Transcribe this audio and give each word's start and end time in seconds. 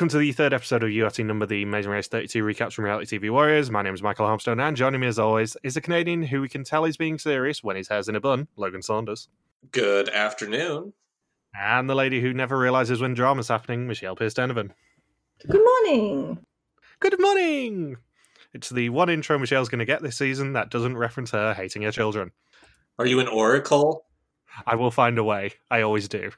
Welcome 0.00 0.18
to 0.18 0.18
the 0.18 0.32
third 0.32 0.54
episode 0.54 0.82
of 0.82 0.90
URT 0.90 1.18
Number, 1.18 1.44
the 1.44 1.62
Amazing 1.62 1.90
Race 1.90 2.08
32 2.08 2.42
recaps 2.42 2.72
from 2.72 2.86
Reality 2.86 3.18
TV 3.18 3.30
Warriors. 3.30 3.70
My 3.70 3.82
name 3.82 3.92
is 3.92 4.02
Michael 4.02 4.26
Armstone, 4.26 4.58
and 4.58 4.74
joining 4.74 4.98
me 4.98 5.06
as 5.06 5.18
always 5.18 5.58
is 5.62 5.76
a 5.76 5.82
Canadian 5.82 6.22
who 6.22 6.40
we 6.40 6.48
can 6.48 6.64
tell 6.64 6.86
is 6.86 6.96
being 6.96 7.18
serious 7.18 7.62
when 7.62 7.76
his 7.76 7.88
hair's 7.88 8.08
in 8.08 8.16
a 8.16 8.20
bun, 8.20 8.48
Logan 8.56 8.80
Saunders. 8.80 9.28
Good 9.72 10.08
afternoon. 10.08 10.94
And 11.54 11.90
the 11.90 11.94
lady 11.94 12.22
who 12.22 12.32
never 12.32 12.56
realizes 12.56 13.02
when 13.02 13.12
drama's 13.12 13.48
happening, 13.48 13.86
Michelle 13.86 14.16
Pierce 14.16 14.32
Donovan. 14.32 14.72
Good 15.46 15.62
morning. 15.62 16.46
Good 17.00 17.20
morning! 17.20 17.98
It's 18.54 18.70
the 18.70 18.88
one 18.88 19.10
intro 19.10 19.38
Michelle's 19.38 19.68
going 19.68 19.80
to 19.80 19.84
get 19.84 20.00
this 20.00 20.16
season 20.16 20.54
that 20.54 20.70
doesn't 20.70 20.96
reference 20.96 21.32
her 21.32 21.52
hating 21.52 21.82
her 21.82 21.92
children. 21.92 22.30
Are 22.98 23.04
you 23.04 23.20
an 23.20 23.28
oracle? 23.28 24.06
I 24.66 24.76
will 24.76 24.90
find 24.90 25.18
a 25.18 25.24
way. 25.24 25.52
I 25.70 25.82
always 25.82 26.08
do. 26.08 26.30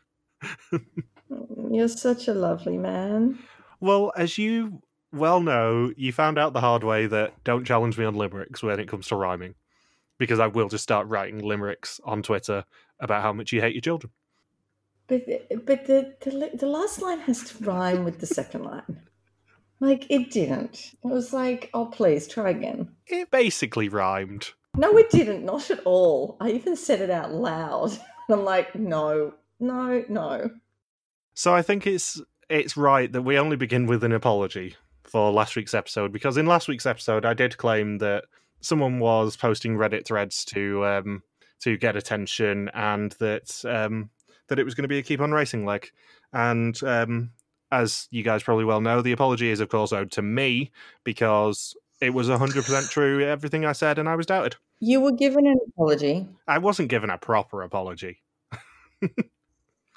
You're 1.70 1.86
such 1.86 2.26
a 2.26 2.34
lovely 2.34 2.76
man. 2.76 3.38
Well, 3.82 4.12
as 4.16 4.38
you 4.38 4.80
well 5.12 5.40
know, 5.40 5.92
you 5.96 6.12
found 6.12 6.38
out 6.38 6.52
the 6.52 6.60
hard 6.60 6.84
way 6.84 7.06
that 7.06 7.42
don't 7.42 7.64
challenge 7.64 7.98
me 7.98 8.04
on 8.04 8.14
limericks 8.14 8.62
when 8.62 8.78
it 8.78 8.86
comes 8.86 9.08
to 9.08 9.16
rhyming. 9.16 9.56
Because 10.18 10.38
I 10.38 10.46
will 10.46 10.68
just 10.68 10.84
start 10.84 11.08
writing 11.08 11.40
limericks 11.40 12.00
on 12.04 12.22
Twitter 12.22 12.64
about 13.00 13.22
how 13.22 13.32
much 13.32 13.50
you 13.50 13.60
hate 13.60 13.74
your 13.74 13.80
children. 13.80 14.12
But 15.08 15.26
but 15.66 15.86
the, 15.86 16.14
the 16.20 16.50
the 16.54 16.66
last 16.66 17.02
line 17.02 17.18
has 17.20 17.42
to 17.42 17.64
rhyme 17.64 18.04
with 18.04 18.20
the 18.20 18.26
second 18.26 18.62
line. 18.62 19.00
Like 19.80 20.06
it 20.08 20.30
didn't. 20.30 20.92
It 21.02 21.08
was 21.08 21.32
like, 21.32 21.68
oh 21.74 21.86
please 21.86 22.28
try 22.28 22.50
again. 22.50 22.88
It 23.08 23.32
basically 23.32 23.88
rhymed. 23.88 24.52
No, 24.76 24.96
it 24.96 25.10
didn't. 25.10 25.44
Not 25.44 25.72
at 25.72 25.80
all. 25.84 26.36
I 26.40 26.50
even 26.50 26.76
said 26.76 27.00
it 27.00 27.10
out 27.10 27.32
loud. 27.32 27.98
I'm 28.30 28.44
like, 28.44 28.76
no, 28.76 29.34
no, 29.58 30.04
no. 30.08 30.50
So 31.34 31.52
I 31.52 31.62
think 31.62 31.86
it's 31.86 32.22
it's 32.52 32.76
right 32.76 33.10
that 33.12 33.22
we 33.22 33.38
only 33.38 33.56
begin 33.56 33.86
with 33.86 34.04
an 34.04 34.12
apology 34.12 34.76
for 35.04 35.32
last 35.32 35.56
week's 35.56 35.74
episode 35.74 36.12
because 36.12 36.36
in 36.36 36.46
last 36.46 36.68
week's 36.68 36.86
episode 36.86 37.24
I 37.24 37.32
did 37.32 37.56
claim 37.56 37.98
that 37.98 38.24
someone 38.60 39.00
was 39.00 39.36
posting 39.36 39.76
Reddit 39.76 40.06
threads 40.06 40.44
to 40.46 40.84
um, 40.84 41.22
to 41.60 41.78
get 41.78 41.96
attention 41.96 42.70
and 42.74 43.12
that 43.12 43.64
um, 43.64 44.10
that 44.48 44.58
it 44.58 44.64
was 44.64 44.74
going 44.74 44.84
to 44.84 44.88
be 44.88 44.98
a 44.98 45.02
keep 45.02 45.20
on 45.20 45.32
racing 45.32 45.64
leg. 45.64 45.90
And 46.34 46.80
um, 46.84 47.30
as 47.70 48.06
you 48.10 48.22
guys 48.22 48.42
probably 48.42 48.66
well 48.66 48.82
know, 48.82 49.00
the 49.00 49.12
apology 49.12 49.48
is 49.48 49.60
of 49.60 49.70
course 49.70 49.92
owed 49.92 50.12
to 50.12 50.22
me 50.22 50.70
because 51.04 51.74
it 52.02 52.10
was 52.10 52.28
hundred 52.28 52.64
percent 52.64 52.86
true 52.90 53.24
everything 53.24 53.64
I 53.64 53.72
said 53.72 53.98
and 53.98 54.10
I 54.10 54.14
was 54.16 54.26
doubted. 54.26 54.56
You 54.78 55.00
were 55.00 55.12
given 55.12 55.46
an 55.46 55.56
apology. 55.68 56.28
I 56.46 56.58
wasn't 56.58 56.90
given 56.90 57.08
a 57.08 57.16
proper 57.16 57.62
apology. 57.62 58.20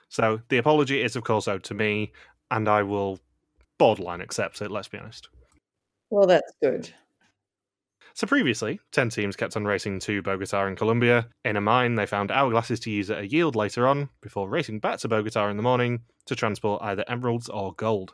so 0.10 0.40
the 0.48 0.58
apology 0.58 1.02
is, 1.02 1.16
of 1.16 1.24
course, 1.24 1.48
owed 1.48 1.64
to 1.66 1.74
me, 1.74 2.14
and 2.52 2.68
I 2.68 2.84
will 2.84 3.20
borderline 3.78 4.22
accept 4.22 4.62
it, 4.62 4.72
let's 4.72 4.88
be 4.88 4.98
honest. 4.98 5.30
Well, 6.10 6.28
that's 6.28 6.54
good. 6.62 6.92
So 8.14 8.28
previously, 8.28 8.80
10 8.94 9.10
teams 9.10 9.36
kept 9.36 9.58
on 9.58 9.66
racing 9.66 10.00
to 10.02 10.22
Bogota 10.22 10.68
in 10.68 10.78
Colombia. 10.78 11.28
In 11.44 11.58
a 11.58 11.62
mine, 11.62 11.96
they 11.96 12.06
found 12.06 12.30
hourglasses 12.30 12.80
to 12.84 12.92
use 12.92 13.12
at 13.12 13.20
a 13.20 13.28
yield 13.28 13.58
later 13.58 13.88
on, 13.88 14.08
before 14.22 14.48
racing 14.48 14.80
back 14.80 15.00
to 15.00 15.10
Bogota 15.10 15.50
in 15.50 15.58
the 15.58 15.64
morning 15.64 16.00
to 16.28 16.36
transport 16.36 16.82
either 16.82 17.04
emeralds 17.10 17.50
or 17.50 17.74
gold. 17.74 18.14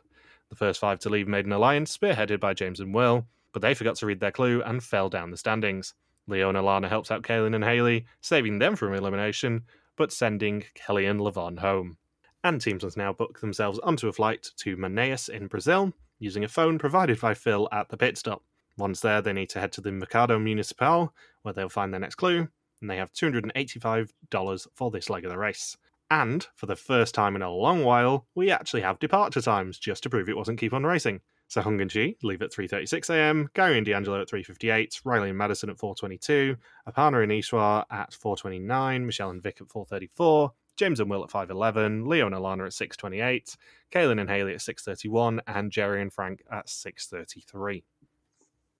The 0.50 0.56
first 0.56 0.80
five 0.80 0.98
to 1.00 1.08
leave 1.08 1.28
made 1.28 1.46
an 1.46 1.52
alliance, 1.52 1.96
spearheaded 1.96 2.40
by 2.40 2.52
James 2.52 2.80
and 2.80 2.92
Will, 2.92 3.26
but 3.52 3.62
they 3.62 3.74
forgot 3.74 3.94
to 3.96 4.06
read 4.06 4.18
their 4.18 4.32
clue 4.32 4.60
and 4.62 4.82
fell 4.82 5.08
down 5.08 5.30
the 5.30 5.36
standings. 5.36 5.94
Leo 6.26 6.48
and 6.48 6.58
Alana 6.58 6.88
helps 6.88 7.12
out 7.12 7.22
Kaylin 7.22 7.54
and 7.54 7.64
Haley, 7.64 8.06
saving 8.20 8.58
them 8.58 8.74
from 8.74 8.94
elimination, 8.94 9.62
but 9.96 10.12
sending 10.12 10.64
Kelly 10.74 11.06
and 11.06 11.20
Levon 11.20 11.60
home. 11.60 11.96
And 12.44 12.60
teams 12.60 12.82
must 12.82 12.96
now 12.96 13.12
book 13.12 13.40
themselves 13.40 13.78
onto 13.80 14.08
a 14.08 14.12
flight 14.12 14.50
to 14.58 14.76
Manaus 14.76 15.28
in 15.28 15.46
Brazil, 15.46 15.92
using 16.18 16.42
a 16.44 16.48
phone 16.48 16.78
provided 16.78 17.20
by 17.20 17.34
Phil 17.34 17.68
at 17.70 17.88
the 17.88 17.96
pit 17.96 18.18
stop. 18.18 18.42
Once 18.76 19.00
there, 19.00 19.22
they 19.22 19.32
need 19.32 19.50
to 19.50 19.60
head 19.60 19.72
to 19.72 19.80
the 19.80 19.92
Mercado 19.92 20.38
Municipal, 20.38 21.14
where 21.42 21.54
they'll 21.54 21.68
find 21.68 21.92
their 21.92 22.00
next 22.00 22.16
clue, 22.16 22.48
and 22.80 22.90
they 22.90 22.96
have 22.96 23.12
$285 23.12 24.66
for 24.74 24.90
this 24.90 25.08
leg 25.08 25.24
of 25.24 25.30
the 25.30 25.38
race. 25.38 25.76
And, 26.10 26.46
for 26.56 26.66
the 26.66 26.76
first 26.76 27.14
time 27.14 27.36
in 27.36 27.42
a 27.42 27.50
long 27.50 27.84
while, 27.84 28.26
we 28.34 28.50
actually 28.50 28.82
have 28.82 28.98
departure 28.98 29.40
times, 29.40 29.78
just 29.78 30.02
to 30.02 30.10
prove 30.10 30.28
it 30.28 30.36
wasn't 30.36 30.58
keep 30.58 30.72
on 30.72 30.84
racing. 30.84 31.20
So 31.48 31.60
Hung 31.60 31.80
and 31.80 31.90
Chee 31.90 32.16
leave 32.22 32.42
at 32.42 32.50
3.36am, 32.50 33.52
Gary 33.54 33.76
and 33.76 33.86
D'Angelo 33.86 34.20
at 34.20 34.28
3.58, 34.28 35.00
Riley 35.04 35.28
and 35.28 35.38
Madison 35.38 35.70
at 35.70 35.76
4.22, 35.76 36.56
Aparna 36.88 37.22
and 37.22 37.32
Ishwar 37.32 37.84
at 37.90 38.10
4.29, 38.10 39.04
Michelle 39.04 39.30
and 39.30 39.42
Vic 39.42 39.60
at 39.60 39.68
4.34, 39.68 40.50
James 40.76 41.00
and 41.00 41.10
Will 41.10 41.24
at 41.24 41.30
5.11, 41.30 42.06
Leo 42.06 42.26
and 42.26 42.34
Alana 42.34 42.66
at 42.66 42.72
6.28, 42.72 43.56
Kaylin 43.92 44.20
and 44.20 44.30
Haley 44.30 44.54
at 44.54 44.60
6.31, 44.60 45.40
and 45.46 45.70
Jerry 45.70 46.00
and 46.00 46.12
Frank 46.12 46.42
at 46.50 46.66
6.33. 46.66 47.82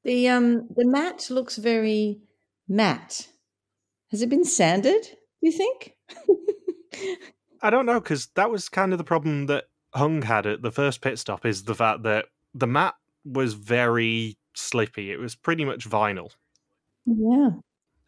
The 0.05 0.29
um 0.29 0.69
the 0.75 0.85
mat 0.85 1.29
looks 1.31 1.57
very 1.59 2.19
matte. 2.69 3.29
Has 4.11 4.21
it 4.21 4.29
been 4.29 4.45
sanded? 4.45 5.03
Do 5.03 5.17
you 5.43 5.53
think? 5.53 5.97
I 7.63 7.71
don't 7.71 7.87
know, 7.87 8.01
because 8.01 8.27
that 8.35 8.51
was 8.51 8.69
kind 8.69 8.93
of 8.93 8.99
the 8.99 9.05
problem 9.05 9.47
that 9.47 9.67
Hung 9.95 10.23
had 10.23 10.47
at 10.47 10.63
the 10.63 10.73
first 10.73 11.01
pit 11.03 11.19
stop, 11.19 11.47
is 11.47 11.65
the 11.65 11.75
fact 11.75 12.03
that 12.03 12.27
the 12.53 12.67
mat 12.67 12.95
was 13.25 13.55
very 13.55 14.37
slippy. 14.55 15.13
It 15.13 15.21
was 15.21 15.37
pretty 15.37 15.65
much 15.65 15.89
vinyl. 15.89 16.31
yeah. 17.07 17.51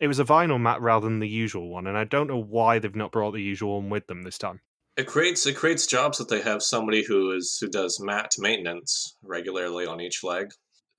It 0.00 0.08
was 0.08 0.18
a 0.18 0.24
vinyl 0.24 0.60
mat 0.60 0.80
rather 0.80 1.08
than 1.08 1.20
the 1.20 1.28
usual 1.28 1.68
one, 1.68 1.86
and 1.86 1.96
I 1.96 2.04
don't 2.04 2.26
know 2.26 2.40
why 2.40 2.78
they've 2.78 2.94
not 2.94 3.12
brought 3.12 3.32
the 3.32 3.42
usual 3.42 3.80
one 3.80 3.90
with 3.90 4.06
them 4.06 4.22
this 4.22 4.38
time. 4.38 4.60
It 4.96 5.06
creates 5.06 5.46
it 5.46 5.56
creates 5.56 5.86
jobs 5.86 6.18
that 6.18 6.28
they 6.28 6.40
have 6.42 6.62
somebody 6.62 7.04
who 7.04 7.32
is 7.32 7.58
who 7.60 7.68
does 7.68 8.00
mat 8.00 8.32
maintenance 8.38 9.16
regularly 9.22 9.86
on 9.86 10.00
each 10.00 10.22
leg. 10.22 10.52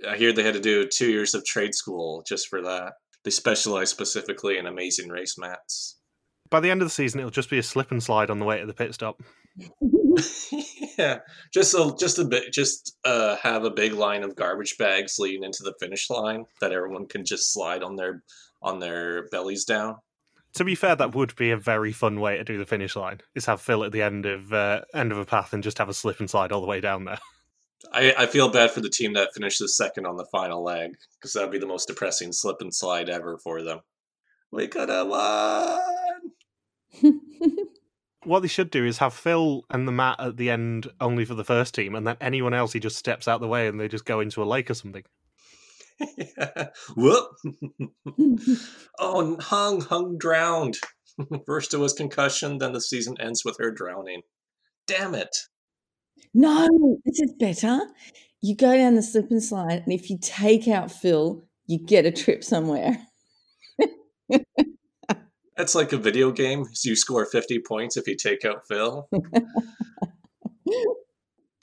I 0.07 0.17
hear 0.17 0.33
they 0.33 0.43
had 0.43 0.55
to 0.55 0.59
do 0.59 0.87
two 0.87 1.09
years 1.09 1.33
of 1.33 1.45
trade 1.45 1.73
school 1.73 2.23
just 2.27 2.47
for 2.49 2.61
that. 2.61 2.93
They 3.23 3.31
specialize 3.31 3.89
specifically 3.89 4.57
in 4.57 4.65
amazing 4.65 5.09
race 5.09 5.37
mats. 5.37 5.97
By 6.49 6.59
the 6.59 6.69
end 6.69 6.81
of 6.81 6.87
the 6.87 6.93
season, 6.93 7.19
it'll 7.19 7.31
just 7.31 7.49
be 7.49 7.57
a 7.57 7.63
slip 7.63 7.91
and 7.91 8.03
slide 8.03 8.29
on 8.29 8.39
the 8.39 8.45
way 8.45 8.59
to 8.59 8.65
the 8.65 8.73
pit 8.73 8.93
stop. 8.93 9.21
yeah, 10.97 11.19
just 11.53 11.73
a 11.73 11.93
just 11.99 12.19
a 12.19 12.25
bit, 12.25 12.53
just 12.53 12.97
uh, 13.03 13.35
have 13.37 13.63
a 13.63 13.71
big 13.71 13.93
line 13.93 14.23
of 14.23 14.35
garbage 14.35 14.77
bags 14.77 15.19
leading 15.19 15.43
into 15.43 15.63
the 15.63 15.73
finish 15.79 16.09
line 16.09 16.45
that 16.61 16.71
everyone 16.71 17.07
can 17.07 17.25
just 17.25 17.51
slide 17.51 17.83
on 17.83 17.95
their 17.95 18.23
on 18.65 18.79
their 18.79 19.29
bellies 19.29 19.63
down. 19.63 19.95
To 20.55 20.63
be 20.63 20.75
fair, 20.75 20.95
that 20.95 21.15
would 21.15 21.35
be 21.35 21.51
a 21.51 21.57
very 21.57 21.91
fun 21.91 22.19
way 22.19 22.37
to 22.37 22.43
do 22.43 22.57
the 22.57 22.65
finish 22.65 22.95
line. 22.95 23.21
Is 23.35 23.45
have 23.45 23.61
Phil 23.61 23.83
at 23.83 23.91
the 23.91 24.01
end 24.01 24.25
of 24.25 24.51
uh, 24.51 24.81
end 24.93 25.11
of 25.11 25.17
a 25.17 25.25
path 25.25 25.53
and 25.53 25.63
just 25.63 25.77
have 25.77 25.89
a 25.89 25.93
slip 25.93 26.19
and 26.19 26.29
slide 26.29 26.51
all 26.51 26.61
the 26.61 26.67
way 26.67 26.81
down 26.81 27.05
there. 27.05 27.19
I, 27.93 28.13
I 28.17 28.25
feel 28.25 28.49
bad 28.49 28.71
for 28.71 28.81
the 28.81 28.89
team 28.89 29.13
that 29.13 29.33
finishes 29.33 29.77
second 29.77 30.05
on 30.07 30.17
the 30.17 30.25
final 30.25 30.63
leg 30.63 30.95
because 31.15 31.33
that 31.33 31.41
would 31.41 31.51
be 31.51 31.59
the 31.59 31.67
most 31.67 31.87
depressing 31.87 32.31
slip 32.31 32.57
and 32.61 32.73
slide 32.73 33.09
ever 33.09 33.37
for 33.37 33.61
them. 33.61 33.81
We 34.51 34.67
could 34.67 34.89
have 34.89 35.07
won. 35.07 35.81
What 38.25 38.39
they 38.39 38.47
should 38.47 38.71
do 38.71 38.83
is 38.83 38.97
have 38.97 39.13
Phil 39.13 39.65
and 39.69 39.87
the 39.87 39.91
mat 39.91 40.15
at 40.19 40.37
the 40.37 40.49
end 40.49 40.89
only 40.99 41.25
for 41.25 41.35
the 41.35 41.43
first 41.43 41.75
team, 41.75 41.93
and 41.93 42.07
then 42.07 42.17
anyone 42.19 42.55
else 42.55 42.73
he 42.73 42.79
just 42.79 42.97
steps 42.97 43.27
out 43.27 43.39
the 43.39 43.47
way 43.47 43.67
and 43.67 43.79
they 43.79 43.87
just 43.87 44.05
go 44.05 44.19
into 44.19 44.41
a 44.41 44.45
lake 44.45 44.71
or 44.71 44.73
something. 44.73 45.03
yeah. 46.17 46.67
Whoop. 46.95 47.29
oh, 48.99 49.37
Hung, 49.39 49.81
Hung 49.81 50.17
drowned. 50.17 50.77
First 51.45 51.73
it 51.73 51.77
was 51.77 51.93
concussion, 51.93 52.57
then 52.57 52.73
the 52.73 52.81
season 52.81 53.15
ends 53.19 53.43
with 53.45 53.57
her 53.59 53.71
drowning. 53.71 54.21
Damn 54.87 55.15
it. 55.15 55.35
No, 56.33 56.67
this 57.05 57.19
is 57.19 57.33
better. 57.39 57.79
You 58.41 58.55
go 58.55 58.75
down 58.75 58.95
the 58.95 59.01
slip 59.01 59.31
and 59.31 59.41
slide, 59.41 59.83
and 59.85 59.93
if 59.93 60.09
you 60.09 60.17
take 60.21 60.67
out 60.67 60.91
Phil, 60.91 61.43
you 61.65 61.79
get 61.79 62.05
a 62.05 62.11
trip 62.11 62.43
somewhere. 62.43 62.97
That's 65.57 65.73
like 65.73 65.93
a 65.93 65.97
video 65.97 66.31
game. 66.31 66.65
So 66.73 66.89
you 66.89 66.95
score 66.95 67.25
50 67.25 67.59
points 67.65 67.95
if 67.95 68.07
you 68.07 68.15
take 68.17 68.43
out 68.43 68.67
Phil. 68.67 69.07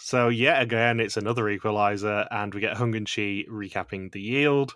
So 0.05 0.29
yet 0.29 0.61
again, 0.61 0.99
it's 0.99 1.17
another 1.17 1.49
equalizer, 1.49 2.27
and 2.33 2.53
we 2.53 2.61
get 2.61 2.77
Hung 2.77 2.97
and 2.97 3.07
Chee 3.07 3.47
recapping 3.49 4.11
the 4.11 4.21
yield. 4.21 4.75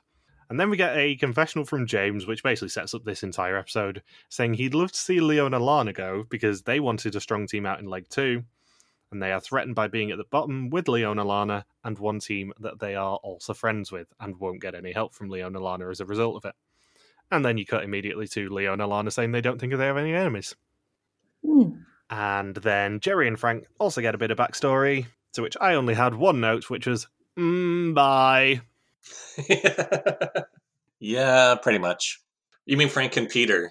And 0.49 0.59
then 0.59 0.71
we 0.71 0.77
get 0.77 0.97
a 0.97 1.17
confessional 1.17 1.67
from 1.67 1.89
James, 1.89 2.27
which 2.27 2.45
basically 2.45 2.69
sets 2.69 2.95
up 2.95 3.05
this 3.05 3.25
entire 3.25 3.57
episode, 3.57 4.05
saying 4.29 4.55
he'd 4.55 4.73
love 4.73 4.93
to 4.93 4.99
see 4.99 5.19
Leo 5.19 5.45
and 5.45 5.55
Alana 5.55 5.93
go 5.93 6.25
because 6.31 6.63
they 6.63 6.79
wanted 6.79 7.17
a 7.17 7.21
strong 7.21 7.49
team 7.49 7.67
out 7.67 7.81
in 7.81 7.87
leg 7.87 8.09
two, 8.09 8.45
and 9.11 9.21
they 9.21 9.33
are 9.33 9.41
threatened 9.41 9.75
by 9.75 9.89
being 9.89 10.13
at 10.13 10.17
the 10.17 10.25
bottom 10.31 10.71
with 10.71 10.87
Leo 10.87 11.11
and 11.11 11.19
Alana 11.19 11.65
and 11.83 11.99
one 11.99 12.21
team 12.21 12.53
that 12.61 12.79
they 12.79 12.95
are 12.95 13.17
also 13.17 13.53
friends 13.53 13.91
with 13.91 14.07
and 14.21 14.39
won't 14.39 14.63
get 14.63 14.77
any 14.77 14.93
help 14.93 15.13
from 15.13 15.29
Leo 15.29 15.49
and 15.49 15.57
Alana 15.57 15.91
as 15.91 16.01
a 16.01 16.07
result 16.07 16.37
of 16.37 16.45
it. 16.45 16.55
And 17.33 17.45
then 17.45 17.59
you 17.59 17.67
cut 17.67 17.83
immediately 17.83 18.29
to 18.29 18.49
Leo 18.49 18.73
and 18.75 18.81
Alana 18.81 19.13
saying 19.13 19.33
they 19.33 19.41
don't 19.41 19.61
think 19.61 19.77
they 19.77 19.87
have 19.87 19.97
any 19.97 20.15
enemies. 20.15 20.55
Hmm. 21.45 21.71
And 22.09 22.55
then 22.55 23.01
Jerry 23.01 23.27
and 23.27 23.39
Frank 23.39 23.67
also 23.81 24.01
get 24.01 24.15
a 24.15 24.19
bit 24.19 24.31
of 24.31 24.39
backstory, 24.39 25.07
To 25.37 25.43
which 25.43 25.57
I 25.61 25.75
only 25.75 25.93
had 25.93 26.15
one 26.15 26.41
note, 26.41 26.71
which 26.71 26.87
was, 26.87 27.09
mm, 27.39 27.95
bye. 27.95 28.63
yeah, 30.99 31.57
pretty 31.57 31.79
much. 31.79 32.23
You 32.65 32.79
mean 32.79 32.89
Frank 32.89 33.19
and 33.19 33.29
Peter? 33.29 33.71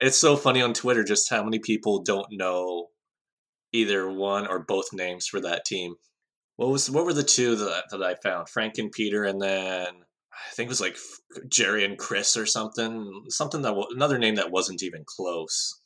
It's 0.00 0.18
so 0.18 0.36
funny 0.36 0.60
on 0.60 0.74
Twitter 0.74 1.02
just 1.02 1.30
how 1.30 1.42
many 1.42 1.60
people 1.60 2.02
don't 2.02 2.26
know 2.30 2.88
either 3.72 4.10
one 4.12 4.46
or 4.46 4.58
both 4.58 4.92
names 4.92 5.26
for 5.26 5.40
that 5.40 5.64
team. 5.64 5.94
What 6.56 6.68
was 6.68 6.90
what 6.90 7.06
were 7.06 7.14
the 7.14 7.22
two 7.22 7.56
that 7.56 7.84
that 7.90 8.02
I 8.02 8.14
found? 8.16 8.50
Frank 8.50 8.76
and 8.76 8.92
Peter, 8.92 9.24
and 9.24 9.40
then 9.40 9.86
I 9.86 10.54
think 10.54 10.66
it 10.66 10.68
was 10.68 10.82
like 10.82 10.98
Jerry 11.48 11.86
and 11.86 11.96
Chris 11.96 12.36
or 12.36 12.44
something. 12.44 13.24
Something 13.28 13.62
that 13.62 13.74
another 13.92 14.18
name 14.18 14.34
that 14.34 14.50
wasn't 14.50 14.82
even 14.82 15.04
close. 15.06 15.80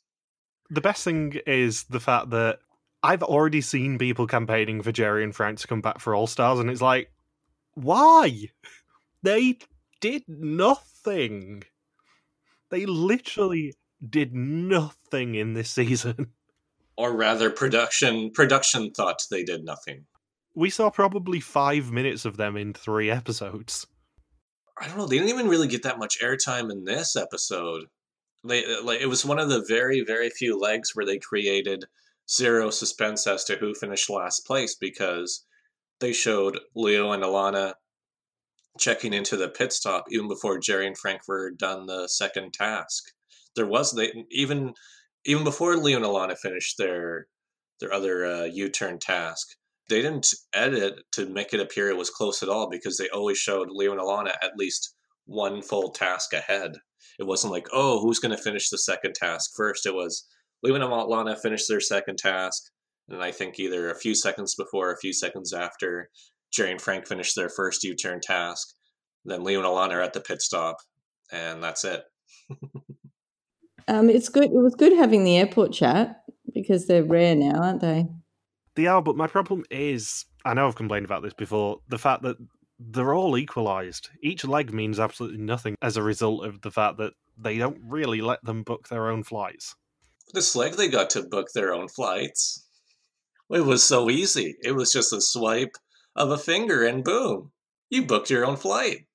The 0.69 0.81
best 0.81 1.05
thing 1.05 1.39
is 1.47 1.85
the 1.85 2.01
fact 2.01 2.31
that 2.31 2.59
I've 3.05 3.21
already 3.21 3.61
seen 3.61 3.99
people 3.99 4.25
campaigning 4.25 4.81
for 4.81 4.91
Jerry 4.91 5.23
and 5.23 5.35
Frank 5.35 5.59
to 5.59 5.67
come 5.67 5.79
back 5.79 5.99
for 5.99 6.15
All 6.15 6.25
Stars, 6.25 6.59
and 6.59 6.71
it's 6.71 6.81
like, 6.81 7.11
why? 7.75 8.49
They 9.21 9.59
did 10.01 10.23
nothing. 10.27 11.63
They 12.71 12.87
literally 12.87 13.75
did 14.07 14.33
nothing 14.33 15.35
in 15.35 15.53
this 15.53 15.71
season. 15.71 16.31
Or 16.97 17.13
rather, 17.13 17.49
production 17.49 18.31
production 18.31 18.89
thought 18.91 19.23
they 19.29 19.43
did 19.43 19.65
nothing. 19.65 20.05
We 20.53 20.69
saw 20.69 20.89
probably 20.89 21.41
five 21.41 21.91
minutes 21.91 22.23
of 22.23 22.37
them 22.37 22.55
in 22.55 22.71
three 22.73 23.11
episodes. 23.11 23.85
I 24.79 24.87
don't 24.87 24.97
know. 24.97 25.05
They 25.05 25.17
didn't 25.17 25.31
even 25.31 25.49
really 25.49 25.67
get 25.67 25.83
that 25.83 25.99
much 25.99 26.21
airtime 26.21 26.71
in 26.71 26.85
this 26.85 27.17
episode. 27.17 27.87
They 28.45 28.63
like 28.81 29.01
it 29.01 29.07
was 29.07 29.25
one 29.25 29.39
of 29.39 29.49
the 29.49 29.65
very 29.67 30.05
very 30.07 30.29
few 30.29 30.57
legs 30.57 30.95
where 30.95 31.05
they 31.05 31.19
created 31.19 31.83
zero 32.29 32.69
suspense 32.69 33.27
as 33.27 33.43
to 33.45 33.55
who 33.57 33.73
finished 33.73 34.09
last 34.09 34.45
place 34.45 34.75
because 34.75 35.45
they 35.99 36.13
showed 36.13 36.59
Leo 36.75 37.11
and 37.11 37.23
Alana 37.23 37.73
checking 38.77 39.13
into 39.13 39.37
the 39.37 39.47
pit 39.47 39.71
stop 39.71 40.05
even 40.09 40.27
before 40.27 40.59
Jerry 40.59 40.87
and 40.87 40.97
Frank 40.97 41.21
were 41.27 41.51
done 41.51 41.85
the 41.85 42.07
second 42.07 42.53
task. 42.53 43.03
There 43.55 43.67
was 43.67 43.91
they 43.91 44.11
even 44.31 44.73
even 45.25 45.43
before 45.43 45.77
Leo 45.77 45.97
and 45.97 46.05
Alana 46.05 46.37
finished 46.37 46.77
their 46.77 47.27
their 47.79 47.93
other 47.93 48.25
uh, 48.25 48.43
U-turn 48.45 48.99
task. 48.99 49.47
They 49.89 50.01
didn't 50.01 50.33
edit 50.53 50.95
to 51.13 51.27
make 51.27 51.53
it 51.53 51.59
appear 51.59 51.89
it 51.89 51.97
was 51.97 52.09
close 52.09 52.41
at 52.41 52.49
all 52.49 52.69
because 52.69 52.97
they 52.97 53.09
always 53.09 53.37
showed 53.37 53.69
Leo 53.69 53.91
and 53.91 54.01
Alana 54.01 54.33
at 54.41 54.57
least 54.57 54.95
one 55.25 55.61
full 55.61 55.91
task 55.91 56.33
ahead. 56.33 56.73
It 57.19 57.27
wasn't 57.27 57.53
like, 57.53 57.67
oh, 57.71 58.01
who's 58.01 58.19
going 58.19 58.35
to 58.35 58.41
finish 58.41 58.69
the 58.69 58.77
second 58.77 59.13
task 59.15 59.51
first? 59.55 59.85
It 59.85 59.93
was 59.93 60.25
Leo 60.65 60.73
and 60.73 60.83
Alana 60.83 61.37
finished 61.39 61.67
their 61.69 61.79
second 61.79 62.17
task, 62.17 62.71
and 63.09 63.21
I 63.21 63.31
think 63.31 63.59
either 63.59 63.91
a 63.91 63.95
few 63.95 64.15
seconds 64.15 64.55
before, 64.55 64.91
a 64.91 64.97
few 64.97 65.13
seconds 65.13 65.53
after, 65.53 66.09
Jerry 66.51 66.71
and 66.71 66.81
Frank 66.81 67.07
finished 67.07 67.35
their 67.35 67.49
first 67.49 67.83
U-turn 67.83 68.19
task. 68.19 68.69
Then 69.25 69.43
Leo 69.43 69.59
and 69.59 69.67
Alana 69.67 69.93
are 69.93 70.01
at 70.01 70.13
the 70.13 70.21
pit 70.21 70.41
stop, 70.41 70.77
and 71.31 71.63
that's 71.63 71.83
it. 71.83 72.03
um, 73.87 74.09
it's 74.09 74.29
good. 74.29 74.45
It 74.45 74.53
was 74.53 74.73
good 74.73 74.93
having 74.93 75.23
the 75.23 75.37
airport 75.37 75.71
chat 75.71 76.23
because 76.51 76.87
they're 76.87 77.03
rare 77.03 77.35
now, 77.35 77.61
aren't 77.61 77.81
they? 77.81 78.07
They 78.75 78.87
are, 78.87 79.03
but 79.03 79.15
my 79.15 79.27
problem 79.27 79.65
is 79.69 80.25
I 80.43 80.55
know 80.55 80.67
I've 80.67 80.75
complained 80.75 81.05
about 81.05 81.21
this 81.21 81.33
before 81.33 81.81
the 81.87 81.99
fact 81.99 82.23
that 82.23 82.37
they're 82.79 83.13
all 83.13 83.37
equalized. 83.37 84.09
Each 84.23 84.43
leg 84.45 84.73
means 84.73 84.99
absolutely 84.99 85.39
nothing 85.39 85.75
as 85.81 85.95
a 85.95 86.03
result 86.03 86.43
of 86.43 86.61
the 86.61 86.71
fact 86.71 86.97
that 86.97 87.13
they 87.37 87.57
don't 87.59 87.77
really 87.83 88.21
let 88.21 88.43
them 88.43 88.63
book 88.63 88.87
their 88.87 89.09
own 89.09 89.23
flights. 89.23 89.75
This 90.35 90.55
leg, 90.55 90.73
they 90.73 90.89
got 90.89 91.09
to 91.11 91.23
book 91.23 91.47
their 91.53 91.73
own 91.73 91.87
flights. 91.87 92.67
It 93.49 93.65
was 93.65 93.83
so 93.83 94.09
easy. 94.09 94.55
It 94.61 94.73
was 94.73 94.91
just 94.91 95.13
a 95.13 95.21
swipe 95.21 95.77
of 96.15 96.29
a 96.29 96.37
finger 96.37 96.85
and 96.85 97.03
boom, 97.03 97.51
you 97.89 98.05
booked 98.05 98.29
your 98.29 98.45
own 98.45 98.57
flight. 98.57 99.07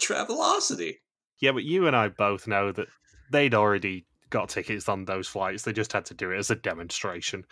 Travelocity. 0.00 0.94
Yeah, 1.40 1.52
but 1.52 1.64
you 1.64 1.86
and 1.86 1.96
I 1.96 2.08
both 2.08 2.46
know 2.46 2.72
that 2.72 2.88
they'd 3.32 3.54
already 3.54 4.06
got 4.30 4.50
tickets 4.50 4.88
on 4.88 5.04
those 5.04 5.26
flights. 5.26 5.62
They 5.64 5.72
just 5.72 5.92
had 5.92 6.04
to 6.06 6.14
do 6.14 6.30
it 6.30 6.38
as 6.38 6.50
a 6.50 6.54
demonstration. 6.54 7.44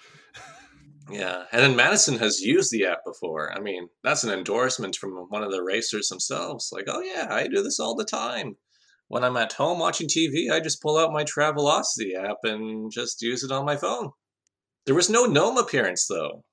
Yeah, 1.11 1.45
and 1.53 1.63
then 1.63 1.75
Madison 1.75 2.19
has 2.19 2.41
used 2.41 2.71
the 2.71 2.87
app 2.87 3.05
before. 3.05 3.53
I 3.53 3.61
mean, 3.61 3.89
that's 4.05 4.25
an 4.25 4.31
endorsement 4.31 4.95
from 4.95 5.13
one 5.31 5.43
of 5.43 5.51
the 5.51 5.63
racers 5.63 6.09
themselves. 6.09 6.71
Like, 6.71 6.85
oh 6.87 7.01
yeah, 7.01 7.29
I 7.31 7.49
do 7.49 7.63
this 7.63 7.81
all 7.81 7.95
the 7.95 8.05
time. 8.05 8.57
When 9.09 9.25
I'm 9.25 9.37
at 9.37 9.55
home 9.55 9.79
watching 9.79 10.09
TV, 10.09 10.51
I 10.51 10.61
just 10.61 10.83
pull 10.83 10.99
out 10.99 11.13
my 11.13 11.25
Travelocity 11.25 12.15
app 12.15 12.39
and 12.45 12.93
just 12.93 13.23
use 13.23 13.43
it 13.43 13.51
on 13.51 13.65
my 13.65 13.77
phone. 13.77 14.11
There 14.87 14.95
was 14.95 15.11
no 15.11 15.25
gnome 15.25 15.59
appearance 15.59 16.07
though. 16.07 16.45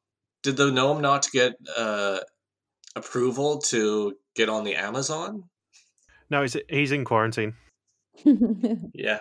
Did 0.44 0.58
the 0.58 0.72
gnome 0.72 1.02
not 1.02 1.30
get 1.32 1.54
uh, 1.76 2.20
approval 2.96 3.60
to 3.60 4.14
get 4.36 4.50
on 4.50 4.64
the 4.64 4.76
Amazon? 4.76 5.44
No, 6.30 6.42
he's 6.42 6.58
he's 6.70 6.92
in 6.92 7.06
quarantine. 7.06 7.56
yeah, 8.94 9.20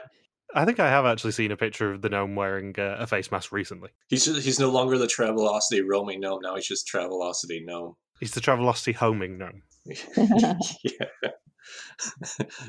I 0.55 0.65
think 0.65 0.79
I 0.79 0.89
have 0.89 1.05
actually 1.05 1.33
seen 1.33 1.51
a 1.51 1.57
picture 1.57 1.93
of 1.93 2.03
the 2.03 2.09
gnome 2.09 2.37
wearing 2.37 2.75
uh, 2.79 2.97
a 2.99 3.07
face 3.07 3.33
mask 3.33 3.51
recently. 3.53 3.91
He's 4.09 4.25
just, 4.25 4.43
he's 4.43 4.61
no 4.61 4.71
longer 4.71 4.97
the 4.97 5.07
Travelocity 5.07 5.83
roaming 5.85 6.21
gnome. 6.21 6.41
Now 6.43 6.55
he's 6.55 6.69
just 6.69 6.89
Travelocity 6.93 7.65
gnome. 7.65 7.95
He's 8.21 8.33
the 8.33 8.41
Travelocity 8.41 8.95
homing 8.95 9.39
gnome. 9.39 9.63
yeah. 10.85 11.31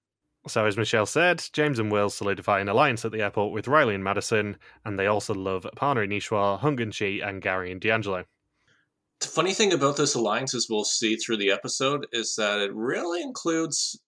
so, 0.49 0.65
as 0.65 0.77
Michelle 0.77 1.07
said, 1.07 1.45
James 1.53 1.79
and 1.79 1.91
Will 1.91 2.11
solidify 2.11 2.61
an 2.61 2.69
alliance 2.69 3.05
at 3.05 3.13
the 3.13 3.23
airport 3.23 3.53
with 3.53 3.69
Riley 3.69 3.95
and 3.95 4.05
Madison, 4.05 4.57
and 4.85 4.99
they 4.99 5.07
also 5.07 5.35
love 5.35 5.67
Aparna 5.75 6.05
and 6.05 6.13
Ishwar, 6.13 6.61
Hung 6.61 6.81
and 6.81 6.93
Chee, 6.93 7.21
and 7.21 7.43
Gary 7.43 7.73
and 7.73 7.81
D'Angelo. 7.81 8.25
The 9.21 9.29
funny 9.29 9.55
thing 9.55 9.73
about 9.73 9.97
this 9.97 10.15
alliance, 10.15 10.55
as 10.55 10.69
we'll 10.69 10.85
see 10.85 11.17
through 11.17 11.39
the 11.39 11.51
episode, 11.51 12.07
is 12.13 12.37
that 12.37 12.61
it 12.61 12.73
really 12.75 13.23
includes 13.23 13.99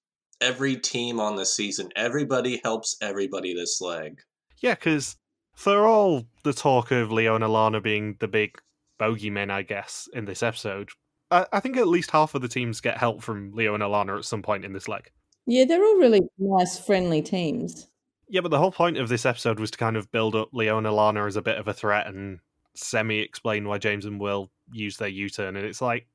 every 0.40 0.76
team 0.76 1.18
on 1.18 1.36
the 1.36 1.46
season. 1.46 1.88
Everybody 1.96 2.60
helps 2.62 2.96
everybody 3.00 3.54
this 3.54 3.80
leg. 3.80 4.20
Yeah, 4.58 4.74
because 4.74 5.16
for 5.54 5.86
all 5.86 6.26
the 6.44 6.52
talk 6.52 6.90
of 6.90 7.10
Leo 7.10 7.34
and 7.34 7.44
Alana 7.44 7.82
being 7.82 8.16
the 8.20 8.28
big 8.28 8.60
bogeymen, 9.00 9.50
I 9.50 9.62
guess, 9.62 10.08
in 10.12 10.24
this 10.24 10.42
episode, 10.42 10.90
I, 11.30 11.46
I 11.52 11.60
think 11.60 11.76
at 11.76 11.88
least 11.88 12.10
half 12.10 12.34
of 12.34 12.42
the 12.42 12.48
teams 12.48 12.80
get 12.80 12.98
help 12.98 13.22
from 13.22 13.52
Leo 13.52 13.74
and 13.74 13.82
Alana 13.82 14.18
at 14.18 14.24
some 14.24 14.42
point 14.42 14.64
in 14.64 14.72
this 14.72 14.88
leg. 14.88 15.10
Yeah, 15.50 15.64
they're 15.64 15.82
all 15.82 15.96
really 15.96 16.20
nice, 16.38 16.78
friendly 16.78 17.22
teams. 17.22 17.88
Yeah, 18.28 18.42
but 18.42 18.50
the 18.50 18.58
whole 18.58 18.70
point 18.70 18.98
of 18.98 19.08
this 19.08 19.24
episode 19.24 19.58
was 19.58 19.70
to 19.70 19.78
kind 19.78 19.96
of 19.96 20.12
build 20.12 20.36
up 20.36 20.50
Leo 20.52 20.76
and 20.76 20.86
Alana 20.86 21.26
as 21.26 21.36
a 21.36 21.42
bit 21.42 21.56
of 21.56 21.66
a 21.66 21.72
threat 21.72 22.06
and 22.06 22.40
semi 22.74 23.20
explain 23.20 23.66
why 23.66 23.78
James 23.78 24.04
and 24.04 24.20
Will 24.20 24.50
use 24.70 24.98
their 24.98 25.08
U 25.08 25.30
turn. 25.30 25.56
And 25.56 25.64
it's 25.64 25.80
like, 25.80 26.06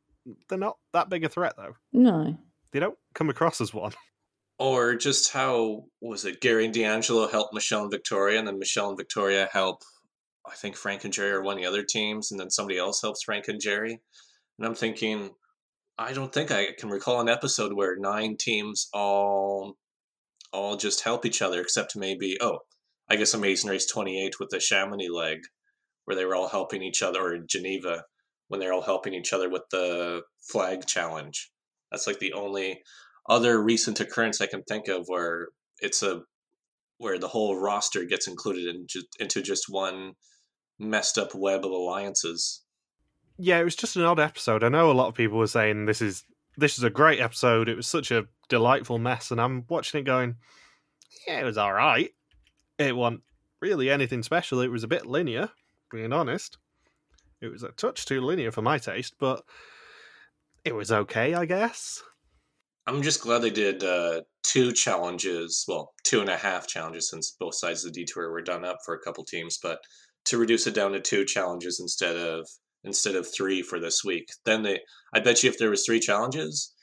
they're 0.47 0.59
not 0.59 0.77
that 0.93 1.09
big 1.09 1.23
a 1.23 1.29
threat, 1.29 1.55
though. 1.57 1.73
No. 1.91 2.37
They 2.71 2.79
don't 2.79 2.97
come 3.15 3.31
across 3.31 3.59
as 3.59 3.73
one. 3.73 3.93
Or 4.59 4.93
just 4.93 5.33
how 5.33 5.85
was 5.99 6.25
it? 6.25 6.39
Gary 6.39 6.65
and 6.65 6.73
D'Angelo 6.73 7.27
help 7.27 7.53
Michelle 7.53 7.81
and 7.81 7.91
Victoria, 7.91 8.37
and 8.37 8.47
then 8.47 8.59
Michelle 8.59 8.89
and 8.89 8.97
Victoria 8.97 9.49
help. 9.51 9.81
I 10.45 10.53
think 10.53 10.75
Frank 10.75 11.05
and 11.05 11.13
Jerry 11.13 11.31
are 11.31 11.41
one 11.41 11.57
of 11.57 11.63
the 11.63 11.67
other 11.67 11.83
teams, 11.83 12.29
and 12.29 12.39
then 12.39 12.51
somebody 12.51 12.77
else 12.77 13.01
helps 13.01 13.23
Frank 13.23 13.47
and 13.47 13.59
Jerry. 13.59 13.99
And 14.59 14.67
I'm 14.67 14.75
thinking, 14.75 15.31
I 15.97 16.13
don't 16.13 16.33
think 16.33 16.51
I 16.51 16.69
can 16.77 16.89
recall 16.89 17.21
an 17.21 17.29
episode 17.29 17.73
where 17.73 17.95
nine 17.97 18.35
teams 18.37 18.89
all 18.93 19.77
all 20.51 20.75
just 20.75 21.01
help 21.01 21.25
each 21.25 21.41
other, 21.41 21.61
except 21.61 21.95
maybe 21.95 22.37
oh, 22.41 22.59
I 23.09 23.15
guess 23.15 23.33
Amazing 23.33 23.69
Race 23.69 23.85
28 23.85 24.39
with 24.39 24.49
the 24.49 24.59
Chamonix 24.59 25.09
leg, 25.09 25.39
where 26.05 26.15
they 26.15 26.25
were 26.25 26.35
all 26.35 26.47
helping 26.47 26.81
each 26.81 27.03
other, 27.03 27.21
or 27.21 27.37
Geneva 27.39 28.03
when 28.47 28.59
they're 28.59 28.73
all 28.73 28.81
helping 28.81 29.13
each 29.13 29.33
other 29.33 29.49
with 29.49 29.63
the 29.71 30.21
flag 30.41 30.85
challenge. 30.85 31.51
That's 31.91 32.07
like 32.07 32.19
the 32.19 32.33
only 32.33 32.81
other 33.29 33.61
recent 33.61 33.99
occurrence 33.99 34.41
I 34.41 34.47
can 34.47 34.63
think 34.63 34.87
of 34.87 35.05
where 35.07 35.49
it's 35.79 36.01
a 36.01 36.23
where 36.97 37.19
the 37.19 37.27
whole 37.27 37.59
roster 37.59 38.05
gets 38.05 38.27
included 38.27 38.65
in 38.65 38.87
into 39.19 39.41
just 39.41 39.65
one 39.69 40.13
messed 40.79 41.17
up 41.17 41.35
web 41.35 41.65
of 41.65 41.71
alliances. 41.71 42.62
Yeah, 43.37 43.59
it 43.59 43.63
was 43.63 43.75
just 43.75 43.95
an 43.95 44.03
odd 44.03 44.19
episode. 44.19 44.63
I 44.63 44.69
know 44.69 44.91
a 44.91 44.93
lot 44.93 45.07
of 45.07 45.15
people 45.15 45.37
were 45.37 45.47
saying 45.47 45.85
this 45.85 46.01
is 46.01 46.23
this 46.57 46.77
is 46.77 46.83
a 46.83 46.89
great 46.89 47.19
episode. 47.19 47.67
It 47.67 47.75
was 47.75 47.87
such 47.87 48.11
a 48.11 48.27
delightful 48.49 48.99
mess, 48.99 49.31
and 49.31 49.41
I'm 49.41 49.65
watching 49.67 50.01
it 50.01 50.03
going, 50.03 50.35
yeah, 51.27 51.39
it 51.39 51.45
was 51.45 51.57
all 51.57 51.73
right. 51.73 52.11
It 52.77 52.95
wasn't 52.95 53.21
really 53.61 53.89
anything 53.89 54.23
special. 54.23 54.59
It 54.59 54.71
was 54.71 54.83
a 54.83 54.87
bit 54.87 55.05
linear, 55.05 55.49
being 55.91 56.13
honest. 56.13 56.57
It 57.41 57.51
was 57.51 57.63
a 57.63 57.69
touch 57.69 58.05
too 58.05 58.21
linear 58.21 58.51
for 58.51 58.61
my 58.61 58.77
taste, 58.77 59.15
but 59.19 59.43
it 60.63 60.75
was 60.75 60.91
okay, 60.91 61.33
I 61.33 61.45
guess. 61.45 62.01
I'm 62.85 63.01
just 63.01 63.21
glad 63.21 63.41
they 63.41 63.49
did 63.49 63.83
uh, 63.83 64.21
two 64.43 64.73
challenges, 64.73 65.65
well, 65.67 65.93
two 66.03 66.19
and 66.19 66.29
a 66.29 66.37
half 66.37 66.67
challenges 66.67 67.09
since 67.09 67.35
both 67.39 67.55
sides 67.55 67.83
of 67.83 67.93
the 67.93 68.01
detour 68.01 68.31
were 68.31 68.41
done 68.41 68.65
up 68.65 68.77
for 68.85 68.93
a 68.93 68.99
couple 68.99 69.23
teams, 69.23 69.57
but 69.61 69.79
to 70.25 70.37
reduce 70.37 70.67
it 70.67 70.75
down 70.75 70.91
to 70.91 70.99
two 70.99 71.25
challenges 71.25 71.79
instead 71.79 72.15
of 72.15 72.47
instead 72.83 73.15
of 73.15 73.31
three 73.31 73.61
for 73.61 73.79
this 73.79 74.03
week. 74.03 74.29
Then 74.45 74.63
they, 74.63 74.81
I 75.13 75.19
bet 75.19 75.43
you, 75.43 75.49
if 75.49 75.57
there 75.57 75.69
was 75.69 75.85
three 75.85 75.99
challenges, 75.99 76.73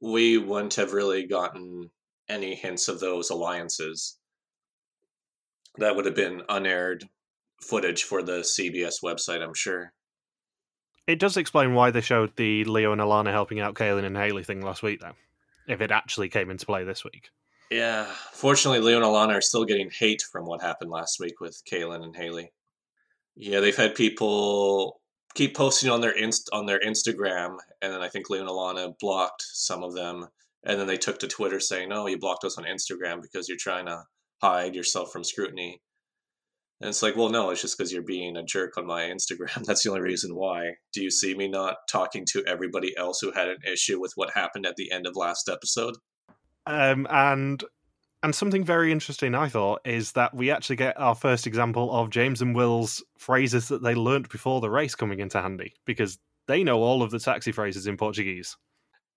we 0.00 0.38
wouldn't 0.38 0.74
have 0.74 0.92
really 0.92 1.26
gotten 1.26 1.90
any 2.28 2.54
hints 2.54 2.88
of 2.88 3.00
those 3.00 3.30
alliances. 3.30 4.16
That 5.76 5.96
would 5.96 6.06
have 6.06 6.14
been 6.14 6.42
unaired 6.48 7.04
footage 7.60 8.04
for 8.04 8.22
the 8.22 8.40
CBS 8.40 9.02
website, 9.02 9.42
I'm 9.42 9.54
sure. 9.54 9.92
It 11.06 11.18
does 11.18 11.36
explain 11.36 11.74
why 11.74 11.90
they 11.90 12.00
showed 12.00 12.36
the 12.36 12.64
Leo 12.64 12.92
and 12.92 13.00
Alana 13.00 13.32
helping 13.32 13.60
out 13.60 13.74
Kaylin 13.74 14.04
and 14.04 14.16
Haley 14.16 14.44
thing 14.44 14.62
last 14.62 14.82
week, 14.82 15.00
though. 15.00 15.14
If 15.68 15.80
it 15.80 15.90
actually 15.90 16.28
came 16.28 16.50
into 16.50 16.66
play 16.66 16.84
this 16.84 17.04
week. 17.04 17.30
Yeah, 17.70 18.06
fortunately, 18.32 18.80
Leo 18.80 18.96
and 18.96 19.04
Alana 19.04 19.36
are 19.36 19.40
still 19.40 19.64
getting 19.64 19.90
hate 19.90 20.22
from 20.22 20.44
what 20.44 20.60
happened 20.60 20.90
last 20.90 21.20
week 21.20 21.40
with 21.40 21.62
Kaylin 21.70 22.02
and 22.02 22.16
Haley. 22.16 22.52
Yeah, 23.36 23.60
they've 23.60 23.76
had 23.76 23.94
people 23.94 24.99
keep 25.34 25.56
posting 25.56 25.90
on 25.90 26.00
their 26.00 26.12
inst 26.12 26.48
on 26.52 26.66
their 26.66 26.80
Instagram, 26.80 27.56
and 27.82 27.92
then 27.92 28.02
I 28.02 28.08
think 28.08 28.30
Leo 28.30 28.42
and 28.42 28.50
Alana 28.50 28.98
blocked 28.98 29.42
some 29.52 29.82
of 29.82 29.94
them, 29.94 30.28
and 30.64 30.78
then 30.78 30.86
they 30.86 30.96
took 30.96 31.18
to 31.20 31.28
Twitter 31.28 31.60
saying, 31.60 31.88
"No, 31.88 32.06
you 32.06 32.18
blocked 32.18 32.44
us 32.44 32.58
on 32.58 32.64
Instagram 32.64 33.22
because 33.22 33.48
you're 33.48 33.58
trying 33.58 33.86
to 33.86 34.04
hide 34.42 34.74
yourself 34.74 35.12
from 35.12 35.24
scrutiny." 35.24 35.80
And 36.80 36.88
it's 36.88 37.02
like, 37.02 37.14
well, 37.14 37.28
no, 37.28 37.50
it's 37.50 37.60
just 37.60 37.76
because 37.76 37.92
you're 37.92 38.02
being 38.02 38.38
a 38.38 38.42
jerk 38.42 38.78
on 38.78 38.86
my 38.86 39.02
Instagram. 39.02 39.64
That's 39.66 39.82
the 39.82 39.90
only 39.90 40.00
reason 40.00 40.34
why. 40.34 40.76
Do 40.94 41.02
you 41.02 41.10
see 41.10 41.34
me 41.34 41.46
not 41.46 41.76
talking 41.90 42.24
to 42.30 42.42
everybody 42.46 42.96
else 42.96 43.20
who 43.20 43.32
had 43.32 43.48
an 43.48 43.58
issue 43.70 44.00
with 44.00 44.12
what 44.14 44.30
happened 44.32 44.64
at 44.64 44.76
the 44.76 44.90
end 44.90 45.06
of 45.06 45.14
last 45.14 45.48
episode? 45.50 45.96
Um, 46.66 47.06
and 47.10 47.62
and 48.22 48.34
something 48.34 48.64
very 48.64 48.92
interesting 48.92 49.34
I 49.34 49.48
thought 49.48 49.80
is 49.84 50.12
that 50.12 50.34
we 50.34 50.50
actually 50.50 50.76
get 50.76 50.98
our 50.98 51.14
first 51.14 51.46
example 51.46 51.90
of 51.92 52.10
James 52.10 52.42
and 52.42 52.54
Will's 52.54 53.02
phrases 53.18 53.68
that 53.68 53.82
they 53.82 53.94
learnt 53.94 54.30
before 54.30 54.60
the 54.60 54.70
race 54.70 54.94
coming 54.94 55.20
into 55.20 55.40
handy 55.40 55.74
because 55.84 56.18
they 56.46 56.62
know 56.62 56.82
all 56.82 57.02
of 57.02 57.10
the 57.10 57.18
taxi 57.18 57.52
phrases 57.52 57.86
in 57.86 57.96
Portuguese. 57.96 58.56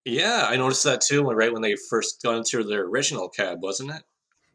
Yeah, 0.05 0.47
I 0.49 0.57
noticed 0.57 0.83
that 0.83 1.01
too. 1.01 1.23
Right 1.23 1.51
when 1.51 1.61
they 1.61 1.75
first 1.89 2.21
got 2.21 2.35
into 2.35 2.63
their 2.63 2.83
original 2.83 3.29
cab, 3.29 3.61
wasn't 3.61 3.91
it? 3.91 4.03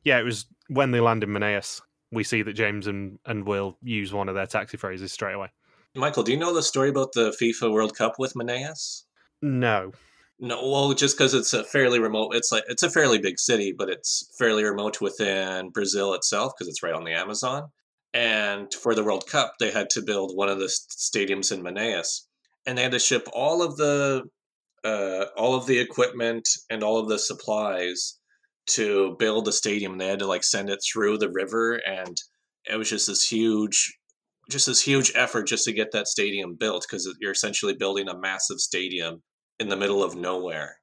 Yeah, 0.05 0.19
it 0.19 0.25
was 0.25 0.47
when 0.69 0.91
they 0.91 1.01
land 1.01 1.25
in 1.25 1.31
Manaus. 1.31 1.81
We 2.11 2.25
see 2.25 2.43
that 2.43 2.55
James 2.55 2.87
and, 2.87 3.19
and 3.27 3.47
Will 3.47 3.77
use 3.83 4.13
one 4.13 4.29
of 4.29 4.35
their 4.35 4.47
taxi 4.47 4.77
phrases 4.77 5.13
straight 5.13 5.35
away. 5.35 5.49
Michael, 5.95 6.23
do 6.23 6.33
you 6.33 6.39
know 6.39 6.55
the 6.55 6.63
story 6.63 6.91
about 6.91 7.13
the 7.13 7.37
FIFA 7.41 7.73
World 7.73 7.97
Cup 7.97 8.19
with 8.19 8.35
Manaus? 8.35 9.05
No. 9.43 9.93
No, 10.41 10.71
well, 10.71 10.95
just 10.95 11.17
because 11.19 11.35
it's 11.35 11.53
a 11.53 11.65
fairly 11.65 11.99
remote, 11.99 12.35
it's 12.37 12.53
like 12.53 12.63
it's 12.69 12.85
a 12.85 12.91
fairly 12.91 13.19
big 13.19 13.41
city, 13.41 13.75
but 13.77 13.91
it's 13.91 14.33
fairly 14.39 14.63
remote 14.63 15.01
within 15.01 15.71
Brazil 15.71 16.15
itself 16.15 16.53
because 16.57 16.69
it's 16.69 16.83
right 16.83 16.95
on 16.95 17.05
the 17.05 17.13
Amazon. 17.13 17.71
And 18.15 18.73
for 18.73 18.95
the 18.95 19.03
World 19.03 19.27
Cup, 19.27 19.55
they 19.59 19.71
had 19.73 19.91
to 19.91 20.03
build 20.03 20.37
one 20.37 20.49
of 20.49 20.59
the 20.61 20.67
stadiums 20.67 21.53
in 21.53 21.63
Manaus, 21.63 22.23
and 22.67 22.79
they 22.79 22.83
had 22.83 22.93
to 22.93 23.01
ship 23.01 23.29
all 23.33 23.63
of 23.63 23.77
the 23.77 24.25
uh, 24.85 25.27
all 25.37 25.57
of 25.57 25.67
the 25.67 25.79
equipment 25.79 26.49
and 26.71 26.85
all 26.85 26.99
of 26.99 27.09
the 27.09 27.19
supplies 27.19 28.19
to 28.67 29.17
build 29.19 29.45
the 29.45 29.53
stadium. 29.53 29.99
They 29.99 30.07
had 30.07 30.21
to 30.21 30.27
like 30.27 30.45
send 30.45 30.71
it 30.71 30.79
through 30.93 31.19
the 31.19 31.31
river, 31.31 31.81
and 31.85 32.17
it 32.71 32.77
was 32.77 32.89
just 32.91 33.09
this 33.09 33.29
huge, 33.29 33.99
just 34.51 34.67
this 34.67 34.83
huge 34.83 35.13
effort 35.17 35.49
just 35.49 35.65
to 35.65 35.73
get 35.73 35.91
that 35.93 36.07
stadium 36.07 36.55
built 36.55 36.87
because 36.89 37.13
you're 37.21 37.33
essentially 37.33 37.75
building 37.75 38.09
a 38.09 38.19
massive 38.19 38.61
stadium 38.61 39.23
in 39.61 39.69
the 39.69 39.77
middle 39.77 40.03
of 40.03 40.15
nowhere. 40.17 40.77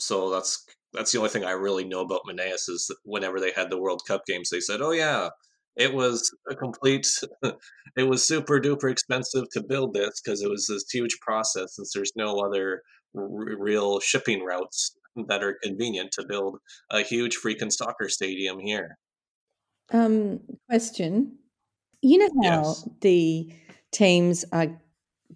So 0.00 0.30
that's 0.30 0.64
that's 0.92 1.12
the 1.12 1.18
only 1.18 1.30
thing 1.30 1.44
I 1.44 1.52
really 1.52 1.84
know 1.84 2.00
about 2.00 2.22
Manaus 2.28 2.68
is 2.68 2.86
that 2.88 2.96
whenever 3.04 3.40
they 3.40 3.52
had 3.52 3.70
the 3.70 3.78
World 3.80 4.02
Cup 4.06 4.22
games, 4.26 4.50
they 4.50 4.60
said, 4.60 4.80
"Oh 4.80 4.92
yeah, 4.92 5.30
it 5.76 5.94
was 5.94 6.30
a 6.50 6.56
complete, 6.56 7.06
it 7.96 8.04
was 8.08 8.26
super 8.26 8.60
duper 8.60 8.90
expensive 8.90 9.44
to 9.52 9.62
build 9.62 9.94
this 9.94 10.20
because 10.22 10.42
it 10.42 10.50
was 10.50 10.66
this 10.66 10.84
huge 10.92 11.18
process 11.20 11.76
since 11.76 11.92
there's 11.94 12.12
no 12.16 12.38
other 12.40 12.82
r- 13.16 13.56
real 13.58 14.00
shipping 14.00 14.42
routes 14.44 14.96
that 15.28 15.42
are 15.44 15.58
convenient 15.62 16.12
to 16.12 16.26
build 16.28 16.58
a 16.90 17.02
huge 17.02 17.36
freaking 17.36 17.72
soccer 17.72 18.08
stadium 18.08 18.60
here." 18.60 18.98
Um, 19.90 20.40
question: 20.68 21.38
You 22.02 22.18
know 22.18 22.30
how 22.44 22.74
Yes. 22.74 22.88
the 23.02 23.52
teams 23.92 24.44
are 24.52 24.80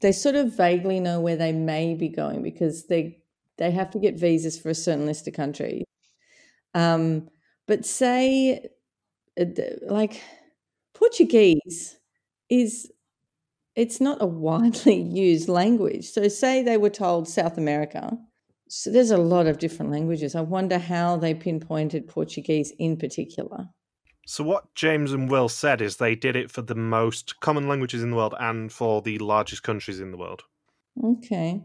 they 0.01 0.13
sort 0.13 0.35
of 0.35 0.57
vaguely 0.57 1.01
know 1.01 1.21
where 1.21 1.37
they 1.37 1.53
may 1.53 1.95
be 1.95 2.09
going 2.09 2.43
because 2.43 2.87
they 2.87 3.19
they 3.59 3.71
have 3.71 3.91
to 3.91 3.99
get 3.99 4.19
visas 4.19 4.59
for 4.59 4.71
a 4.71 4.75
certain 4.75 5.07
list 5.07 5.29
of 5.29 5.35
countries. 5.35 5.85
Um, 6.75 7.29
but 7.69 7.85
say, 7.85 8.69
uh, 9.41 9.45
like 9.87 10.23
Portuguese 10.95 11.97
is 12.51 12.91
it's 13.77 14.01
not 14.01 14.23
a 14.23 14.27
widely 14.27 15.01
used 15.01 15.49
language. 15.49 16.11
So 16.11 16.29
say 16.29 16.63
they 16.63 16.77
were 16.77 16.91
told 16.91 17.29
South 17.29 17.59
America. 17.59 18.17
So 18.69 18.91
there's 18.91 19.11
a 19.11 19.19
lot 19.19 19.47
of 19.47 19.59
different 19.59 19.93
languages. 19.93 20.35
I 20.35 20.41
wonder 20.41 20.79
how 20.79 21.17
they 21.17 21.35
pinpointed 21.35 22.09
Portuguese 22.09 22.73
in 22.79 22.97
particular. 22.97 23.69
So 24.27 24.45
what 24.45 24.75
James 24.75 25.13
and 25.13 25.31
Will 25.31 25.49
said 25.49 25.81
is 25.81 25.97
they 25.97 26.15
did 26.15 26.37
it 26.37 26.51
for 26.51 26.63
the 26.63 26.75
most 26.75 27.41
common 27.41 27.69
languages 27.69 28.03
in 28.03 28.11
the 28.11 28.17
world 28.17 28.35
and 28.39 28.73
for 28.73 29.03
the 29.03 29.19
largest 29.19 29.63
countries 29.63 30.01
in 30.01 30.11
the 30.11 30.17
world. 30.17 30.43
Okay. 31.03 31.61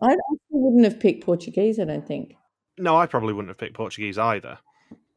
I, 0.00 0.12
I 0.12 0.16
wouldn't 0.50 0.84
have 0.84 1.00
picked 1.00 1.24
Portuguese, 1.24 1.78
I 1.78 1.84
don't 1.84 2.06
think. 2.06 2.34
No, 2.78 2.96
I 2.96 3.06
probably 3.06 3.32
wouldn't 3.32 3.50
have 3.50 3.58
picked 3.58 3.76
Portuguese 3.76 4.16
either. 4.16 4.58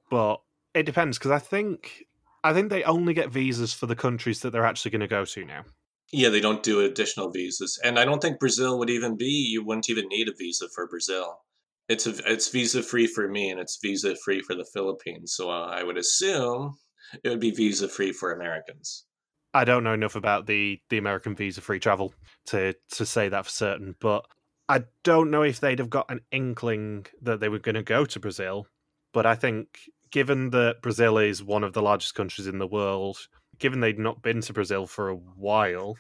But 0.10 0.42
it 0.74 0.86
depends 0.86 1.18
because 1.18 1.32
I 1.32 1.40
think 1.40 2.06
I 2.44 2.54
think 2.54 2.70
they 2.70 2.84
only 2.84 3.14
get 3.14 3.30
visas 3.30 3.74
for 3.74 3.86
the 3.86 3.96
countries 3.96 4.42
that 4.42 4.52
they're 4.52 4.66
actually 4.66 4.92
going 4.92 5.02
to 5.02 5.08
go 5.08 5.26
to 5.26 5.46
now. 5.46 5.64
Yeah, 6.12 6.30
they 6.30 6.42
don't 6.42 6.64
do 6.64 6.82
additional 6.82 7.32
visas, 7.32 7.80
and 7.84 7.98
I 7.98 8.04
don't 8.04 8.22
think 8.22 8.40
Brazil 8.40 8.78
would 8.80 8.90
even 8.90 9.16
be. 9.16 9.48
You 9.50 9.64
wouldn't 9.64 9.90
even 9.90 10.10
need 10.10 10.28
a 10.28 10.34
visa 10.38 10.68
for 10.76 10.88
Brazil. 10.88 11.40
It's 11.88 12.06
a, 12.06 12.14
it's 12.30 12.50
visa 12.50 12.84
free 12.84 13.08
for 13.08 13.30
me, 13.30 13.50
and 13.50 13.60
it's 13.60 13.80
visa 13.82 14.16
free 14.26 14.42
for 14.42 14.56
the 14.56 14.66
Philippines. 14.74 15.34
So 15.36 15.50
uh, 15.50 15.68
I 15.68 15.84
would 15.84 15.98
assume 15.98 16.78
it 17.24 17.30
would 17.30 17.40
be 17.40 17.52
visa 17.52 17.88
free 17.88 18.12
for 18.12 18.34
Americans. 18.34 19.06
I 19.54 19.66
don't 19.66 19.84
know 19.84 19.94
enough 19.94 20.16
about 20.16 20.46
the 20.46 20.80
the 20.90 20.98
American 20.98 21.36
visa 21.36 21.62
free 21.62 21.80
travel 21.80 22.14
to 22.48 22.76
to 22.92 23.06
say 23.06 23.30
that 23.30 23.46
for 23.46 23.52
certain, 23.52 23.96
but 24.00 24.26
I 24.70 24.86
don't 25.04 25.32
know 25.32 25.44
if 25.44 25.60
they'd 25.60 25.80
have 25.80 25.90
got 25.90 26.10
an 26.10 26.22
inkling 26.32 27.08
that 27.22 27.42
they 27.42 27.50
were 27.50 27.60
going 27.60 27.76
to 27.76 27.84
go 27.84 28.06
to 28.06 28.20
Brazil. 28.20 28.68
But 29.14 29.26
I 29.26 29.36
think, 29.36 29.80
given 30.12 30.52
that 30.52 30.82
Brazil 30.82 31.18
is 31.18 31.44
one 31.44 31.66
of 31.66 31.74
the 31.74 31.82
largest 31.82 32.16
countries 32.16 32.48
in 32.48 32.60
the 32.60 32.68
world, 32.68 33.18
given 33.60 33.82
they'd 33.82 34.00
not 34.00 34.22
been 34.22 34.40
to 34.42 34.54
Brazil 34.54 34.88
for 34.88 35.10
a 35.10 35.16
while, 35.16 35.98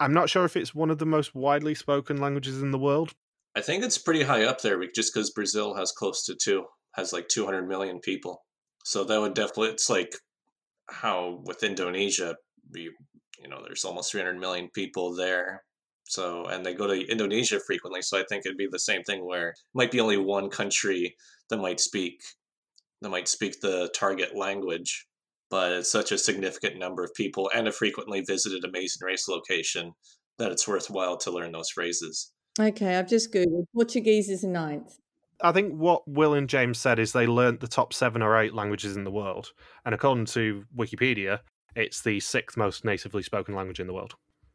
I'm 0.00 0.12
not 0.12 0.28
sure 0.28 0.44
if 0.44 0.56
it's 0.56 0.74
one 0.74 0.90
of 0.90 0.98
the 0.98 1.06
most 1.06 1.34
widely 1.34 1.74
spoken 1.76 2.16
languages 2.16 2.60
in 2.60 2.72
the 2.72 2.78
world. 2.78 3.12
I 3.54 3.60
think 3.60 3.84
it's 3.84 3.98
pretty 3.98 4.24
high 4.24 4.44
up 4.44 4.60
there, 4.60 4.80
just 4.92 5.14
because 5.14 5.30
Brazil 5.30 5.74
has 5.74 5.92
close 5.92 6.24
to 6.24 6.34
two, 6.34 6.64
has 6.94 7.12
like 7.12 7.28
200 7.28 7.68
million 7.68 8.00
people. 8.00 8.42
So 8.84 9.04
that 9.04 9.20
would 9.20 9.34
definitely. 9.34 9.68
It's 9.68 9.90
like 9.90 10.16
how 10.90 11.42
with 11.44 11.62
Indonesia, 11.62 12.36
we, 12.72 12.90
you 13.42 13.48
know, 13.48 13.62
there's 13.64 13.84
almost 13.84 14.12
300 14.12 14.38
million 14.38 14.68
people 14.74 15.14
there. 15.14 15.64
So, 16.04 16.46
and 16.46 16.66
they 16.66 16.74
go 16.74 16.86
to 16.86 17.06
Indonesia 17.06 17.60
frequently. 17.60 18.02
So 18.02 18.18
I 18.18 18.24
think 18.28 18.44
it'd 18.44 18.58
be 18.58 18.68
the 18.70 18.78
same 18.78 19.02
thing 19.04 19.24
where 19.24 19.54
might 19.74 19.92
be 19.92 20.00
only 20.00 20.16
one 20.16 20.50
country 20.50 21.14
that 21.48 21.58
might 21.58 21.78
speak, 21.78 22.20
that 23.00 23.10
might 23.10 23.28
speak 23.28 23.60
the 23.60 23.90
target 23.94 24.36
language, 24.36 25.06
but 25.50 25.72
it's 25.72 25.90
such 25.90 26.10
a 26.10 26.18
significant 26.18 26.78
number 26.78 27.04
of 27.04 27.14
people 27.14 27.50
and 27.54 27.68
a 27.68 27.72
frequently 27.72 28.22
visited 28.22 28.64
Amazing 28.64 29.06
Race 29.06 29.28
location 29.28 29.92
that 30.38 30.50
it's 30.50 30.66
worthwhile 30.66 31.16
to 31.18 31.30
learn 31.30 31.52
those 31.52 31.70
phrases. 31.70 32.32
Okay, 32.58 32.96
I've 32.96 33.08
just 33.08 33.32
Googled. 33.32 33.66
Portuguese 33.74 34.28
is 34.28 34.42
ninth. 34.42 34.96
I 35.42 35.52
think 35.52 35.74
what 35.74 36.06
Will 36.06 36.34
and 36.34 36.48
James 36.48 36.78
said 36.78 36.98
is 36.98 37.12
they 37.12 37.26
learnt 37.26 37.60
the 37.60 37.68
top 37.68 37.92
seven 37.92 38.22
or 38.22 38.38
eight 38.38 38.54
languages 38.54 38.96
in 38.96 39.04
the 39.04 39.10
world. 39.10 39.52
And 39.84 39.94
according 39.94 40.26
to 40.26 40.64
Wikipedia, 40.76 41.40
it's 41.74 42.02
the 42.02 42.20
sixth 42.20 42.56
most 42.56 42.84
natively 42.84 43.22
spoken 43.22 43.54
language 43.54 43.80
in 43.80 43.86
the 43.86 43.92
world. 43.92 44.14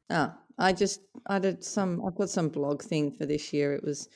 Ah, 0.09 0.37
I 0.59 0.73
just 0.73 1.01
I 1.27 1.39
did 1.39 1.63
some. 1.63 2.05
I've 2.05 2.15
got 2.15 2.29
some 2.29 2.49
blog 2.49 2.81
thing 2.81 3.11
for 3.11 3.25
this 3.25 3.51
year. 3.51 3.73
It 3.73 3.83
was 3.83 4.07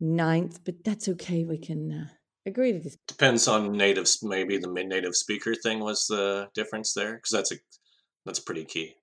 ninth, 0.00 0.60
but 0.64 0.82
that's 0.84 1.08
okay. 1.08 1.44
We 1.44 1.58
can 1.58 1.92
uh, 1.92 2.08
agree 2.46 2.72
to 2.72 2.80
this. 2.80 2.96
Depends 3.06 3.46
on 3.46 3.72
natives. 3.72 4.20
Maybe 4.22 4.58
the 4.58 4.68
mid-native 4.68 5.14
speaker 5.14 5.54
thing 5.54 5.78
was 5.80 6.06
the 6.06 6.48
difference 6.54 6.92
there, 6.94 7.14
because 7.14 7.30
that's 7.30 7.52
a 7.52 7.56
that's 8.26 8.40
pretty 8.40 8.64
key. 8.64 8.94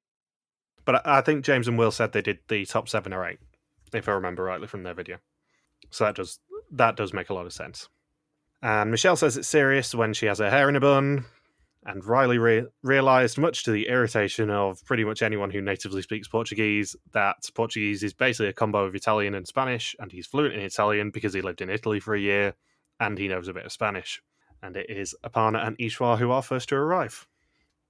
But 0.84 1.08
I 1.08 1.20
I 1.20 1.22
think 1.22 1.46
James 1.46 1.68
and 1.68 1.78
Will 1.78 1.92
said 1.92 2.12
they 2.12 2.22
did 2.22 2.40
the 2.50 2.66
top 2.66 2.90
seven 2.90 3.14
or 3.14 3.26
eight, 3.26 3.40
if 3.94 4.10
I 4.10 4.12
remember 4.12 4.44
rightly 4.44 4.68
from 4.68 4.84
their 4.84 4.94
video. 4.94 5.20
So 5.92 6.04
that 6.04 6.16
does 6.16 6.40
that 6.78 6.96
does 6.96 7.14
make 7.14 7.30
a 7.30 7.34
lot 7.34 7.46
of 7.46 7.54
sense. 7.54 7.90
And 8.62 8.92
Michelle 8.92 9.16
says 9.16 9.38
it's 9.38 9.48
serious 9.48 9.94
when 9.94 10.14
she 10.14 10.26
has 10.26 10.40
her 10.40 10.50
hair 10.50 10.70
in 10.70 10.76
a 10.76 10.80
bun. 10.80 11.26
And 11.88 12.04
Riley 12.04 12.40
re- 12.40 12.66
realised, 12.82 13.38
much 13.38 13.64
to 13.64 13.72
the 13.72 13.88
irritation 13.88 14.50
of 14.50 14.84
pretty 14.86 15.04
much 15.04 15.22
anyone 15.22 15.52
who 15.52 15.62
natively 15.62 16.02
speaks 16.02 16.28
Portuguese, 16.28 16.96
that 17.14 17.48
Portuguese 17.54 18.02
is 18.02 18.12
basically 18.12 18.48
a 18.48 18.54
combo 18.54 18.86
of 18.86 18.96
Italian 18.96 19.36
and 19.36 19.48
Spanish, 19.48 19.96
and 20.00 20.12
he's 20.12 20.26
fluent 20.26 20.56
in 20.56 20.62
Italian 20.62 21.12
because 21.12 21.36
he 21.36 21.42
lived 21.42 21.62
in 21.62 21.70
Italy 21.70 22.00
for 22.00 22.16
a 22.16 22.20
year, 22.20 22.56
and 23.00 23.20
he 23.20 23.28
knows 23.28 23.48
a 23.48 23.54
bit 23.54 23.66
of 23.66 23.72
Spanish. 23.72 24.20
And 24.64 24.76
it 24.76 24.90
is 24.90 25.16
Aparna 25.24 25.66
and 25.66 25.78
Ishwar 25.78 26.18
who 26.18 26.32
are 26.32 26.42
first 26.42 26.70
to 26.70 26.76
arrive. 26.76 27.28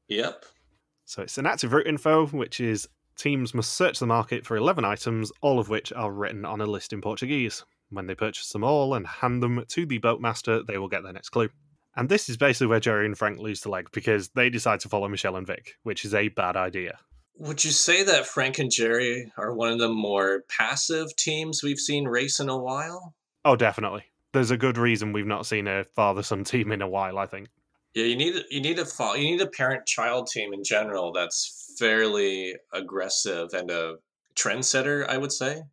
Yep. 0.10 0.44
So 1.06 1.22
it's 1.22 1.38
an 1.38 1.46
active 1.46 1.72
route 1.72 1.88
info, 1.88 2.28
which 2.28 2.60
is 2.60 2.90
teams 3.16 3.54
must 3.54 3.72
search 3.72 4.00
the 4.00 4.08
market 4.08 4.46
for 4.46 4.58
11 4.58 4.84
items, 4.84 5.32
all 5.42 5.58
of 5.58 5.70
which 5.70 5.94
are 5.94 6.12
written 6.12 6.44
on 6.44 6.60
a 6.60 6.66
list 6.66 6.92
in 6.92 7.00
Portuguese. 7.00 7.64
When 7.90 8.08
they 8.08 8.16
purchase 8.16 8.50
them 8.50 8.64
all 8.64 8.94
and 8.94 9.06
hand 9.06 9.44
them 9.44 9.64
to 9.68 9.86
the 9.86 10.00
boatmaster, 10.00 10.66
they 10.66 10.78
will 10.78 10.88
get 10.88 11.04
their 11.04 11.14
next 11.14 11.30
clue. 11.30 11.50
And 11.96 12.10
this 12.10 12.28
is 12.28 12.38
basically 12.38 12.68
where 12.68 12.80
Jerry 12.80 13.06
and 13.06 13.18
Frank 13.18 13.40
lose 13.40 13.62
the 13.62 13.70
leg 13.70 13.88
because 13.94 14.30
they 14.30 14.50
decide 14.50 14.82
to 14.82 14.90
follow 14.90 15.08
Michelle 15.08 15.38
and 15.38 15.48
Vic, 15.48 15.76
which 15.84 16.04
is 16.04 16.14
a 16.14 16.28
bad 16.30 16.58
idea. 16.58 17.00
Would 17.38 17.64
you 17.64 17.72
say 17.72 18.04
that 18.04 18.26
Frank 18.26 18.60
and 18.60 18.72
Jerry 18.72 19.32
are 19.38 19.54
one 19.54 19.72
of 19.72 19.80
the 19.80 19.90
more 19.90 20.44
passive 20.50 21.16
teams 21.16 21.64
we've 21.64 21.80
seen 21.80 22.06
race 22.06 22.40
in 22.40 22.50
a 22.50 22.58
while? 22.58 23.14
Oh, 23.44 23.56
definitely. 23.56 24.04
There's 24.34 24.52
a 24.52 24.58
good 24.58 24.78
reason 24.78 25.14
we've 25.14 25.26
not 25.26 25.46
seen 25.46 25.68
a 25.68 25.84
father 25.84 26.24
son 26.24 26.44
team 26.44 26.72
in 26.72 26.82
a 26.82 26.88
while. 26.88 27.18
I 27.18 27.26
think. 27.26 27.50
Yeah, 27.94 28.06
you 28.06 28.18
need 28.18 28.44
you 28.50 28.62
need 28.62 28.80
a 28.80 28.86
you 29.18 29.24
need 29.24 29.42
a 29.42 29.48
parent 29.48 29.86
child 29.86 30.28
team 30.28 30.54
in 30.54 30.64
general 30.64 31.14
that's 31.14 31.74
fairly 31.78 32.56
aggressive 32.74 33.54
and 33.54 33.72
a 33.72 33.96
trendsetter. 34.36 35.08
I 35.08 35.18
would 35.18 35.32
say 35.32 35.64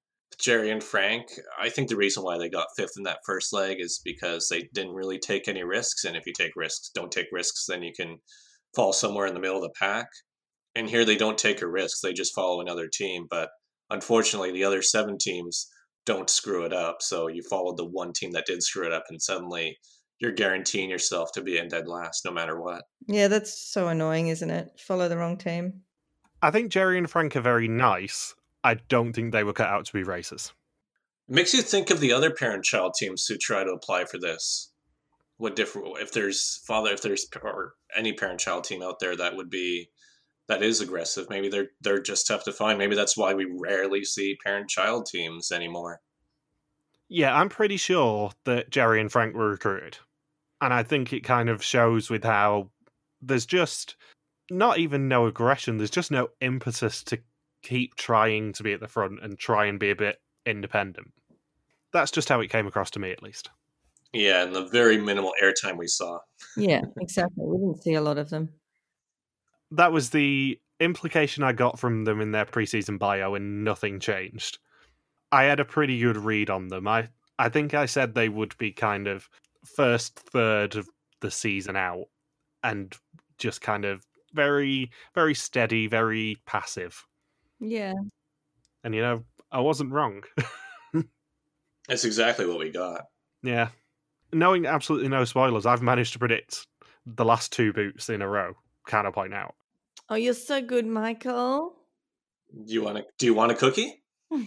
Jerry 0.43 0.71
and 0.71 0.83
Frank. 0.83 1.29
I 1.61 1.69
think 1.69 1.89
the 1.89 1.97
reason 1.97 2.25
why 2.25 2.37
they 2.37 2.49
got 2.49 2.67
fifth 2.77 2.95
in 2.97 3.05
that 3.05 3.21
first 3.25 3.53
leg 3.53 3.77
is 3.81 4.01
because 4.05 4.49
they 4.49 4.69
didn't 4.75 4.95
really 4.95 5.19
take 5.19 5.47
any 5.47 5.63
risks, 5.63 6.05
and 6.05 6.17
if 6.17 6.27
you 6.27 6.33
take 6.37 6.57
risks, 6.57 6.91
don't 6.95 7.13
take 7.13 7.29
risks, 7.31 7.67
then 7.67 7.83
you 7.83 7.93
can 7.97 8.19
fall 8.75 8.93
somewhere 8.93 9.27
in 9.27 9.35
the 9.35 9.41
middle 9.41 9.57
of 9.57 9.63
the 9.63 9.71
pack. 9.79 10.09
And 10.75 10.91
here 10.91 11.05
they 11.05 11.17
don't 11.17 11.39
take 11.39 11.63
a 11.63 11.69
risk; 11.69 12.01
they 12.03 12.13
just 12.13 12.35
follow 12.35 12.61
another 12.61 12.89
team. 12.89 13.27
But 13.31 13.51
unfortunately, 13.91 14.53
the 14.53 14.65
other 14.65 14.83
seven 14.83 15.17
teams 15.19 15.69
don't 16.05 16.29
screw 16.29 16.65
it 16.65 16.73
up. 16.73 17.03
So 17.03 17.29
you 17.29 17.43
followed 17.49 17.77
the 17.77 17.89
one 17.89 18.13
team 18.13 18.33
that 18.33 18.47
did 18.47 18.63
screw 18.63 18.87
it 18.87 18.93
up, 18.93 19.05
and 19.09 19.23
suddenly 19.23 19.79
you're 20.19 20.33
guaranteeing 20.33 20.91
yourself 20.91 21.31
to 21.33 21.43
be 21.43 21.59
in 21.59 21.69
dead 21.69 21.87
last 21.87 22.25
no 22.25 22.33
matter 22.33 22.61
what. 22.61 22.83
Yeah, 23.07 23.29
that's 23.29 23.73
so 23.73 23.89
annoying, 23.89 24.29
isn't 24.29 24.51
it? 24.51 24.71
Follow 24.79 25.09
the 25.09 25.17
wrong 25.17 25.37
team. 25.37 25.83
I 26.41 26.51
think 26.51 26.73
Jerry 26.73 26.99
and 26.99 27.09
Frank 27.09 27.37
are 27.37 27.41
very 27.41 27.69
nice. 27.69 28.35
I 28.65 28.75
don't 28.75 29.13
think 29.13 29.33
they 29.33 29.45
were 29.45 29.53
cut 29.53 29.69
out 29.69 29.87
to 29.87 29.93
be 29.93 30.03
racers. 30.03 30.53
It 31.29 31.35
makes 31.35 31.55
you 31.55 31.63
think 31.63 31.91
of 31.91 32.01
the 32.01 32.13
other 32.13 32.31
parent-child 32.31 32.95
teams 32.99 33.27
who 33.27 33.37
try 33.37 33.65
to 33.65 33.71
apply 33.71 34.05
for 34.05 34.19
this. 34.19 34.71
What 35.39 35.57
different 35.57 35.99
if 35.99 36.13
there's 36.13 36.63
father 36.67 36.91
if 36.93 37.03
there's 37.03 37.27
or 37.43 37.75
any 37.97 38.13
parent-child 38.13 38.65
team 38.65 38.83
out 38.83 39.01
there 39.01 39.17
that 39.17 39.37
would 39.37 39.51
be 39.51 39.89
that 40.49 40.63
is 40.63 40.81
aggressive. 40.81 41.29
Maybe 41.31 41.49
they're 41.49 41.71
they're 41.81 42.01
just 42.01 42.27
tough 42.27 42.45
to 42.45 42.53
find. 42.53 42.79
Maybe 42.79 42.95
that's 42.95 43.17
why 43.17 43.35
we 43.35 43.47
rarely 43.59 44.05
see 44.05 44.37
parent-child 44.45 45.07
teams 45.07 45.51
anymore. 45.51 46.01
Yeah, 47.09 47.35
I'm 47.35 47.49
pretty 47.49 47.77
sure 47.77 48.33
that 48.45 48.71
Jerry 48.71 49.01
and 49.01 49.11
Frank 49.11 49.35
were 49.35 49.51
recruited. 49.51 49.99
And 50.61 50.73
I 50.73 50.83
think 50.83 51.13
it 51.13 51.25
kind 51.25 51.49
of 51.49 51.63
shows 51.63 52.09
with 52.09 52.25
how 52.25 52.71
there's 53.21 53.47
just 53.47 53.97
not 54.51 54.79
even 54.79 55.09
no 55.09 55.27
aggression, 55.27 55.79
there's 55.79 55.91
just 55.91 56.11
no 56.11 56.29
impetus 56.41 57.03
to 57.05 57.19
keep 57.63 57.95
trying 57.95 58.53
to 58.55 58.63
be 58.63 58.73
at 58.73 58.81
the 58.81 58.89
front 58.89 59.23
and 59.23 59.39
try 59.39 59.67
and 59.67 59.79
be 59.79 59.91
a 59.91 59.97
bit 59.97 60.21
independent. 60.47 61.13
That's 61.93 62.11
just 62.11 62.29
how 62.29 62.41
it 62.41 62.49
came 62.49 62.67
across 62.67 62.91
to 62.93 62.99
me, 62.99 63.11
at 63.11 63.23
least. 63.23 63.51
Yeah, 64.13 64.43
and 64.43 64.55
the 64.55 64.67
very 64.67 64.99
minimal 64.99 65.33
airtime 65.43 65.79
we 65.79 65.87
saw. 65.87 66.19
Yeah, 66.57 66.83
exactly. 67.01 67.45
We 67.45 67.59
didn't 67.59 67.83
see 67.83 67.95
a 67.95 68.01
lot 68.01 68.19
of 68.19 68.31
them. 68.31 68.51
That 69.71 69.93
was 69.93 70.11
the 70.11 70.61
implication 70.81 71.45
I 71.45 71.53
got 71.53 71.79
from 71.79 72.05
them 72.05 72.21
in 72.21 72.33
their 72.33 72.45
preseason 72.45 72.99
bio, 72.99 73.35
and 73.35 73.65
nothing 73.65 74.01
changed. 74.01 74.59
I 75.31 75.45
had 75.45 75.61
a 75.61 75.65
pretty 75.65 75.99
good 75.99 76.19
read 76.19 76.51
on 76.51 76.69
them. 76.69 76.87
I, 76.87 77.09
I 77.39 77.49
think 77.49 77.73
I 77.73 77.87
said 77.87 78.15
they 78.15 78.29
would 78.29 78.57
be 78.59 78.73
kind 78.73 79.07
of 79.07 79.29
first 79.65 80.19
third 80.19 80.77
of 80.77 80.89
the 81.21 81.31
season 81.31 81.77
out 81.77 82.07
and 82.63 82.95
just 83.39 83.63
kind 83.63 83.85
of 83.85 84.05
very, 84.35 84.91
very 85.15 85.35
steady, 85.35 85.87
very 85.87 86.37
passive. 86.47 87.07
Yeah. 87.63 87.95
And, 88.85 88.95
you 88.95 89.01
know, 89.01 89.25
I 89.51 89.61
wasn't 89.61 89.93
wrong. 89.93 90.23
That's 91.89 92.05
exactly 92.05 92.47
what 92.47 92.59
we 92.59 92.71
got. 92.71 93.05
yeah. 93.43 93.69
Knowing 94.35 94.65
absolutely 94.67 95.09
no 95.09 95.25
spoilers, 95.25 95.67
I've 95.67 95.83
managed 95.83 96.15
to 96.15 96.19
predict 96.19 96.67
the 97.05 97.25
last 97.25 97.53
two 97.53 97.73
boots 97.73 98.09
in 98.09 98.23
a 98.23 98.29
row, 98.29 98.55
kind 98.87 99.07
of 99.07 99.13
point 99.13 99.35
out. 99.35 99.55
Oh, 100.09 100.15
you're 100.15 100.33
so 100.33 100.63
good, 100.63 100.87
Michael. 100.87 101.75
Do 102.65 102.73
you 102.73 102.83
want 102.83 102.97
to? 102.97 103.05
Do 103.19 103.27
you 103.27 103.35
want 103.35 103.53
a 103.53 103.55
cookie? 103.55 104.03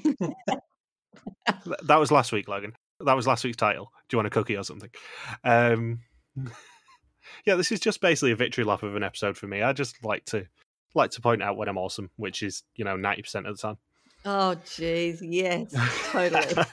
That 1.84 1.98
was 1.98 2.12
last 2.12 2.32
week, 2.32 2.48
Logan. 2.48 2.74
That 3.00 3.16
was 3.16 3.28
last 3.28 3.44
week's 3.44 3.58
title. 3.58 3.92
Do 4.10 4.16
you 4.16 4.18
want 4.18 4.28
a 4.28 4.32
cookie 4.32 4.58
or 4.58 4.64
something? 4.64 4.90
Um, 5.44 6.00
yeah, 7.46 7.56
this 7.56 7.72
is 7.72 7.80
just 7.80 8.02
basically 8.02 8.32
a 8.32 8.36
victory 8.36 8.64
lap 8.64 8.84
of 8.84 8.96
an 8.96 9.04
episode 9.04 9.38
for 9.38 9.48
me. 9.48 9.62
I 9.62 9.74
just 9.74 10.04
like 10.04 10.26
to 10.26 10.46
like 10.96 11.12
to 11.12 11.22
point 11.22 11.44
out 11.44 11.58
when 11.58 11.68
I'm 11.68 11.78
awesome, 11.78 12.10
which 12.16 12.42
is 12.42 12.64
you 12.76 12.86
know 12.86 12.96
ninety 12.96 13.22
percent 13.22 13.48
of 13.48 13.56
the 13.58 13.62
time. 13.62 13.78
Oh, 14.26 14.56
jeez. 14.66 15.20
Yes, 15.22 15.74
totally. 16.12 16.64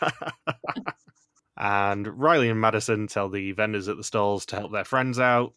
and 1.58 2.06
Riley 2.18 2.48
and 2.48 2.60
Madison 2.60 3.06
tell 3.06 3.28
the 3.28 3.52
vendors 3.52 3.88
at 3.88 3.98
the 3.98 4.04
stalls 4.04 4.46
to 4.46 4.56
help 4.56 4.72
their 4.72 4.84
friends 4.84 5.20
out. 5.20 5.52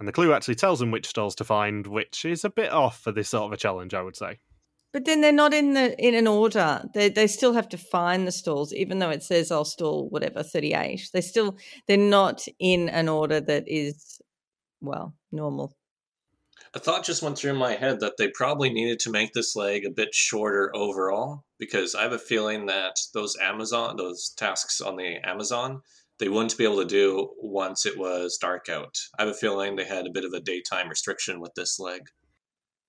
And 0.00 0.08
the 0.08 0.12
clue 0.12 0.32
actually 0.32 0.56
tells 0.56 0.80
them 0.80 0.90
which 0.90 1.06
stalls 1.06 1.36
to 1.36 1.44
find, 1.44 1.86
which 1.86 2.24
is 2.24 2.44
a 2.44 2.50
bit 2.50 2.72
off 2.72 3.00
for 3.00 3.12
this 3.12 3.28
sort 3.28 3.44
of 3.44 3.52
a 3.52 3.56
challenge, 3.56 3.94
I 3.94 4.02
would 4.02 4.16
say. 4.16 4.40
But 4.92 5.04
then 5.04 5.20
they're 5.20 5.30
not 5.30 5.54
in 5.54 5.74
the 5.74 5.96
in 6.04 6.14
an 6.16 6.26
order. 6.26 6.82
They 6.94 7.10
they 7.10 7.28
still 7.28 7.52
have 7.52 7.68
to 7.68 7.78
find 7.78 8.26
the 8.26 8.32
stalls, 8.32 8.72
even 8.72 8.98
though 8.98 9.10
it 9.10 9.22
says 9.22 9.52
I'll 9.52 9.64
stall 9.64 10.08
whatever 10.08 10.42
thirty 10.42 10.74
eight. 10.74 11.08
They 11.12 11.20
still 11.20 11.56
they're 11.86 11.96
not 11.96 12.44
in 12.58 12.88
an 12.88 13.08
order 13.08 13.40
that 13.40 13.64
is 13.68 14.20
well 14.80 15.14
normal. 15.30 15.76
A 16.72 16.78
thought 16.78 17.04
just 17.04 17.22
went 17.22 17.36
through 17.36 17.54
my 17.54 17.72
head 17.72 17.98
that 18.00 18.16
they 18.16 18.28
probably 18.28 18.70
needed 18.70 19.00
to 19.00 19.10
make 19.10 19.32
this 19.32 19.56
leg 19.56 19.84
a 19.84 19.90
bit 19.90 20.14
shorter 20.14 20.70
overall 20.74 21.44
because 21.58 21.96
I 21.96 22.02
have 22.02 22.12
a 22.12 22.18
feeling 22.18 22.66
that 22.66 22.96
those 23.12 23.36
Amazon, 23.42 23.96
those 23.96 24.32
tasks 24.36 24.80
on 24.80 24.96
the 24.96 25.18
Amazon, 25.24 25.82
they 26.20 26.28
wouldn't 26.28 26.56
be 26.56 26.64
able 26.64 26.78
to 26.78 26.84
do 26.84 27.30
once 27.38 27.86
it 27.86 27.98
was 27.98 28.38
dark 28.40 28.68
out. 28.68 28.96
I 29.18 29.22
have 29.22 29.32
a 29.32 29.36
feeling 29.36 29.74
they 29.74 29.84
had 29.84 30.06
a 30.06 30.12
bit 30.12 30.24
of 30.24 30.32
a 30.32 30.40
daytime 30.40 30.88
restriction 30.88 31.40
with 31.40 31.52
this 31.54 31.80
leg. 31.80 32.02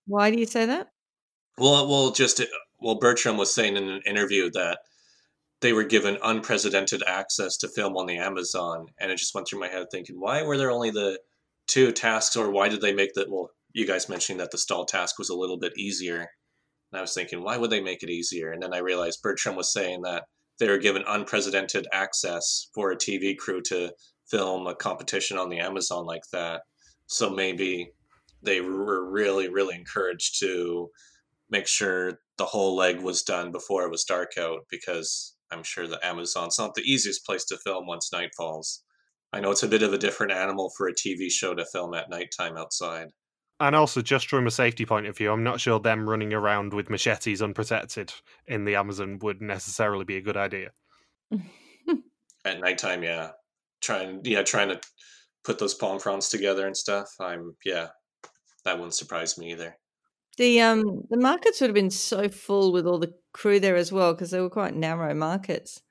Why 0.06 0.30
do 0.30 0.38
you 0.38 0.46
say 0.46 0.66
that? 0.68 0.90
Well, 1.58 1.88
well, 1.88 2.12
just 2.12 2.40
uh, 2.40 2.46
well, 2.80 2.96
Bertram 2.96 3.38
was 3.38 3.54
saying 3.54 3.78
in 3.78 3.90
an 3.90 4.02
interview 4.06 4.52
that 4.52 4.80
they 5.62 5.74
were 5.74 5.84
given 5.84 6.18
unprecedented 6.24 7.04
access 7.08 7.58
to 7.58 7.68
film 7.68 7.96
on 7.98 8.06
the 8.06 8.18
Amazon, 8.18 8.88
and 9.00 9.12
it 9.12 9.18
just 9.18 9.34
went 9.34 9.48
through 9.48 9.60
my 9.60 9.68
head 9.68 9.88
thinking, 9.92 10.20
why 10.20 10.44
were 10.44 10.58
there 10.58 10.72
only 10.72 10.92
the 10.92 11.20
two 11.68 11.92
tasks, 11.92 12.36
or 12.36 12.52
why 12.52 12.68
did 12.68 12.82
they 12.82 12.94
make 12.94 13.14
that? 13.14 13.30
Well, 13.30 13.50
you 13.74 13.88
guys 13.88 14.10
mentioning 14.10 14.40
that 14.40 14.52
the 14.52 14.58
stall 14.58 14.86
task 14.86 15.18
was 15.18 15.30
a 15.30 15.36
little 15.36 15.58
bit 15.58 15.78
easier, 15.78 16.20
and 16.92 16.98
I 16.98 17.02
was 17.02 17.14
thinking, 17.14 17.44
why 17.44 17.58
would 17.58 17.70
they 17.70 17.82
make 17.82 18.04
it 18.04 18.10
easier? 18.10 18.52
And 18.52 18.62
then 18.62 18.74
I 18.74 18.80
realized 18.80 19.22
Bertram 19.22 19.56
was 19.56 19.72
saying 19.72 20.02
that 20.02 20.26
they 20.60 20.68
were 20.68 20.78
given 20.78 21.04
unprecedented 21.08 21.88
access 21.92 22.68
for 22.74 22.92
a 22.92 22.98
TV 22.98 23.36
crew 23.38 23.62
to 23.64 23.94
film 24.30 24.68
a 24.68 24.76
competition 24.76 25.38
on 25.38 25.50
the 25.50 25.60
Amazon 25.60 26.06
like 26.06 26.24
that. 26.32 26.62
So 27.08 27.30
maybe 27.30 27.92
they 28.44 28.62
were 28.62 29.10
really, 29.10 29.50
really 29.50 29.76
encouraged 29.76 30.40
to 30.40 30.90
make 31.50 31.68
sure 31.68 32.20
the 32.38 32.46
whole 32.46 32.76
leg 32.76 33.02
was 33.02 33.24
done 33.24 33.52
before 33.52 33.84
it 33.84 33.92
was 33.92 34.04
dark 34.04 34.32
out 34.38 34.62
because 34.70 35.36
I'm 35.52 35.64
sure 35.64 35.88
the 35.88 36.04
Amazon's 36.06 36.58
not 36.58 36.76
the 36.76 36.82
easiest 36.82 37.26
place 37.26 37.44
to 37.46 37.58
film 37.58 37.86
once 37.86 38.12
night 38.14 38.32
falls. 38.38 38.84
I 39.34 39.40
know 39.40 39.52
it's 39.52 39.64
a 39.64 39.68
bit 39.68 39.84
of 39.84 39.94
a 39.94 39.98
different 39.98 40.32
animal 40.32 40.72
for 40.76 40.88
a 40.88 40.94
TV 40.94 41.30
show 41.30 41.54
to 41.54 41.66
film 41.66 41.94
at 41.94 42.10
nighttime 42.10 42.58
outside. 42.58 43.08
And 43.62 43.76
also, 43.76 44.02
just 44.02 44.28
from 44.28 44.48
a 44.48 44.52
safety 44.52 44.88
point 44.88 45.06
of 45.06 45.16
view, 45.16 45.32
I'm 45.32 45.44
not 45.44 45.62
sure 45.62 45.80
them 45.80 46.10
running 46.10 46.34
around 46.34 46.74
with 46.74 46.90
machetes 46.90 47.44
unprotected 47.44 48.12
in 48.48 48.66
the 48.66 48.76
Amazon 48.76 49.20
would 49.20 49.40
necessarily 49.40 50.04
be 50.04 50.18
a 50.18 50.22
good 50.22 50.36
idea. 50.36 50.72
At 52.46 52.60
nighttime, 52.60 53.04
yeah. 53.04 53.30
Trying 53.80 54.22
yeah, 54.24 54.42
trying 54.42 54.70
to 54.70 54.82
put 55.44 55.60
those 55.60 55.76
palm 55.76 56.00
fronds 56.00 56.30
together 56.30 56.66
and 56.66 56.76
stuff. 56.76 57.14
I'm 57.20 57.56
yeah, 57.64 57.90
that 58.66 58.78
wouldn't 58.78 58.96
surprise 58.96 59.38
me 59.38 59.52
either. 59.52 59.78
The 60.38 60.62
um 60.62 61.04
the 61.12 61.18
markets 61.18 61.62
would 61.62 61.68
have 61.68 61.76
been 61.76 61.92
so 61.92 62.30
full 62.30 62.72
with 62.72 62.88
all 62.88 62.98
the 62.98 63.14
crew 63.32 63.60
there 63.60 63.76
as 63.76 63.92
well 63.92 64.14
because 64.14 64.32
they 64.32 64.40
were 64.40 64.50
quite 64.50 64.76
narrow 64.76 65.14
markets. 65.14 65.82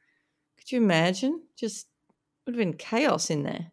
Could 0.59 0.73
you 0.73 0.83
imagine? 0.83 1.43
Just 1.57 1.87
would 2.45 2.57
have 2.57 2.59
been 2.59 2.75
chaos 2.75 3.31
in 3.31 3.45
there. 3.45 3.71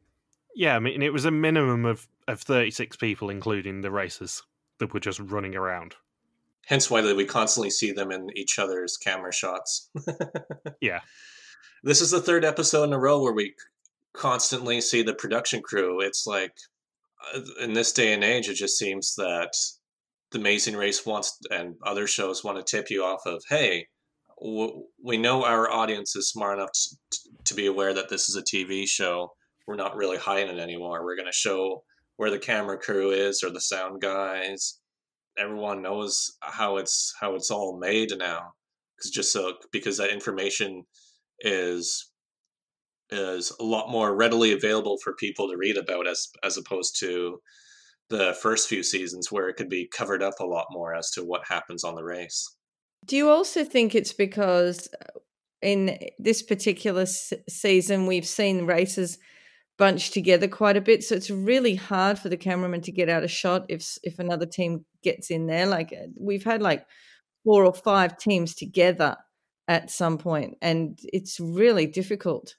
Yeah, 0.55 0.75
I 0.75 0.79
mean, 0.79 1.01
it 1.01 1.13
was 1.13 1.25
a 1.25 1.31
minimum 1.31 1.85
of, 1.85 2.07
of 2.27 2.41
36 2.41 2.97
people, 2.97 3.29
including 3.29 3.81
the 3.81 3.91
racers, 3.91 4.43
that 4.79 4.93
were 4.93 4.99
just 4.99 5.19
running 5.19 5.55
around. 5.55 5.95
Hence 6.67 6.89
why 6.89 7.01
we 7.13 7.25
constantly 7.25 7.69
see 7.69 7.91
them 7.91 8.11
in 8.11 8.27
each 8.35 8.59
other's 8.59 8.97
camera 8.97 9.33
shots. 9.33 9.89
Yeah. 10.81 10.99
This 11.83 12.01
is 12.01 12.11
the 12.11 12.21
third 12.21 12.43
episode 12.43 12.83
in 12.83 12.93
a 12.93 12.99
row 12.99 13.21
where 13.21 13.33
we 13.33 13.55
constantly 14.13 14.81
see 14.81 15.01
the 15.01 15.13
production 15.13 15.61
crew. 15.61 16.01
It's 16.01 16.27
like 16.27 16.53
uh, 17.33 17.39
in 17.61 17.73
this 17.73 17.93
day 17.93 18.13
and 18.13 18.23
age, 18.23 18.49
it 18.49 18.55
just 18.55 18.77
seems 18.77 19.15
that 19.15 19.53
the 20.31 20.39
Amazing 20.39 20.75
Race 20.75 21.05
wants 21.05 21.39
and 21.51 21.75
other 21.83 22.07
shows 22.07 22.43
want 22.43 22.57
to 22.57 22.77
tip 22.77 22.89
you 22.89 23.03
off 23.03 23.25
of, 23.25 23.43
hey, 23.47 23.87
we 24.41 25.17
know 25.17 25.45
our 25.45 25.71
audience 25.71 26.15
is 26.15 26.29
smart 26.29 26.57
enough 26.57 26.71
to, 26.73 27.19
to 27.45 27.53
be 27.53 27.65
aware 27.65 27.93
that 27.93 28.09
this 28.09 28.29
is 28.29 28.35
a 28.35 28.43
TV 28.43 28.87
show. 28.87 29.33
We're 29.65 29.75
not 29.75 29.95
really 29.95 30.17
hiding 30.17 30.57
it 30.57 30.61
anymore. 30.61 31.03
We're 31.03 31.15
going 31.15 31.27
to 31.27 31.31
show 31.31 31.83
where 32.17 32.29
the 32.29 32.39
camera 32.39 32.77
crew 32.77 33.11
is 33.11 33.41
or 33.43 33.49
the 33.49 33.61
sound 33.61 34.01
guys. 34.01 34.79
Everyone 35.37 35.81
knows 35.81 36.35
how 36.41 36.77
it's 36.77 37.13
how 37.19 37.35
it's 37.35 37.51
all 37.51 37.79
made 37.79 38.11
now, 38.17 38.53
because 38.97 39.11
just 39.11 39.31
so 39.31 39.53
because 39.71 39.97
that 39.97 40.11
information 40.11 40.83
is 41.39 42.11
is 43.09 43.53
a 43.59 43.63
lot 43.63 43.89
more 43.89 44.15
readily 44.15 44.51
available 44.51 44.97
for 45.01 45.13
people 45.15 45.47
to 45.47 45.57
read 45.57 45.77
about 45.77 46.07
as 46.07 46.27
as 46.43 46.57
opposed 46.57 46.99
to 46.99 47.39
the 48.09 48.35
first 48.41 48.67
few 48.67 48.83
seasons 48.83 49.31
where 49.31 49.49
it 49.49 49.55
could 49.55 49.69
be 49.69 49.87
covered 49.87 50.23
up 50.23 50.35
a 50.39 50.45
lot 50.45 50.65
more 50.71 50.95
as 50.95 51.11
to 51.11 51.23
what 51.23 51.41
happens 51.47 51.83
on 51.83 51.95
the 51.95 52.03
race. 52.03 52.55
Do 53.05 53.15
you 53.15 53.29
also 53.29 53.63
think 53.63 53.93
it's 53.93 54.13
because 54.13 54.87
uh, 55.01 55.19
in 55.61 55.97
this 56.17 56.41
particular 56.41 57.05
season 57.05 58.05
we've 58.05 58.25
seen 58.25 58.65
races 58.65 59.17
bunched 59.77 60.13
together 60.13 60.47
quite 60.47 60.77
a 60.77 60.81
bit, 60.81 61.03
so 61.03 61.15
it's 61.15 61.29
really 61.29 61.75
hard 61.75 62.19
for 62.19 62.29
the 62.29 62.37
cameraman 62.37 62.81
to 62.81 62.91
get 62.91 63.09
out 63.09 63.23
a 63.23 63.27
shot 63.27 63.65
if 63.69 63.97
if 64.03 64.19
another 64.19 64.45
team 64.45 64.85
gets 65.03 65.29
in 65.29 65.47
there. 65.47 65.65
Like 65.65 65.93
uh, 65.93 66.07
we've 66.19 66.43
had 66.43 66.61
like 66.61 66.85
four 67.43 67.65
or 67.65 67.73
five 67.73 68.17
teams 68.17 68.55
together 68.55 69.17
at 69.67 69.91
some 69.91 70.17
point, 70.17 70.57
and 70.61 70.99
it's 71.03 71.39
really 71.39 71.85
difficult. 71.85 72.55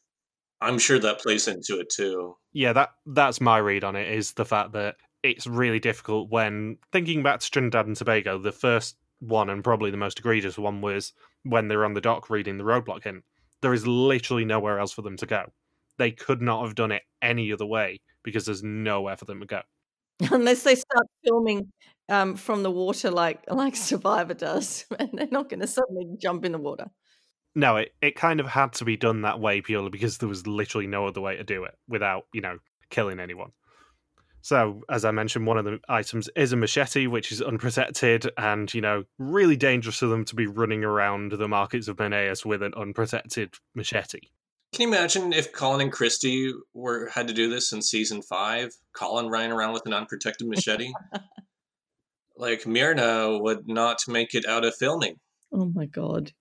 I'm 0.61 0.79
sure 0.79 0.99
that 0.99 1.21
plays 1.21 1.47
into 1.47 1.79
it 1.79 1.91
too. 1.91 2.37
Yeah, 2.53 2.73
that 2.73 2.91
that's 3.07 3.41
my 3.41 3.59
read 3.59 3.85
on 3.85 3.97
it 3.97 4.13
is 4.13 4.33
the 4.33 4.45
fact 4.45 4.73
that 4.73 4.97
it's 5.23 5.47
really 5.47 5.81
difficult 5.81 6.31
when 6.31 6.79
thinking 6.93 7.23
back 7.23 7.41
to 7.41 7.51
Trinidad 7.51 7.87
and 7.87 7.97
Tobago, 7.97 8.39
the 8.39 8.53
first 8.53 8.97
one 9.21 9.51
and 9.51 9.65
probably 9.65 9.91
the 9.91 9.97
most 9.97 10.19
egregious 10.21 10.57
one 10.59 10.81
was 10.81 11.13
when 11.43 11.69
they 11.69 11.77
were 11.77 11.85
on 11.85 11.95
the 11.95 12.01
dock 12.01 12.31
reading 12.31 12.57
the 12.57 12.65
roadblock 12.65 13.03
hint. 13.03 13.25
There 13.63 13.75
is 13.75 13.87
literally 13.87 14.45
nowhere 14.45 14.79
else 14.79 14.93
for 14.93 15.03
them 15.03 15.17
to 15.17 15.27
go. 15.27 15.53
They 15.99 16.11
could 16.11 16.41
not 16.41 16.65
have 16.65 16.75
done 16.75 16.93
it 16.93 17.03
any 17.21 17.53
other 17.53 17.67
way 17.67 18.01
because 18.23 18.47
there's 18.47 18.63
nowhere 18.63 19.17
for 19.17 19.25
them 19.25 19.41
to 19.41 19.47
go. 19.47 19.61
Unless 20.31 20.63
they 20.63 20.75
start 20.75 21.07
filming 21.25 21.71
um, 22.09 22.37
from 22.37 22.63
the 22.63 22.71
water 22.71 23.11
like 23.11 23.45
like 23.51 23.77
Survivor 23.77 24.35
does, 24.35 24.87
and 24.99 25.11
they're 25.13 25.29
not 25.31 25.49
going 25.49 25.61
to 25.61 25.67
suddenly 25.67 26.07
jump 26.19 26.45
in 26.45 26.53
the 26.53 26.59
water. 26.59 26.87
No, 27.55 27.77
it, 27.77 27.93
it 28.01 28.15
kind 28.15 28.41
of 28.41 28.47
had 28.47 28.73
to 28.75 28.85
be 28.85 28.97
done 28.97 29.23
that 29.23 29.41
way 29.41 29.61
purely 29.61 29.91
because 29.91 30.19
there 30.19 30.29
was 30.29 30.47
literally 30.47 30.87
no 30.87 31.07
other 31.07 31.21
way 31.21 31.37
to 31.37 31.45
do 31.45 31.65
it 31.65 31.75
without, 31.89 32.25
you 32.33 32.41
know, 32.41 32.59
killing 32.91 33.19
anyone. 33.19 33.51
So, 34.43 34.83
as 34.89 35.05
I 35.05 35.11
mentioned, 35.11 35.47
one 35.47 35.59
of 35.59 35.65
the 35.65 35.81
items 35.89 36.31
is 36.37 36.53
a 36.53 36.57
machete, 36.57 37.07
which 37.07 37.33
is 37.33 37.43
unprotected 37.43 38.31
and, 38.39 38.73
you 38.73 38.81
know, 38.81 39.05
really 39.19 39.57
dangerous 39.57 39.99
for 39.99 40.07
them 40.07 40.25
to 40.27 40.37
be 40.37 40.47
running 40.47 40.85
around 40.85 41.33
the 41.33 41.49
markets 41.49 41.89
of 41.89 41.97
Manaus 41.97 42.45
with 42.45 42.63
an 42.63 42.75
unprotected 42.75 43.55
machete. 43.75 44.21
Can 44.73 44.83
you 44.83 44.95
imagine 44.95 45.33
if 45.33 45.53
Colin 45.53 45.81
and 45.81 45.93
Christie 45.93 46.53
were 46.75 47.09
had 47.09 47.29
to 47.29 47.35
do 47.35 47.49
this 47.49 47.73
in 47.73 47.81
season 47.81 48.21
five? 48.21 48.71
Colin 48.93 49.29
running 49.29 49.53
around 49.53 49.73
with 49.73 49.87
an 49.87 49.95
unprotected 49.95 50.47
machete? 50.47 50.93
like 52.37 52.67
Myrna 52.67 53.39
would 53.39 53.67
not 53.67 54.03
make 54.07 54.35
it 54.35 54.47
out 54.47 54.65
of 54.65 54.75
filming. 54.77 55.19
Oh 55.53 55.73
my 55.75 55.87
god! 55.87 56.33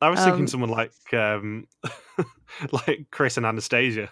I 0.00 0.10
was 0.10 0.18
thinking 0.20 0.42
Um, 0.42 0.48
someone 0.48 0.70
like 0.70 0.92
um 1.12 1.66
like 2.72 3.06
Chris 3.10 3.36
and 3.36 3.46
Anastasia. 3.46 4.10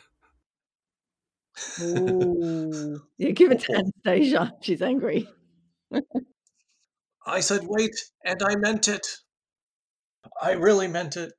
Ooh. 1.81 3.03
yeah, 3.19 3.31
give 3.31 3.51
it 3.51 3.61
to 3.61 3.75
Anastasia. 3.75 4.53
She's 4.61 4.83
angry. 4.83 5.29
I 7.27 7.41
said 7.41 7.63
wait, 7.65 7.97
and 8.25 8.41
I 8.43 8.55
meant 8.55 8.87
it. 8.87 9.07
I 10.41 10.53
really 10.53 10.87
meant 10.87 11.17
it. 11.17 11.33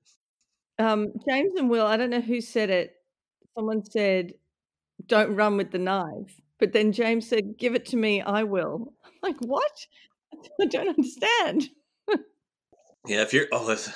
Um, 0.79 1.07
James 1.27 1.53
and 1.57 1.69
Will, 1.69 1.85
I 1.85 1.97
don't 1.97 2.09
know 2.09 2.21
who 2.21 2.41
said 2.41 2.69
it. 2.69 2.93
Someone 3.55 3.83
said, 3.83 4.33
"Don't 5.05 5.35
run 5.35 5.57
with 5.57 5.71
the 5.71 5.79
knife," 5.79 6.39
but 6.59 6.73
then 6.73 6.91
James 6.91 7.27
said, 7.27 7.57
"Give 7.57 7.75
it 7.75 7.85
to 7.87 7.97
me, 7.97 8.21
I 8.21 8.43
will." 8.43 8.93
I'm 9.03 9.11
like, 9.23 9.37
what? 9.39 9.87
I 10.61 10.65
don't 10.65 10.89
understand. 10.89 11.69
Yeah, 13.07 13.21
if 13.21 13.33
you're 13.33 13.47
oh, 13.53 13.69
it's, 13.69 13.89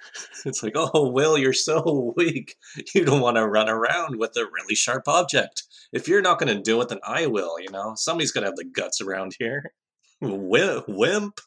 it's 0.46 0.62
like 0.62 0.72
oh, 0.74 1.10
Will, 1.10 1.36
you're 1.36 1.52
so 1.52 2.14
weak. 2.16 2.56
You 2.94 3.04
don't 3.04 3.20
want 3.20 3.36
to 3.36 3.46
run 3.46 3.68
around 3.68 4.18
with 4.18 4.36
a 4.36 4.44
really 4.44 4.74
sharp 4.74 5.06
object. 5.06 5.64
If 5.92 6.08
you're 6.08 6.22
not 6.22 6.38
going 6.38 6.54
to 6.56 6.62
do 6.62 6.80
it, 6.80 6.88
then 6.88 7.00
I 7.06 7.26
will. 7.26 7.60
You 7.60 7.70
know, 7.70 7.92
somebody's 7.94 8.32
going 8.32 8.42
to 8.42 8.48
have 8.48 8.56
the 8.56 8.64
guts 8.64 9.00
around 9.00 9.36
here. 9.38 9.72
Wimp. 10.20 11.40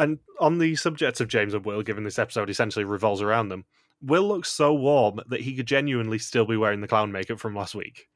And 0.00 0.18
on 0.40 0.56
the 0.56 0.76
subject 0.76 1.20
of 1.20 1.28
James 1.28 1.52
and 1.52 1.62
Will, 1.66 1.82
given 1.82 2.04
this 2.04 2.18
episode 2.18 2.48
essentially 2.48 2.86
revolves 2.86 3.20
around 3.20 3.50
them, 3.50 3.66
Will 4.00 4.26
looks 4.26 4.50
so 4.50 4.72
warm 4.72 5.20
that 5.28 5.42
he 5.42 5.54
could 5.54 5.66
genuinely 5.66 6.16
still 6.18 6.46
be 6.46 6.56
wearing 6.56 6.80
the 6.80 6.88
clown 6.88 7.12
makeup 7.12 7.38
from 7.38 7.54
last 7.54 7.74
week. 7.74 8.08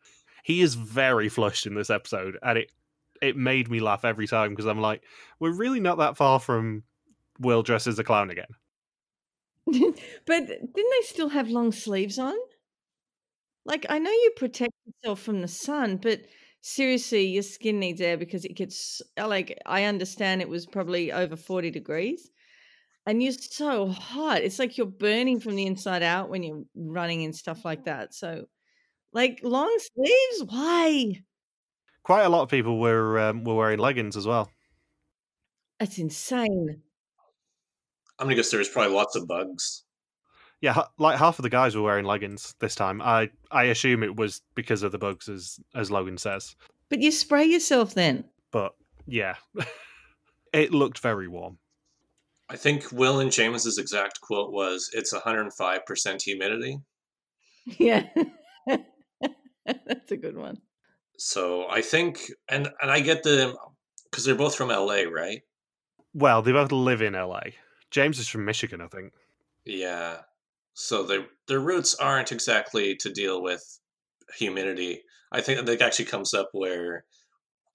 He 0.45 0.63
is 0.63 0.77
very 0.77 1.29
flushed 1.29 1.67
in 1.67 1.75
this 1.75 1.91
episode, 1.91 2.39
and 2.43 2.57
it 2.57 2.73
it 3.21 3.37
made 3.37 3.71
me 3.71 3.81
laugh 3.81 4.03
every 4.03 4.27
time 4.27 4.51
because 4.51 4.65
I'm 4.65 4.81
like, 4.81 5.03
we're 5.39 5.53
really 5.53 5.79
not 5.79 5.99
that 5.99 6.17
far 6.17 6.41
from 6.41 6.85
Will 7.39 7.63
dressed 7.63 7.87
as 7.87 7.99
a 7.99 8.05
clown 8.05 8.31
again. 8.31 8.47
but 9.67 10.47
didn't 10.47 10.75
they 10.75 11.03
still 11.03 11.29
have 11.29 11.51
long 11.51 11.71
sleeves 11.71 12.19
on? 12.19 12.35
Like, 13.67 13.85
I 13.91 13.99
know 13.99 14.11
you 14.11 14.33
protect 14.37 14.73
yourself 14.87 15.21
from 15.21 15.43
the 15.43 15.49
sun, 15.49 15.99
but 15.99 16.23
seriously, 16.65 17.27
your 17.27 17.43
skin 17.43 17.79
needs 17.79 18.01
air 18.01 18.17
because 18.17 18.45
it 18.45 18.55
gets 18.55 19.03
uh, 19.21 19.29
like 19.29 19.61
I 19.67 19.85
understand 19.85 20.41
it 20.41 20.49
was 20.49 20.67
probably 20.67 21.13
over 21.13 21.37
40 21.37 21.71
degrees 21.71 22.31
and 23.07 23.23
you're 23.23 23.33
so 23.33 23.89
hot. 23.89 24.43
It's 24.43 24.59
like 24.59 24.79
you're 24.79 24.87
burning 24.87 25.41
from 25.41 25.57
the 25.57 25.67
inside 25.67 26.03
out 26.03 26.31
when 26.31 26.43
you're 26.43 26.63
running 26.75 27.25
and 27.25 27.37
stuff 27.37 27.65
like 27.65 27.85
that. 27.85 28.15
So, 28.15 28.47
like, 29.13 29.41
long 29.43 29.77
sleeves? 29.95 30.51
Why? 30.51 31.23
Quite 32.03 32.23
a 32.23 32.29
lot 32.29 32.43
of 32.43 32.49
people 32.49 32.79
were 32.79 33.19
um, 33.19 33.45
were 33.45 33.55
wearing 33.55 33.79
leggings 33.79 34.17
as 34.17 34.27
well. 34.27 34.51
That's 35.79 35.99
insane. 35.99 36.83
I'm 38.19 38.27
gonna 38.27 38.37
guess 38.37 38.51
there's 38.51 38.69
probably 38.69 38.95
lots 38.95 39.17
of 39.17 39.27
bugs. 39.27 39.84
Yeah, 40.61 40.85
like 40.99 41.19
half 41.19 41.39
of 41.39 41.43
the 41.43 41.51
guys 41.51 41.77
were 41.77 41.83
wearing 41.83 42.07
leggings 42.07 42.55
this 42.59 42.75
time. 42.75 43.03
I 43.03 43.31
I 43.51 43.65
assume 43.65 44.03
it 44.03 44.17
was 44.17 44.41
because 44.55 44.83
of 44.83 44.93
the 44.93 44.99
bugs, 44.99 45.29
as 45.29 45.59
as 45.75 45.91
Logan 45.91 46.19
says. 46.19 46.57
But 46.89 47.01
you 47.01 47.11
spray 47.11 47.45
yourself 47.45 47.95
then. 47.95 48.25
But 48.51 48.75
yeah, 49.07 49.35
it 50.53 50.73
looked 50.73 51.01
very 51.01 51.29
warm. 51.29 51.59
I 52.49 52.57
think 52.57 52.93
Will 52.93 53.21
and 53.21 53.33
James's 53.33 53.79
exact 53.79 54.21
quote 54.21 54.53
was, 54.53 54.91
"It's 54.93 55.13
105 55.13 55.87
percent 55.87 56.23
humidity." 56.23 56.79
Yeah. 57.79 58.05
That's 59.67 60.13
a 60.13 60.19
good 60.19 60.37
one. 60.37 60.59
So 61.17 61.67
I 61.71 61.81
think, 61.81 62.31
and 62.49 62.69
and 62.83 62.91
I 62.91 63.01
get 63.01 63.23
the 63.23 63.57
because 64.11 64.25
they're 64.25 64.35
both 64.35 64.55
from 64.55 64.69
LA, 64.69 65.05
right? 65.11 65.41
Well, 66.13 66.43
they 66.43 66.53
both 66.53 66.73
live 66.73 67.03
in 67.03 67.15
LA. 67.15 67.41
James 67.91 68.19
is 68.19 68.29
from 68.29 68.45
Michigan, 68.45 68.81
I 68.81 68.89
think. 68.89 69.13
Yeah. 69.65 70.19
So 70.75 71.05
their 71.05 71.27
their 71.49 71.61
roots 71.61 71.95
aren't 71.95 72.33
exactly 72.33 72.97
to 72.97 73.11
deal 73.11 73.43
with 73.43 73.63
humidity. 74.37 75.03
I 75.33 75.41
think 75.41 75.65
that 75.65 75.83
actually 75.83 76.07
comes 76.07 76.35
up 76.35 76.49
where 76.53 77.05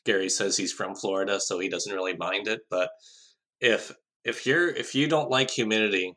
Gary 0.05 0.29
says 0.29 0.57
he's 0.57 0.73
from 0.73 0.95
Florida, 0.95 1.39
so 1.39 1.59
he 1.59 1.69
doesn't 1.69 1.93
really 1.93 2.15
mind 2.15 2.47
it. 2.47 2.61
But 2.69 2.89
if 3.61 3.91
if 4.23 4.45
you're 4.45 4.67
if 4.67 4.93
you 4.93 5.07
don't 5.07 5.29
like 5.29 5.49
humidity, 5.49 6.15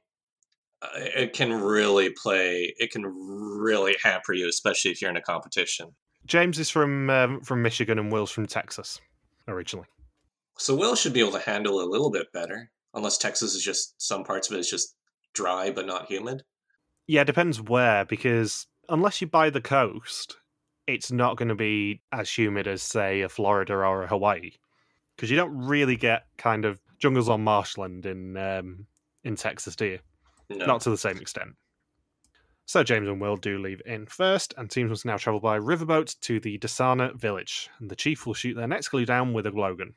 uh, 0.83 0.89
it 0.95 1.33
can 1.33 1.53
really 1.53 2.11
play. 2.11 2.75
It 2.79 2.91
can 2.91 3.05
really 3.05 3.97
hamper 4.03 4.33
you, 4.33 4.49
especially 4.49 4.91
if 4.91 5.01
you're 5.01 5.11
in 5.11 5.17
a 5.17 5.23
competition. 5.23 5.95
James 6.27 6.59
is 6.59 6.71
from 6.71 7.11
um, 7.11 7.41
from 7.41 7.63
Michigan 7.63 7.99
and 7.99 8.13
Will's 8.13 8.31
from 8.31 8.47
Texas 8.47 9.01
originally. 9.49 9.87
So 10.59 10.75
Will 10.75 10.95
should 10.95 11.13
be 11.13 11.21
able 11.21 11.33
to 11.33 11.41
handle 11.41 11.81
it 11.81 11.87
a 11.87 11.91
little 11.91 12.11
bit 12.11 12.33
better, 12.33 12.71
unless 12.95 13.19
Texas 13.19 13.55
is 13.55 13.63
just 13.63 13.95
some 14.01 14.25
parts 14.25 14.51
of 14.51 14.57
it 14.57 14.61
is 14.61 14.71
just 14.71 14.97
dry 15.33 15.71
but 15.71 15.87
not 15.87 16.07
humid. 16.07 16.43
Yeah, 17.07 17.23
it 17.23 17.27
depends 17.27 17.61
where 17.61 18.05
because 18.05 18.67
unless 18.89 19.21
you 19.21 19.27
buy 19.27 19.51
the 19.51 19.61
coast, 19.61 20.37
it's 20.87 21.13
not 21.13 21.37
going 21.37 21.49
to 21.49 21.55
be 21.55 22.03
as 22.13 22.31
humid 22.31 22.67
as 22.67 22.83
say 22.83 23.23
a 23.23 23.29
Florida 23.29 23.75
or 23.75 24.03
a 24.03 24.09
Hawaii 24.09 24.53
because 25.17 25.31
you 25.31 25.37
don't 25.37 25.57
really 25.57 25.97
get 25.97 26.27
kind 26.37 26.65
of 26.65 26.81
jungles 26.99 27.29
on 27.29 27.43
marshland 27.45 28.07
in 28.07 28.37
um, 28.37 28.87
in 29.25 29.37
Texas, 29.37 29.77
do 29.77 29.87
you? 29.87 29.99
No. 30.49 30.67
Not 30.67 30.81
to 30.83 30.91
the 30.91 30.99
same 30.99 31.19
extent. 31.19 31.51
So 32.67 32.83
James 32.83 33.09
and 33.09 33.21
Will 33.21 33.37
do 33.37 33.59
leave 33.59 33.83
in 33.87 34.07
first, 34.07 34.55
and 34.57 34.71
teams 34.71 34.91
must 34.91 35.05
now 35.05 35.17
travel 35.17 35.41
by 35.41 35.59
riverboat 35.59 36.19
to 36.21 36.41
the 36.41 36.59
Dasana 36.59 37.15
village, 37.15 37.69
and 37.81 37.91
the 37.91 37.97
chief 37.97 38.27
will 38.27 38.35
shoot 38.35 38.55
their 38.55 38.69
next 38.69 38.89
clue 38.89 39.05
down 39.05 39.33
with 39.33 39.47
a 39.47 39.51
blowgun. 39.51 39.95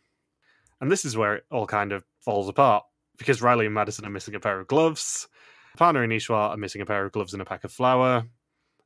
And 0.82 0.92
this 0.92 1.06
is 1.06 1.16
where 1.16 1.36
it 1.36 1.46
all 1.52 1.68
kind 1.68 1.92
of 1.92 2.04
falls 2.20 2.50
apart, 2.50 2.84
because 3.18 3.42
Riley 3.42 3.66
and 3.66 3.76
Madison 3.76 4.06
are 4.06 4.10
missing 4.10 4.36
a 4.36 4.40
pair 4.40 4.60
of 4.60 4.68
gloves, 4.68 5.28
Parna 5.76 6.04
and 6.04 6.14
Ishwar 6.14 6.52
are 6.52 6.58
missing 6.58 6.82
a 6.82 6.86
pair 6.86 7.06
of 7.06 7.12
gloves 7.12 7.34
and 7.34 7.42
a 7.42 7.46
pack 7.46 7.64
of 7.64 7.72
flour, 7.72 8.26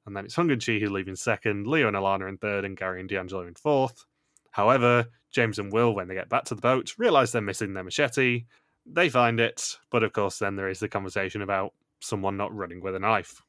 and 0.05 0.15
then 0.15 0.25
it's 0.25 0.35
Hung 0.35 0.51
and 0.51 0.61
Chee 0.61 0.79
who 0.79 0.89
leave 0.89 1.07
in 1.07 1.15
second, 1.15 1.67
Leo 1.67 1.87
and 1.87 1.97
Alana 1.97 2.27
in 2.27 2.37
third, 2.37 2.65
and 2.65 2.77
Gary 2.77 2.99
and 2.99 3.09
D'Angelo 3.09 3.45
in 3.47 3.55
fourth. 3.55 4.05
However, 4.51 5.07
James 5.31 5.59
and 5.59 5.71
Will, 5.71 5.93
when 5.93 6.07
they 6.07 6.15
get 6.15 6.29
back 6.29 6.45
to 6.45 6.55
the 6.55 6.61
boat, 6.61 6.93
realise 6.97 7.31
they're 7.31 7.41
missing 7.41 7.73
their 7.73 7.83
machete. 7.83 8.45
They 8.85 9.09
find 9.09 9.39
it, 9.39 9.77
but 9.91 10.03
of 10.03 10.13
course, 10.13 10.39
then 10.39 10.55
there 10.55 10.69
is 10.69 10.79
the 10.79 10.87
conversation 10.87 11.41
about 11.41 11.73
someone 11.99 12.37
not 12.37 12.55
running 12.55 12.81
with 12.81 12.95
a 12.95 12.99
knife. 12.99 13.41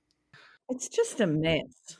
It's 0.68 0.88
just 0.88 1.20
a 1.20 1.26
mess. 1.26 1.98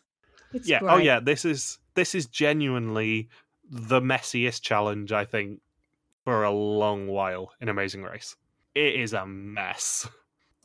It's 0.53 0.69
yeah. 0.69 0.81
Oh, 0.83 0.99
yeah. 0.99 1.21
This 1.21 1.45
is 1.45 1.79
this 1.95 2.15
is 2.15 2.27
genuinely 2.27 3.29
the 3.69 4.01
messiest 4.01 4.63
challenge 4.63 5.13
I 5.13 5.25
think 5.25 5.61
for 6.25 6.45
a 6.45 6.51
long 6.51 7.07
while 7.07 7.53
in 7.61 7.69
Amazing 7.69 8.03
Race. 8.03 8.37
It 8.75 8.95
is 8.95 9.13
a 9.13 9.27
mess. 9.27 10.09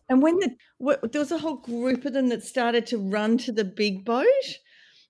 And 0.09 0.21
when 0.21 0.39
mm-hmm. 0.39 0.53
the 0.79 0.97
wh- 1.01 1.11
there 1.11 1.21
was 1.21 1.31
a 1.31 1.37
whole 1.37 1.57
group 1.57 2.05
of 2.05 2.13
them 2.13 2.29
that 2.29 2.43
started 2.43 2.85
to 2.87 2.97
run 2.97 3.37
to 3.39 3.51
the 3.51 3.65
big 3.65 4.05
boat, 4.05 4.25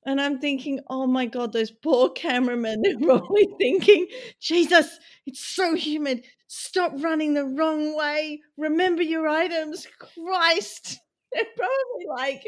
And 0.06 0.22
I'm 0.22 0.40
thinking, 0.40 0.80
oh 0.90 1.08
my 1.08 1.26
God, 1.26 1.52
those 1.52 1.72
poor 1.72 2.10
cameramen, 2.16 2.82
they're 2.84 3.00
probably 3.00 3.48
thinking, 3.58 4.08
Jesus, 4.40 5.00
it's 5.26 5.44
so 5.44 5.76
humid. 5.76 6.26
Stop 6.48 6.94
running 6.98 7.34
the 7.34 7.46
wrong 7.46 7.96
way. 7.98 8.42
Remember 8.58 9.02
your 9.02 9.28
items. 9.28 9.88
Christ. 10.00 11.00
They're 11.34 11.44
probably 11.58 12.06
like, 12.08 12.44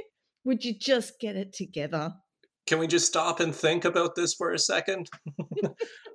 would 0.45 0.63
you 0.63 0.73
just 0.79 1.19
get 1.19 1.35
it 1.35 1.51
together? 1.51 2.13
Can 2.67 2.79
we 2.79 2.87
just 2.87 3.07
stop 3.07 3.41
and 3.41 3.53
think 3.53 3.83
about 3.83 4.15
this 4.15 4.33
for 4.33 4.53
a 4.53 4.59
second? 4.59 5.09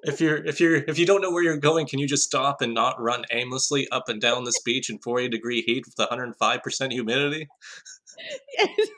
if 0.02 0.20
you're 0.20 0.44
if 0.44 0.60
you're 0.60 0.76
if 0.76 0.98
you 0.98 1.06
don't 1.06 1.20
know 1.20 1.30
where 1.30 1.42
you're 1.42 1.56
going, 1.56 1.86
can 1.86 1.98
you 1.98 2.08
just 2.08 2.24
stop 2.24 2.60
and 2.60 2.74
not 2.74 3.00
run 3.00 3.24
aimlessly 3.30 3.88
up 3.90 4.08
and 4.08 4.20
down 4.20 4.44
this 4.44 4.60
beach 4.60 4.90
in 4.90 4.98
40 4.98 5.28
degree 5.28 5.62
heat 5.62 5.84
with 5.86 5.96
105% 5.96 6.92
humidity? 6.92 7.48
Yes. 8.58 8.88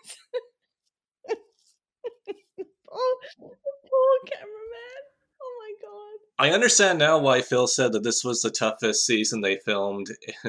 oh, 2.93 3.19
poor 3.41 4.19
cameraman. 4.27 5.03
Oh 5.41 5.61
my 5.61 5.73
god. 5.81 6.19
I 6.37 6.53
understand 6.53 6.99
now 6.99 7.19
why 7.19 7.41
Phil 7.41 7.69
said 7.69 7.93
that 7.93 8.03
this 8.03 8.25
was 8.25 8.43
the 8.43 8.51
toughest 8.51 9.07
season 9.07 9.41
they 9.41 9.61
filmed 9.65 10.09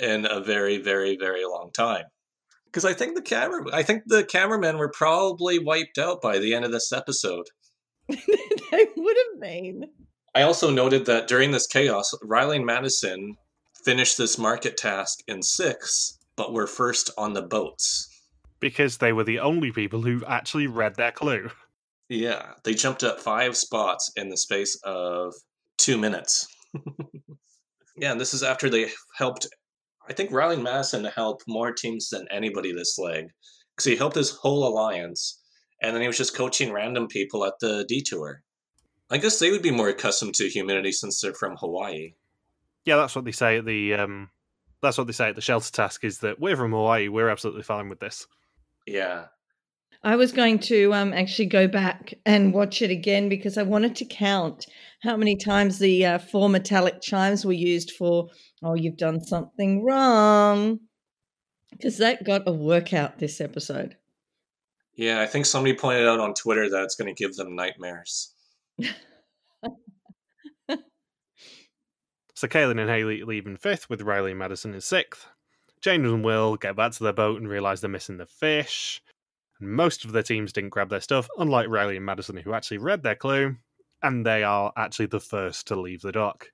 in 0.00 0.26
a 0.26 0.40
very, 0.40 0.78
very, 0.78 1.16
very 1.16 1.44
long 1.44 1.70
time. 1.72 2.06
Because 2.64 2.86
I 2.86 2.94
think 2.94 3.14
the 3.14 3.22
camera, 3.22 3.66
I 3.72 3.82
think 3.82 4.04
the 4.06 4.24
cameramen 4.24 4.78
were 4.78 4.90
probably 4.90 5.58
wiped 5.58 5.98
out 5.98 6.22
by 6.22 6.38
the 6.38 6.54
end 6.54 6.64
of 6.64 6.72
this 6.72 6.92
episode. 6.92 7.46
they 9.12 9.20
would 9.20 9.32
have 9.32 9.40
been. 9.40 9.90
I 10.34 10.42
also 10.42 10.70
noted 10.70 11.06
that 11.06 11.28
during 11.28 11.50
this 11.50 11.66
chaos, 11.66 12.14
Riley 12.22 12.56
and 12.56 12.66
Madison 12.66 13.36
finished 13.84 14.16
this 14.16 14.38
market 14.38 14.76
task 14.76 15.20
in 15.26 15.42
six, 15.42 16.18
but 16.36 16.52
were 16.52 16.66
first 16.66 17.10
on 17.18 17.34
the 17.34 17.42
boats. 17.42 18.08
Because 18.60 18.98
they 18.98 19.12
were 19.12 19.24
the 19.24 19.40
only 19.40 19.72
people 19.72 20.02
who 20.02 20.24
actually 20.26 20.66
read 20.66 20.94
their 20.94 21.12
clue. 21.12 21.50
Yeah, 22.08 22.52
they 22.64 22.74
jumped 22.74 23.02
up 23.02 23.20
five 23.20 23.56
spots 23.56 24.12
in 24.16 24.28
the 24.28 24.36
space 24.36 24.78
of 24.84 25.34
two 25.78 25.98
minutes. 25.98 26.46
yeah, 27.96 28.12
and 28.12 28.20
this 28.20 28.34
is 28.34 28.42
after 28.42 28.70
they 28.70 28.90
helped. 29.16 29.46
I 30.08 30.12
think 30.12 30.32
Riley 30.32 30.54
and 30.54 30.64
Madison 30.64 31.04
helped 31.04 31.44
more 31.46 31.72
teams 31.72 32.08
than 32.08 32.26
anybody 32.30 32.72
this 32.72 32.98
leg 32.98 33.26
because 33.74 33.84
he 33.84 33.96
helped 33.96 34.16
his 34.16 34.30
whole 34.30 34.66
alliance, 34.66 35.40
and 35.82 35.94
then 35.94 36.02
he 36.02 36.08
was 36.08 36.18
just 36.18 36.36
coaching 36.36 36.72
random 36.72 37.08
people 37.08 37.44
at 37.44 37.54
the 37.60 37.84
detour. 37.88 38.42
I 39.12 39.18
guess 39.18 39.38
they 39.38 39.50
would 39.50 39.62
be 39.62 39.70
more 39.70 39.88
accustomed 39.88 40.34
to 40.36 40.48
humidity 40.48 40.90
since 40.90 41.20
they're 41.20 41.34
from 41.34 41.56
Hawaii. 41.56 42.14
Yeah, 42.84 42.96
that's 42.96 43.14
what 43.14 43.24
they 43.24 43.32
say 43.32 43.58
at 43.58 43.66
the 43.66 43.94
um, 43.94 44.30
that's 44.80 44.98
what 44.98 45.06
they 45.06 45.12
say 45.12 45.28
at 45.28 45.36
the 45.36 45.40
shelter 45.40 45.70
task 45.70 46.02
is 46.02 46.18
that 46.18 46.40
we're 46.40 46.56
from 46.56 46.72
Hawaii, 46.72 47.08
we're 47.08 47.28
absolutely 47.28 47.62
fine 47.62 47.88
with 47.88 48.00
this. 48.00 48.26
Yeah, 48.86 49.26
I 50.04 50.16
was 50.16 50.32
going 50.32 50.58
to 50.60 50.92
um, 50.94 51.12
actually 51.12 51.46
go 51.46 51.68
back 51.68 52.14
and 52.26 52.52
watch 52.52 52.82
it 52.82 52.90
again 52.90 53.28
because 53.28 53.56
I 53.56 53.62
wanted 53.62 53.94
to 53.96 54.04
count 54.04 54.66
how 55.02 55.16
many 55.16 55.36
times 55.36 55.78
the 55.78 56.04
uh, 56.04 56.18
four 56.18 56.48
metallic 56.48 57.00
chimes 57.00 57.44
were 57.44 57.52
used 57.52 57.92
for, 57.92 58.28
oh, 58.64 58.74
you've 58.74 58.96
done 58.96 59.20
something 59.20 59.84
wrong. 59.84 60.80
Because 61.70 61.98
that 61.98 62.24
got 62.24 62.48
a 62.48 62.52
workout 62.52 63.18
this 63.18 63.40
episode. 63.40 63.96
yeah. 64.94 65.20
I 65.20 65.26
think 65.26 65.46
somebody 65.46 65.74
pointed 65.74 66.06
out 66.06 66.20
on 66.20 66.34
Twitter 66.34 66.68
that 66.68 66.82
it's 66.82 66.96
going 66.96 67.14
to 67.14 67.18
give 67.18 67.36
them 67.36 67.54
nightmares. 67.54 68.31
So 72.34 72.48
Kaylin 72.48 72.80
and 72.80 72.90
Haley 72.90 73.22
leave 73.22 73.46
in 73.46 73.56
fifth, 73.56 73.88
with 73.88 74.02
Riley 74.02 74.32
and 74.32 74.38
Madison 74.40 74.74
in 74.74 74.80
sixth. 74.80 75.28
James 75.80 76.10
and 76.10 76.24
Will 76.24 76.56
get 76.56 76.74
back 76.74 76.90
to 76.92 77.04
their 77.04 77.12
boat 77.12 77.40
and 77.40 77.48
realise 77.48 77.80
they're 77.80 77.88
missing 77.88 78.16
the 78.16 78.26
fish. 78.26 79.00
And 79.60 79.70
most 79.70 80.04
of 80.04 80.10
their 80.10 80.24
teams 80.24 80.52
didn't 80.52 80.70
grab 80.70 80.88
their 80.88 81.00
stuff, 81.00 81.28
unlike 81.38 81.68
Riley 81.68 81.96
and 81.96 82.04
Madison, 82.04 82.36
who 82.36 82.52
actually 82.52 82.78
read 82.78 83.04
their 83.04 83.14
clue, 83.14 83.54
and 84.02 84.26
they 84.26 84.42
are 84.42 84.72
actually 84.76 85.06
the 85.06 85.20
first 85.20 85.68
to 85.68 85.80
leave 85.80 86.00
the 86.02 86.10
dock. 86.10 86.48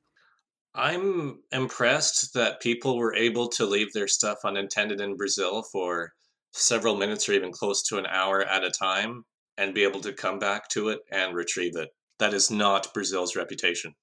I'm 0.74 1.38
impressed 1.52 2.34
that 2.34 2.60
people 2.60 2.98
were 2.98 3.14
able 3.14 3.48
to 3.48 3.64
leave 3.64 3.92
their 3.94 4.08
stuff 4.08 4.40
unattended 4.44 5.00
in 5.00 5.16
Brazil 5.16 5.62
for 5.72 6.12
several 6.52 6.96
minutes 6.96 7.28
or 7.30 7.32
even 7.32 7.50
close 7.50 7.82
to 7.84 7.96
an 7.96 8.04
hour 8.04 8.42
at 8.42 8.62
a 8.62 8.70
time 8.70 9.24
and 9.56 9.74
be 9.74 9.84
able 9.84 10.02
to 10.02 10.12
come 10.12 10.38
back 10.38 10.68
to 10.68 10.90
it 10.90 11.00
and 11.10 11.34
retrieve 11.34 11.76
it. 11.76 11.88
That 12.18 12.34
is 12.34 12.50
not 12.50 12.92
Brazil's 12.92 13.36
reputation. 13.36 13.94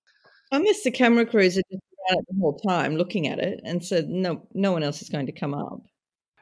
I 0.51 0.59
miss 0.59 0.83
the 0.83 0.91
camera 0.91 1.25
crews 1.25 1.55
that 1.55 1.63
just 1.71 1.83
around 2.09 2.19
it 2.19 2.25
the 2.29 2.39
whole 2.39 2.57
time 2.59 2.95
looking 2.95 3.27
at 3.27 3.39
it 3.39 3.59
and 3.63 3.83
said, 3.83 4.07
no, 4.07 4.47
no 4.53 4.71
one 4.71 4.83
else 4.83 5.01
is 5.01 5.09
going 5.09 5.25
to 5.25 5.31
come 5.31 5.53
up. 5.53 5.81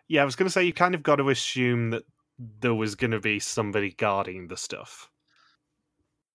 Yeah, 0.08 0.22
I 0.22 0.26
was 0.26 0.36
going 0.36 0.48
to 0.48 0.52
say 0.52 0.64
you 0.64 0.74
kind 0.74 0.96
of 0.96 1.04
got 1.04 1.16
to 1.16 1.30
assume 1.30 1.92
that 1.92 2.04
there 2.38 2.76
was 2.76 2.96
going 2.96 3.12
to 3.12 3.20
be 3.20 3.40
somebody 3.40 3.92
guarding 3.92 4.48
the 4.48 4.58
stuff. 4.58 5.10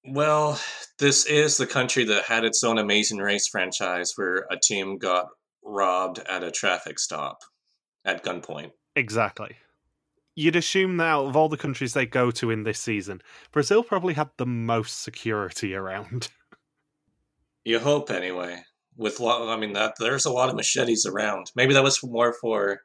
Well, 0.04 0.58
this 0.98 1.26
is 1.26 1.56
the 1.56 1.66
country 1.66 2.04
that 2.04 2.24
had 2.24 2.44
its 2.44 2.64
own 2.64 2.78
amazing 2.78 3.18
race 3.18 3.46
franchise 3.46 4.12
where 4.16 4.46
a 4.50 4.56
team 4.60 4.96
got 4.96 5.26
robbed 5.62 6.20
at 6.20 6.42
a 6.42 6.50
traffic 6.50 6.98
stop 6.98 7.40
at 8.04 8.24
gunpoint. 8.24 8.70
Exactly. 8.96 9.56
You'd 10.38 10.54
assume 10.54 10.98
that 10.98 11.08
out 11.08 11.26
of 11.26 11.36
all 11.36 11.48
the 11.48 11.56
countries 11.56 11.94
they 11.94 12.06
go 12.06 12.30
to 12.30 12.52
in 12.52 12.62
this 12.62 12.78
season, 12.78 13.22
Brazil 13.50 13.82
probably 13.82 14.14
had 14.14 14.30
the 14.36 14.46
most 14.46 15.02
security 15.02 15.74
around. 15.74 16.28
You 17.64 17.80
hope 17.80 18.10
anyway. 18.10 18.62
With 18.96 19.20
lo- 19.20 19.50
I 19.50 19.58
mean 19.58 19.74
that 19.74 19.96
there's 19.98 20.24
a 20.24 20.32
lot 20.32 20.48
of 20.48 20.54
machetes 20.54 21.04
around. 21.04 21.50
Maybe 21.54 21.74
that 21.74 21.82
was 21.82 22.02
more 22.02 22.32
for 22.32 22.80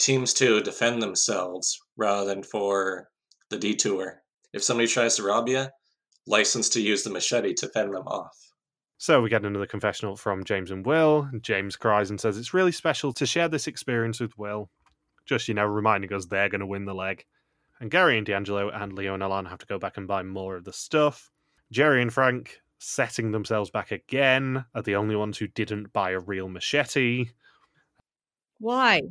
teams 0.00 0.34
to 0.34 0.60
defend 0.60 1.00
themselves 1.00 1.78
rather 1.96 2.24
than 2.26 2.42
for 2.42 3.10
the 3.50 3.58
detour. 3.58 4.22
If 4.52 4.64
somebody 4.64 4.88
tries 4.88 5.14
to 5.16 5.22
rob 5.22 5.48
you, 5.48 5.66
license 6.26 6.68
to 6.70 6.80
use 6.80 7.04
the 7.04 7.10
machete 7.10 7.54
to 7.54 7.68
fend 7.68 7.94
them 7.94 8.08
off. 8.08 8.36
So 8.98 9.22
we 9.22 9.28
get 9.28 9.44
another 9.44 9.66
confessional 9.66 10.16
from 10.16 10.42
James 10.42 10.72
and 10.72 10.84
Will. 10.84 11.30
James 11.40 11.76
cries 11.76 12.10
and 12.10 12.20
says 12.20 12.36
it's 12.36 12.54
really 12.54 12.72
special 12.72 13.12
to 13.12 13.26
share 13.26 13.48
this 13.48 13.68
experience 13.68 14.18
with 14.18 14.36
Will. 14.36 14.68
Just, 15.26 15.48
you 15.48 15.54
know, 15.54 15.64
reminding 15.64 16.12
us 16.12 16.26
they're 16.26 16.48
going 16.48 16.60
to 16.60 16.66
win 16.66 16.84
the 16.84 16.94
leg. 16.94 17.24
And 17.80 17.90
Gary 17.90 18.16
and 18.16 18.26
D'Angelo 18.26 18.70
and 18.70 18.92
Leo 18.92 19.14
and 19.14 19.22
Alan 19.22 19.46
have 19.46 19.58
to 19.58 19.66
go 19.66 19.78
back 19.78 19.96
and 19.96 20.06
buy 20.06 20.22
more 20.22 20.56
of 20.56 20.64
the 20.64 20.72
stuff. 20.72 21.30
Jerry 21.72 22.02
and 22.02 22.12
Frank 22.12 22.60
setting 22.78 23.32
themselves 23.32 23.70
back 23.70 23.90
again 23.90 24.64
are 24.74 24.82
the 24.82 24.96
only 24.96 25.16
ones 25.16 25.38
who 25.38 25.46
didn't 25.46 25.92
buy 25.92 26.10
a 26.10 26.20
real 26.20 26.48
machete. 26.48 27.26
Why? 28.58 29.02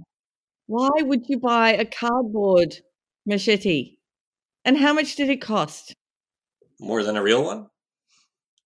Why 0.67 0.89
would 0.97 1.27
you 1.27 1.39
buy 1.39 1.73
a 1.73 1.85
cardboard 1.85 2.75
machete? 3.25 3.97
And 4.63 4.77
how 4.77 4.93
much 4.93 5.15
did 5.15 5.29
it 5.29 5.41
cost? 5.41 5.93
More 6.79 7.03
than 7.03 7.17
a 7.17 7.23
real 7.23 7.43
one? 7.43 7.67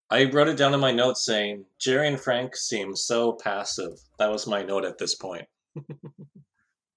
I 0.10 0.26
wrote 0.26 0.48
it 0.48 0.58
down 0.58 0.74
in 0.74 0.80
my 0.80 0.92
notes 0.92 1.26
saying, 1.26 1.66
Jerry 1.80 2.08
and 2.08 2.20
Frank 2.20 2.56
seem 2.56 2.96
so 2.96 3.34
passive. 3.34 4.00
That 4.20 4.32
was 4.32 4.48
my 4.48 4.64
note 4.64 4.86
at 4.86 4.98
this 4.98 5.16
point. 5.16 5.46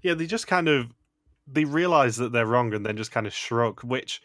Yeah, 0.02 0.14
they 0.14 0.26
just 0.26 0.46
kind 0.46 0.68
of 0.68 0.92
they 1.46 1.64
realize 1.64 2.16
that 2.16 2.32
they're 2.32 2.46
wrong 2.46 2.72
and 2.74 2.84
then 2.86 2.96
just 2.96 3.12
kind 3.12 3.26
of 3.26 3.34
shrug, 3.34 3.82
which 3.82 4.22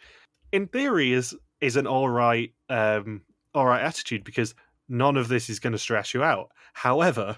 in 0.52 0.68
theory 0.68 1.14
is 1.14 1.36
is 1.62 1.76
an 1.76 1.88
all 1.88 2.10
right 2.10 2.54
um 2.70 3.22
all 3.54 3.66
right 3.66 3.82
attitude 3.82 4.24
because 4.24 4.54
none 4.90 5.18
of 5.18 5.28
this 5.28 5.50
is 5.50 5.60
going 5.60 5.74
to 5.74 5.80
stress 5.80 6.14
you 6.14 6.24
out. 6.24 6.52
However, 6.74 7.38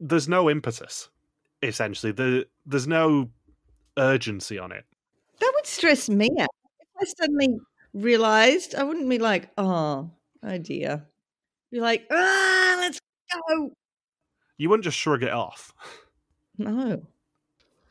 there's 0.00 0.28
no 0.28 0.50
impetus. 0.50 1.08
Essentially, 1.62 2.12
the 2.12 2.46
there's 2.66 2.86
no 2.86 3.30
urgency 3.98 4.58
on 4.58 4.72
it. 4.72 4.84
That 5.40 5.52
would 5.54 5.66
stress 5.66 6.08
me 6.08 6.30
out. 6.38 6.48
If 6.80 6.88
I 7.00 7.04
suddenly 7.18 7.58
realized, 7.92 8.74
I 8.74 8.82
wouldn't 8.84 9.08
be 9.08 9.18
like, 9.18 9.50
oh, 9.56 10.10
oh 10.42 10.58
dear. 10.58 11.06
Be 11.70 11.80
like, 11.80 12.06
ah, 12.10 12.76
let's 12.78 13.00
go. 13.48 13.72
You 14.58 14.68
wouldn't 14.68 14.84
just 14.84 14.98
shrug 14.98 15.22
it 15.22 15.32
off. 15.32 15.72
No. 16.58 17.02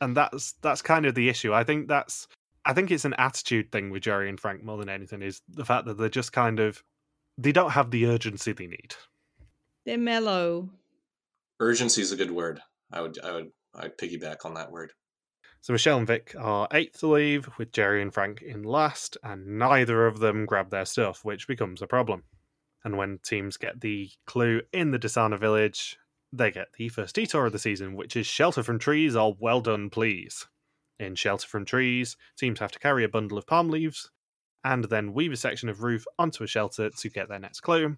And 0.00 0.16
that's 0.16 0.52
that's 0.62 0.82
kind 0.82 1.06
of 1.06 1.14
the 1.14 1.28
issue. 1.28 1.52
I 1.52 1.64
think 1.64 1.88
that's 1.88 2.28
I 2.64 2.72
think 2.72 2.90
it's 2.90 3.04
an 3.04 3.14
attitude 3.18 3.70
thing 3.70 3.90
with 3.90 4.02
Jerry 4.02 4.28
and 4.28 4.40
Frank 4.40 4.64
more 4.64 4.78
than 4.78 4.88
anything 4.88 5.22
is 5.22 5.42
the 5.48 5.64
fact 5.64 5.86
that 5.86 5.98
they're 5.98 6.08
just 6.08 6.32
kind 6.32 6.60
of 6.60 6.82
they 7.36 7.52
don't 7.52 7.72
have 7.72 7.90
the 7.90 8.06
urgency 8.06 8.52
they 8.52 8.66
need. 8.66 8.94
They're 9.84 9.98
mellow. 9.98 10.70
Urgency 11.60 12.00
is 12.00 12.12
a 12.12 12.16
good 12.16 12.30
word. 12.30 12.60
I 12.92 13.00
would 13.00 13.18
I 13.22 13.32
would 13.32 13.50
I'd 13.74 13.98
piggyback 13.98 14.44
on 14.44 14.54
that 14.54 14.70
word. 14.70 14.92
So 15.60 15.72
Michelle 15.72 15.96
and 15.98 16.06
Vic 16.06 16.34
are 16.38 16.68
eighth 16.72 17.00
to 17.00 17.06
leave, 17.06 17.48
with 17.56 17.72
Jerry 17.72 18.02
and 18.02 18.12
Frank 18.12 18.42
in 18.42 18.64
last, 18.64 19.16
and 19.22 19.58
neither 19.58 20.06
of 20.06 20.18
them 20.18 20.44
grab 20.44 20.68
their 20.68 20.84
stuff, 20.84 21.24
which 21.24 21.48
becomes 21.48 21.80
a 21.80 21.86
problem. 21.86 22.24
And 22.84 22.98
when 22.98 23.18
teams 23.24 23.56
get 23.56 23.80
the 23.80 24.10
clue 24.26 24.60
in 24.74 24.90
the 24.90 24.98
Desana 24.98 25.40
village, 25.40 25.98
they 26.36 26.50
get 26.50 26.72
the 26.76 26.88
first 26.88 27.14
detour 27.14 27.46
of 27.46 27.52
the 27.52 27.58
season, 27.58 27.94
which 27.94 28.16
is 28.16 28.26
shelter 28.26 28.62
from 28.62 28.78
trees 28.78 29.16
or 29.16 29.36
well 29.38 29.60
done, 29.60 29.90
please. 29.90 30.46
In 30.98 31.14
shelter 31.14 31.46
from 31.46 31.64
trees, 31.64 32.16
teams 32.36 32.60
have 32.60 32.72
to 32.72 32.78
carry 32.78 33.04
a 33.04 33.08
bundle 33.08 33.38
of 33.38 33.46
palm 33.46 33.68
leaves 33.68 34.10
and 34.64 34.84
then 34.84 35.12
weave 35.12 35.32
a 35.32 35.36
section 35.36 35.68
of 35.68 35.82
roof 35.82 36.04
onto 36.18 36.42
a 36.42 36.46
shelter 36.46 36.90
to 36.90 37.10
get 37.10 37.28
their 37.28 37.38
next 37.38 37.60
clue. 37.60 37.96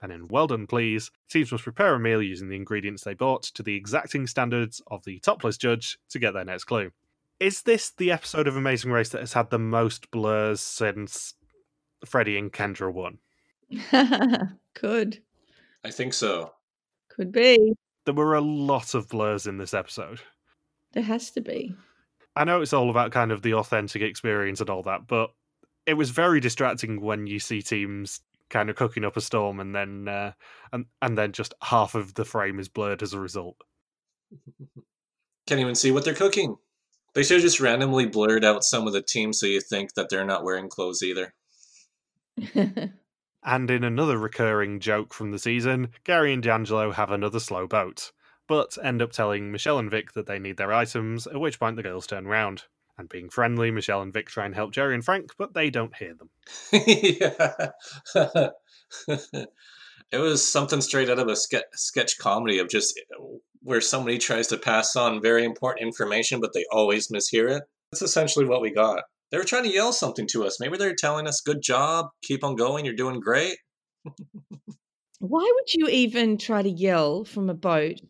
And 0.00 0.12
in 0.12 0.28
Well 0.28 0.46
Done 0.46 0.66
Please, 0.66 1.10
teams 1.30 1.50
must 1.50 1.64
prepare 1.64 1.94
a 1.94 1.98
meal 1.98 2.22
using 2.22 2.48
the 2.48 2.56
ingredients 2.56 3.02
they 3.02 3.14
bought 3.14 3.44
to 3.44 3.62
the 3.62 3.74
exacting 3.74 4.26
standards 4.26 4.80
of 4.88 5.04
the 5.04 5.18
topless 5.20 5.56
judge 5.56 5.98
to 6.10 6.18
get 6.18 6.32
their 6.32 6.44
next 6.44 6.64
clue. 6.64 6.92
Is 7.40 7.62
this 7.62 7.90
the 7.90 8.12
episode 8.12 8.46
of 8.46 8.56
Amazing 8.56 8.92
Race 8.92 9.08
that 9.10 9.20
has 9.20 9.32
had 9.32 9.50
the 9.50 9.58
most 9.58 10.10
blurs 10.10 10.60
since 10.60 11.34
Freddie 12.04 12.38
and 12.38 12.52
Kendra 12.52 12.92
won? 12.92 13.18
Could. 14.74 15.22
I 15.82 15.90
think 15.90 16.14
so. 16.14 16.52
Could 17.16 17.32
be. 17.32 17.74
There 18.04 18.14
were 18.14 18.34
a 18.34 18.40
lot 18.40 18.94
of 18.94 19.08
blurs 19.08 19.46
in 19.46 19.58
this 19.58 19.74
episode. 19.74 20.20
There 20.92 21.02
has 21.02 21.30
to 21.32 21.40
be. 21.40 21.74
I 22.36 22.44
know 22.44 22.60
it's 22.60 22.74
all 22.74 22.90
about 22.90 23.10
kind 23.10 23.32
of 23.32 23.42
the 23.42 23.54
authentic 23.54 24.02
experience 24.02 24.60
and 24.60 24.70
all 24.70 24.82
that, 24.82 25.06
but 25.06 25.30
it 25.86 25.94
was 25.94 26.10
very 26.10 26.40
distracting 26.40 27.00
when 27.00 27.26
you 27.26 27.40
see 27.40 27.62
teams 27.62 28.20
kind 28.50 28.70
of 28.70 28.76
cooking 28.76 29.04
up 29.04 29.16
a 29.16 29.20
storm 29.20 29.58
and 29.58 29.74
then 29.74 30.06
uh, 30.06 30.32
and 30.72 30.86
and 31.02 31.16
then 31.16 31.32
just 31.32 31.54
half 31.62 31.94
of 31.94 32.14
the 32.14 32.24
frame 32.24 32.60
is 32.60 32.68
blurred 32.68 33.02
as 33.02 33.14
a 33.14 33.20
result. 33.20 33.56
Can't 35.46 35.60
even 35.60 35.74
see 35.74 35.90
what 35.90 36.04
they're 36.04 36.14
cooking. 36.14 36.56
They 37.14 37.22
should 37.22 37.36
have 37.36 37.42
just 37.42 37.60
randomly 37.60 38.06
blurred 38.06 38.44
out 38.44 38.62
some 38.62 38.86
of 38.86 38.92
the 38.92 39.00
teams 39.00 39.40
so 39.40 39.46
you 39.46 39.60
think 39.60 39.94
that 39.94 40.10
they're 40.10 40.24
not 40.24 40.44
wearing 40.44 40.68
clothes 40.68 41.02
either. 41.02 41.32
And 43.46 43.70
in 43.70 43.84
another 43.84 44.18
recurring 44.18 44.80
joke 44.80 45.14
from 45.14 45.30
the 45.30 45.38
season, 45.38 45.90
Gary 46.02 46.32
and 46.32 46.42
D'Angelo 46.42 46.90
have 46.90 47.12
another 47.12 47.38
slow 47.38 47.68
boat, 47.68 48.10
but 48.48 48.76
end 48.82 49.00
up 49.00 49.12
telling 49.12 49.52
Michelle 49.52 49.78
and 49.78 49.88
Vic 49.88 50.12
that 50.14 50.26
they 50.26 50.40
need 50.40 50.56
their 50.56 50.72
items, 50.72 51.28
at 51.28 51.38
which 51.38 51.60
point 51.60 51.76
the 51.76 51.84
girls 51.84 52.08
turn 52.08 52.26
round. 52.26 52.64
And 52.98 53.08
being 53.08 53.30
friendly, 53.30 53.70
Michelle 53.70 54.02
and 54.02 54.12
Vic 54.12 54.26
try 54.26 54.46
and 54.46 54.54
help 54.54 54.72
Jerry 54.72 54.94
and 54.94 55.04
Frank, 55.04 55.30
but 55.38 55.54
they 55.54 55.70
don't 55.70 55.94
hear 55.94 56.14
them. 56.14 56.30
it 60.12 60.18
was 60.18 60.50
something 60.50 60.80
straight 60.80 61.08
out 61.08 61.20
of 61.20 61.28
a 61.28 61.36
ske- 61.36 61.72
sketch 61.74 62.18
comedy 62.18 62.58
of 62.58 62.68
just 62.68 62.98
where 63.62 63.80
somebody 63.80 64.18
tries 64.18 64.48
to 64.48 64.56
pass 64.56 64.96
on 64.96 65.22
very 65.22 65.44
important 65.44 65.86
information, 65.86 66.40
but 66.40 66.52
they 66.52 66.64
always 66.72 67.08
mishear 67.08 67.56
it. 67.56 67.62
That's 67.92 68.02
essentially 68.02 68.44
what 68.44 68.60
we 68.60 68.70
got. 68.70 69.04
They 69.30 69.38
were 69.38 69.44
trying 69.44 69.64
to 69.64 69.72
yell 69.72 69.92
something 69.92 70.26
to 70.28 70.44
us. 70.44 70.60
Maybe 70.60 70.76
they're 70.76 70.94
telling 70.94 71.26
us, 71.26 71.40
good 71.40 71.62
job, 71.62 72.06
keep 72.22 72.44
on 72.44 72.54
going, 72.56 72.84
you're 72.84 72.94
doing 72.94 73.20
great. 73.20 73.56
Why 75.18 75.50
would 75.54 75.74
you 75.74 75.88
even 75.88 76.38
try 76.38 76.62
to 76.62 76.68
yell 76.70 77.24
from 77.24 77.50
a 77.50 77.54
boat 77.54 78.00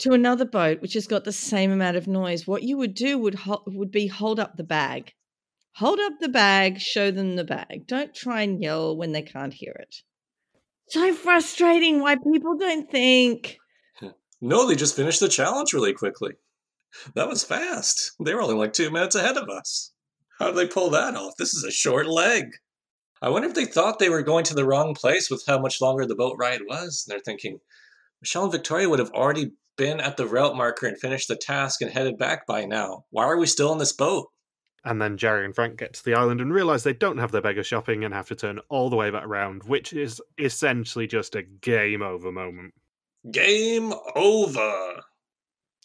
to 0.00 0.12
another 0.12 0.44
boat 0.44 0.80
which 0.80 0.94
has 0.94 1.06
got 1.06 1.24
the 1.24 1.32
same 1.32 1.72
amount 1.72 1.96
of 1.96 2.06
noise? 2.06 2.46
What 2.46 2.62
you 2.62 2.76
would 2.76 2.94
do 2.94 3.18
would 3.18 3.34
ho- 3.34 3.64
would 3.66 3.90
be 3.90 4.06
hold 4.06 4.38
up 4.38 4.56
the 4.56 4.64
bag. 4.64 5.12
Hold 5.76 5.98
up 6.00 6.14
the 6.20 6.28
bag, 6.28 6.80
show 6.80 7.10
them 7.10 7.36
the 7.36 7.44
bag. 7.44 7.86
Don't 7.86 8.14
try 8.14 8.42
and 8.42 8.62
yell 8.62 8.96
when 8.96 9.12
they 9.12 9.22
can't 9.22 9.54
hear 9.54 9.74
it. 9.78 9.96
So 10.88 11.14
frustrating 11.14 12.00
why 12.00 12.16
people 12.16 12.56
don't 12.56 12.90
think. 12.90 13.58
No, 14.40 14.68
they 14.68 14.76
just 14.76 14.94
finished 14.94 15.18
the 15.18 15.28
challenge 15.28 15.72
really 15.72 15.92
quickly. 15.92 16.30
That 17.16 17.26
was 17.26 17.42
fast. 17.42 18.12
They 18.24 18.34
were 18.34 18.40
only 18.40 18.54
like 18.54 18.72
two 18.72 18.88
minutes 18.88 19.16
ahead 19.16 19.36
of 19.36 19.48
us. 19.48 19.92
How 20.38 20.46
did 20.46 20.56
they 20.56 20.66
pull 20.66 20.90
that 20.90 21.16
off? 21.16 21.34
This 21.38 21.54
is 21.54 21.64
a 21.64 21.70
short 21.70 22.06
leg. 22.06 22.52
I 23.20 23.28
wonder 23.28 23.48
if 23.48 23.54
they 23.54 23.64
thought 23.64 23.98
they 23.98 24.10
were 24.10 24.22
going 24.22 24.44
to 24.44 24.54
the 24.54 24.64
wrong 24.64 24.94
place 24.94 25.30
with 25.30 25.42
how 25.46 25.58
much 25.58 25.80
longer 25.80 26.06
the 26.06 26.14
boat 26.14 26.36
ride 26.38 26.60
was. 26.68 27.04
And 27.04 27.12
they're 27.12 27.22
thinking, 27.24 27.58
Michelle 28.20 28.44
and 28.44 28.52
Victoria 28.52 28.88
would 28.88 29.00
have 29.00 29.10
already 29.10 29.52
been 29.76 30.00
at 30.00 30.16
the 30.16 30.26
route 30.26 30.56
marker 30.56 30.86
and 30.86 30.98
finished 30.98 31.28
the 31.28 31.36
task 31.36 31.80
and 31.80 31.90
headed 31.90 32.18
back 32.18 32.46
by 32.46 32.64
now. 32.64 33.04
Why 33.10 33.24
are 33.24 33.36
we 33.36 33.46
still 33.46 33.72
in 33.72 33.78
this 33.78 33.92
boat? 33.92 34.28
And 34.84 35.02
then 35.02 35.16
Jerry 35.16 35.44
and 35.44 35.54
Frank 35.54 35.78
get 35.78 35.94
to 35.94 36.04
the 36.04 36.14
island 36.14 36.40
and 36.40 36.52
realize 36.52 36.84
they 36.84 36.92
don't 36.92 37.18
have 37.18 37.32
their 37.32 37.42
beggar 37.42 37.64
shopping 37.64 38.04
and 38.04 38.14
have 38.14 38.28
to 38.28 38.36
turn 38.36 38.60
all 38.68 38.90
the 38.90 38.96
way 38.96 39.10
back 39.10 39.24
around, 39.24 39.64
which 39.64 39.92
is 39.92 40.22
essentially 40.38 41.06
just 41.06 41.34
a 41.34 41.42
game 41.42 42.02
over 42.02 42.30
moment. 42.30 42.74
Game 43.30 43.92
over. 44.14 45.02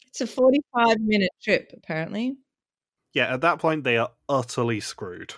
It's 0.07 0.21
a 0.21 0.27
45 0.27 0.97
minute 0.99 1.31
trip, 1.41 1.71
apparently. 1.75 2.35
Yeah, 3.13 3.33
at 3.33 3.41
that 3.41 3.59
point, 3.59 3.83
they 3.83 3.97
are 3.97 4.11
utterly 4.27 4.79
screwed. 4.79 5.35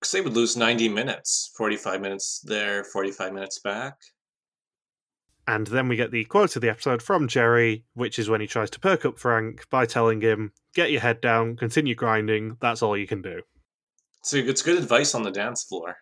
Because 0.00 0.12
they 0.12 0.20
would 0.20 0.34
lose 0.34 0.56
90 0.56 0.88
minutes. 0.88 1.52
45 1.56 2.00
minutes 2.00 2.40
there, 2.44 2.84
45 2.84 3.32
minutes 3.32 3.58
back. 3.58 3.96
And 5.46 5.66
then 5.66 5.88
we 5.88 5.96
get 5.96 6.10
the 6.10 6.24
quote 6.24 6.56
of 6.56 6.62
the 6.62 6.70
episode 6.70 7.02
from 7.02 7.28
Jerry, 7.28 7.84
which 7.92 8.18
is 8.18 8.30
when 8.30 8.40
he 8.40 8.46
tries 8.46 8.70
to 8.70 8.80
perk 8.80 9.04
up 9.04 9.18
Frank 9.18 9.68
by 9.68 9.84
telling 9.84 10.22
him, 10.22 10.52
Get 10.74 10.90
your 10.90 11.02
head 11.02 11.20
down, 11.20 11.56
continue 11.56 11.94
grinding, 11.94 12.56
that's 12.60 12.82
all 12.82 12.96
you 12.96 13.06
can 13.06 13.20
do. 13.20 13.42
So 14.22 14.38
it's 14.38 14.62
good 14.62 14.78
advice 14.78 15.14
on 15.14 15.22
the 15.22 15.30
dance 15.30 15.62
floor. 15.64 15.96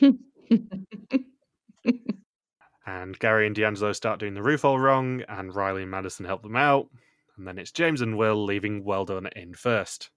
And 2.86 3.18
Gary 3.18 3.46
and 3.46 3.54
D'Angelo 3.54 3.92
start 3.92 4.20
doing 4.20 4.34
the 4.34 4.42
roof 4.42 4.64
all 4.64 4.78
wrong, 4.78 5.22
and 5.28 5.54
Riley 5.54 5.82
and 5.82 5.90
Madison 5.90 6.24
help 6.24 6.42
them 6.42 6.54
out. 6.54 6.88
And 7.36 7.46
then 7.46 7.58
it's 7.58 7.72
James 7.72 8.00
and 8.00 8.16
Will 8.16 8.44
leaving 8.44 8.84
Well 8.84 9.04
Done 9.04 9.28
in 9.34 9.54
first. 9.54 10.10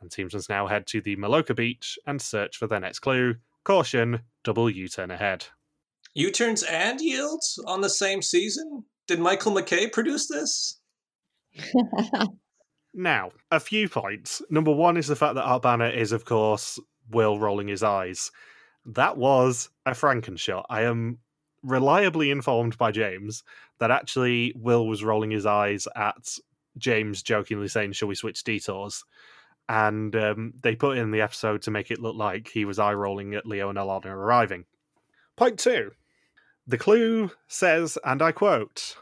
And 0.00 0.10
teams 0.10 0.34
must 0.34 0.50
now 0.50 0.66
head 0.66 0.86
to 0.88 1.00
the 1.00 1.16
Maloka 1.16 1.54
beach 1.56 1.98
and 2.06 2.20
search 2.20 2.56
for 2.56 2.66
their 2.66 2.80
next 2.80 3.00
clue. 3.00 3.36
Caution, 3.64 4.20
double 4.42 4.68
U 4.68 4.88
turn 4.88 5.10
ahead. 5.10 5.46
U 6.14 6.30
turns 6.30 6.62
and 6.62 7.00
yields 7.00 7.58
on 7.66 7.80
the 7.80 7.90
same 7.90 8.22
season? 8.22 8.84
Did 9.06 9.18
Michael 9.18 9.52
McKay 9.52 9.90
produce 9.90 10.28
this? 10.28 10.80
Now, 12.94 13.32
a 13.50 13.58
few 13.58 13.88
points. 13.88 14.40
Number 14.50 14.70
one 14.70 14.96
is 14.96 15.08
the 15.08 15.16
fact 15.16 15.34
that 15.34 15.44
our 15.44 15.58
Banner 15.58 15.90
is, 15.90 16.12
of 16.12 16.24
course, 16.24 16.78
Will 17.10 17.40
rolling 17.40 17.66
his 17.66 17.82
eyes. 17.82 18.30
That 18.86 19.16
was 19.16 19.68
a 19.84 19.90
Frankenshot. 19.90 20.64
I 20.70 20.82
am 20.82 21.18
reliably 21.64 22.30
informed 22.30 22.78
by 22.78 22.92
James 22.92 23.42
that 23.80 23.90
actually 23.90 24.52
Will 24.56 24.86
was 24.86 25.04
rolling 25.04 25.30
his 25.30 25.46
eyes 25.46 25.88
at 25.96 26.38
James 26.78 27.22
jokingly 27.22 27.68
saying, 27.68 27.92
Shall 27.92 28.08
we 28.08 28.14
switch 28.14 28.44
detours? 28.44 29.04
And 29.68 30.14
um, 30.16 30.52
they 30.62 30.76
put 30.76 30.98
in 30.98 31.10
the 31.10 31.22
episode 31.22 31.62
to 31.62 31.70
make 31.70 31.90
it 31.90 32.00
look 32.00 32.16
like 32.16 32.48
he 32.48 32.64
was 32.64 32.78
eye 32.78 32.92
rolling 32.92 33.34
at 33.34 33.46
Leo 33.46 33.70
and 33.70 33.78
Alana 33.78 34.06
arriving. 34.06 34.66
Point 35.36 35.58
two 35.58 35.92
the 36.66 36.78
clue 36.78 37.30
says, 37.46 37.98
and 38.04 38.22
I 38.22 38.32
quote, 38.32 38.96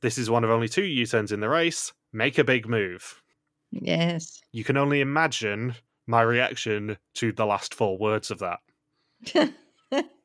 This 0.00 0.18
is 0.18 0.30
one 0.30 0.44
of 0.44 0.50
only 0.50 0.68
two 0.68 0.84
U 0.84 1.06
turns 1.06 1.32
in 1.32 1.40
the 1.40 1.48
race. 1.48 1.92
Make 2.12 2.38
a 2.38 2.44
big 2.44 2.68
move. 2.68 3.22
yes. 3.70 4.40
You 4.52 4.64
can 4.64 4.76
only 4.76 5.00
imagine 5.00 5.74
my 6.06 6.22
reaction 6.22 6.96
to 7.14 7.32
the 7.32 7.44
last 7.44 7.74
four 7.74 7.98
words 7.98 8.30
of 8.30 8.38
that. 8.38 8.60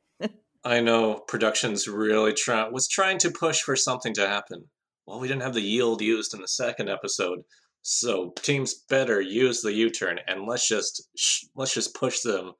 I 0.64 0.80
know 0.80 1.20
production's 1.28 1.86
really 1.86 2.32
try- 2.32 2.68
was 2.68 2.88
trying 2.88 3.18
to 3.18 3.30
push 3.30 3.60
for 3.60 3.76
something 3.76 4.14
to 4.14 4.26
happen. 4.26 4.64
Well, 5.06 5.20
we 5.20 5.28
didn't 5.28 5.42
have 5.42 5.54
the 5.54 5.60
yield 5.60 6.00
used 6.00 6.32
in 6.34 6.40
the 6.40 6.48
second 6.48 6.88
episode, 6.88 7.40
so 7.82 8.32
teams 8.38 8.74
better 8.88 9.20
use 9.20 9.60
the 9.60 9.72
U-turn 9.72 10.18
and 10.26 10.46
let's 10.46 10.66
just 10.66 11.06
let's 11.54 11.74
just 11.74 11.94
push 11.94 12.20
them 12.20 12.52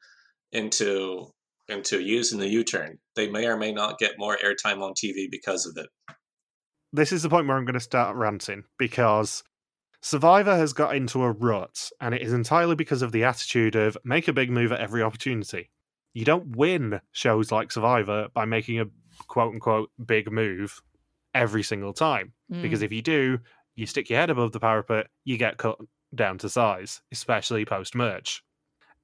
into 0.53 1.31
into 1.69 2.01
using 2.01 2.38
the 2.38 2.49
U-turn. 2.49 2.99
They 3.17 3.31
may 3.31 3.47
or 3.47 3.57
may 3.57 3.73
not 3.73 3.99
get 3.99 4.19
more 4.19 4.37
airtime 4.37 4.83
on 4.83 4.93
TV 4.93 5.31
because 5.31 5.64
of 5.67 5.77
it. 5.79 5.88
this 6.93 7.11
is 7.11 7.23
the 7.23 7.31
point 7.31 7.47
where 7.49 7.57
I'm 7.57 7.64
going 7.64 7.75
to 7.75 7.81
start 7.81 8.17
ranting 8.17 8.64
because 8.79 9.43
Survivor 10.03 10.55
has 10.55 10.75
got 10.75 10.95
into 10.95 11.23
a 11.23 11.33
rut, 11.33 11.90
and 11.99 12.14
it 12.14 12.21
is 12.21 12.35
entirely 12.35 12.75
because 12.77 13.01
of 13.01 13.11
the 13.12 13.25
attitude 13.25 13.75
of 13.75 13.97
make 14.05 14.29
a 14.29 14.35
big 14.35 14.51
move 14.51 14.71
at 14.71 14.81
every 14.81 15.03
opportunity. 15.03 15.71
You 16.14 16.24
don't 16.24 16.57
win 16.57 17.01
shows 17.12 17.53
like 17.53 17.72
Survivor 17.72 18.28
by 18.32 18.45
making 18.45 18.80
a 18.80 18.86
quote 19.28 19.53
unquote 19.53 19.91
big 20.05 20.30
move 20.30 20.80
every 21.34 21.62
single 21.62 21.93
time. 21.93 22.32
Because 22.49 22.78
hmm. 22.80 22.84
if 22.84 22.93
you 22.93 23.03
do, 23.03 23.39
you 23.74 23.86
stick 23.86 24.09
your 24.09 24.20
head 24.20 24.30
above 24.30 24.53
the 24.53 24.61
parapet, 24.61 25.09
you 25.24 25.36
get 25.36 25.57
cut 25.57 25.78
down 26.14 26.39
to 26.39 26.49
size, 26.49 27.01
especially 27.12 27.64
post 27.64 27.95
merge. 27.95 28.43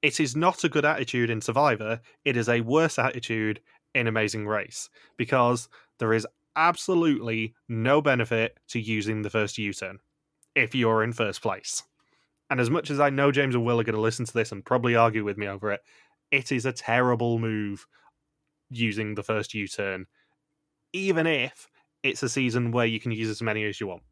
It 0.01 0.19
is 0.19 0.35
not 0.35 0.63
a 0.63 0.69
good 0.69 0.85
attitude 0.85 1.29
in 1.29 1.41
Survivor, 1.41 1.99
it 2.25 2.37
is 2.37 2.49
a 2.49 2.61
worse 2.61 2.97
attitude 2.97 3.59
in 3.93 4.07
Amazing 4.07 4.47
Race 4.47 4.89
because 5.17 5.67
there 5.99 6.13
is 6.13 6.25
absolutely 6.55 7.53
no 7.69 8.01
benefit 8.01 8.57
to 8.69 8.79
using 8.79 9.21
the 9.21 9.29
first 9.29 9.57
U 9.57 9.73
turn 9.73 9.99
if 10.55 10.73
you're 10.73 11.03
in 11.03 11.13
first 11.13 11.41
place. 11.41 11.83
And 12.49 12.59
as 12.59 12.69
much 12.69 12.89
as 12.89 12.99
I 12.99 13.09
know 13.09 13.31
James 13.31 13.55
and 13.55 13.63
Will 13.63 13.79
are 13.79 13.83
going 13.83 13.95
to 13.95 14.01
listen 14.01 14.25
to 14.25 14.33
this 14.33 14.51
and 14.51 14.65
probably 14.65 14.95
argue 14.95 15.23
with 15.23 15.37
me 15.37 15.47
over 15.47 15.71
it, 15.71 15.81
it 16.31 16.51
is 16.51 16.65
a 16.65 16.73
terrible 16.73 17.39
move 17.39 17.85
using 18.69 19.15
the 19.15 19.23
first 19.23 19.53
U 19.53 19.67
turn, 19.67 20.05
even 20.93 21.27
if 21.27 21.67
it's 22.03 22.23
a 22.23 22.29
season 22.29 22.71
where 22.71 22.85
you 22.85 22.99
can 22.99 23.11
use 23.11 23.29
as 23.29 23.41
many 23.41 23.65
as 23.65 23.79
you 23.79 23.87
want. 23.87 24.03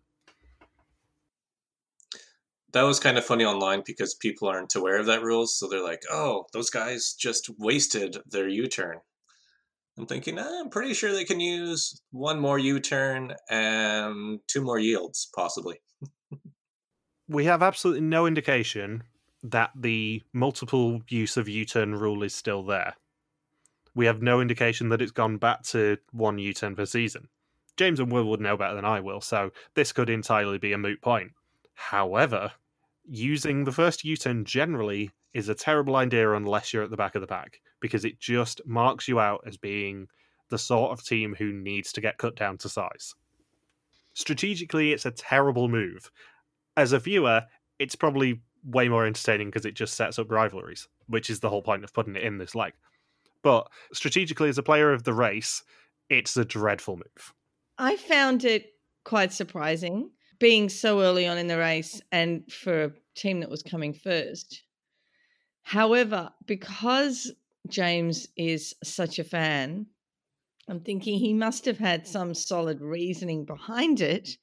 That 2.71 2.83
was 2.83 2.99
kind 2.99 3.17
of 3.17 3.25
funny 3.25 3.45
online 3.45 3.81
because 3.83 4.13
people 4.13 4.47
aren't 4.47 4.75
aware 4.75 4.99
of 4.99 5.07
that 5.07 5.23
rule, 5.23 5.47
so 5.47 5.67
they're 5.67 5.83
like, 5.83 6.03
"Oh, 6.11 6.45
those 6.53 6.69
guys 6.69 7.13
just 7.13 7.49
wasted 7.57 8.17
their 8.27 8.47
U-turn." 8.47 8.99
I'm 9.97 10.05
thinking, 10.05 10.37
eh, 10.37 10.59
I'm 10.61 10.69
pretty 10.69 10.93
sure 10.93 11.11
they 11.11 11.25
can 11.25 11.39
use 11.39 12.01
one 12.11 12.39
more 12.39 12.57
U-turn 12.57 13.33
and 13.49 14.39
two 14.47 14.61
more 14.61 14.79
yields, 14.79 15.29
possibly. 15.35 15.81
We 17.31 17.45
have 17.45 17.61
absolutely 17.61 18.01
no 18.01 18.25
indication 18.25 19.03
that 19.43 19.71
the 19.75 20.23
multiple 20.33 21.01
use 21.07 21.37
of 21.37 21.47
U 21.47 21.65
turn 21.65 21.95
rule 21.95 22.23
is 22.23 22.35
still 22.35 22.63
there. 22.63 22.95
We 23.95 24.05
have 24.05 24.21
no 24.21 24.41
indication 24.41 24.89
that 24.89 25.01
it's 25.01 25.11
gone 25.11 25.37
back 25.37 25.63
to 25.63 25.97
one 26.11 26.39
U 26.39 26.53
turn 26.53 26.75
per 26.75 26.85
season. 26.85 27.27
James 27.77 27.99
and 27.99 28.11
Will 28.11 28.25
would 28.25 28.41
know 28.41 28.57
better 28.57 28.75
than 28.75 28.85
I 28.85 28.99
will, 28.99 29.21
so 29.21 29.51
this 29.73 29.91
could 29.93 30.09
entirely 30.09 30.57
be 30.57 30.73
a 30.73 30.77
moot 30.77 31.01
point. 31.01 31.31
However, 31.73 32.51
using 33.07 33.63
the 33.63 33.71
first 33.71 34.03
U 34.03 34.17
turn 34.17 34.43
generally 34.43 35.11
is 35.33 35.47
a 35.47 35.55
terrible 35.55 35.95
idea 35.95 36.33
unless 36.33 36.73
you're 36.73 36.83
at 36.83 36.89
the 36.89 36.97
back 36.97 37.15
of 37.15 37.21
the 37.21 37.27
pack 37.27 37.61
because 37.79 38.03
it 38.03 38.19
just 38.19 38.61
marks 38.65 39.07
you 39.07 39.19
out 39.19 39.43
as 39.45 39.57
being 39.57 40.07
the 40.49 40.57
sort 40.57 40.91
of 40.91 41.03
team 41.03 41.35
who 41.37 41.53
needs 41.53 41.93
to 41.93 42.01
get 42.01 42.17
cut 42.17 42.35
down 42.35 42.57
to 42.57 42.69
size. 42.69 43.15
Strategically, 44.13 44.91
it's 44.91 45.05
a 45.05 45.11
terrible 45.11 45.69
move. 45.69 46.11
As 46.75 46.91
a 46.91 46.99
viewer, 46.99 47.43
it's 47.77 47.95
probably 47.95 48.41
way 48.63 48.89
more 48.89 49.05
entertaining 49.05 49.47
because 49.47 49.65
it 49.65 49.73
just 49.73 49.95
sets 49.95 50.19
up 50.19 50.31
rivalries, 50.31 50.87
which 51.07 51.29
is 51.29 51.39
the 51.39 51.49
whole 51.49 51.61
point 51.61 51.83
of 51.83 51.93
putting 51.93 52.15
it 52.15 52.23
in 52.23 52.37
this 52.37 52.55
leg. 52.55 52.73
But 53.41 53.69
strategically, 53.93 54.49
as 54.49 54.57
a 54.57 54.63
player 54.63 54.91
of 54.91 55.03
the 55.03 55.13
race, 55.13 55.63
it's 56.09 56.35
a 56.35 56.45
dreadful 56.45 56.97
move. 56.97 57.33
I 57.77 57.95
found 57.95 58.43
it 58.43 58.73
quite 59.05 59.31
surprising 59.31 60.11
being 60.39 60.69
so 60.69 61.01
early 61.01 61.27
on 61.27 61.37
in 61.37 61.47
the 61.47 61.57
race 61.57 62.01
and 62.11 62.49
for 62.51 62.83
a 62.83 62.91
team 63.15 63.41
that 63.41 63.49
was 63.49 63.61
coming 63.61 63.93
first. 63.93 64.63
However, 65.63 66.29
because 66.45 67.31
James 67.67 68.27
is 68.37 68.73
such 68.83 69.19
a 69.19 69.23
fan, 69.23 69.85
I'm 70.67 70.79
thinking 70.79 71.19
he 71.19 71.33
must 71.33 71.65
have 71.65 71.77
had 71.77 72.07
some 72.07 72.33
solid 72.33 72.81
reasoning 72.81 73.43
behind 73.43 74.01
it, 74.01 74.37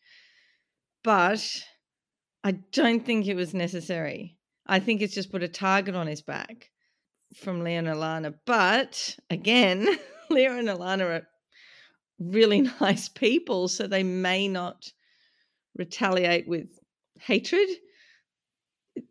but 1.02 1.64
I 2.46 2.52
don't 2.52 3.04
think 3.04 3.26
it 3.26 3.34
was 3.34 3.54
necessary. 3.54 4.36
I 4.68 4.78
think 4.78 5.02
it's 5.02 5.14
just 5.14 5.32
put 5.32 5.42
a 5.42 5.48
target 5.48 5.96
on 5.96 6.06
his 6.06 6.22
back 6.22 6.70
from 7.34 7.64
Leo 7.64 7.78
and 7.80 7.88
Alana. 7.88 8.34
But 8.46 9.16
again, 9.28 9.84
Leo 10.30 10.56
and 10.56 10.68
Alana 10.68 11.00
are 11.00 11.28
really 12.20 12.60
nice 12.80 13.08
people, 13.08 13.66
so 13.66 13.88
they 13.88 14.04
may 14.04 14.46
not 14.46 14.92
retaliate 15.76 16.46
with 16.46 16.68
hatred. 17.18 17.68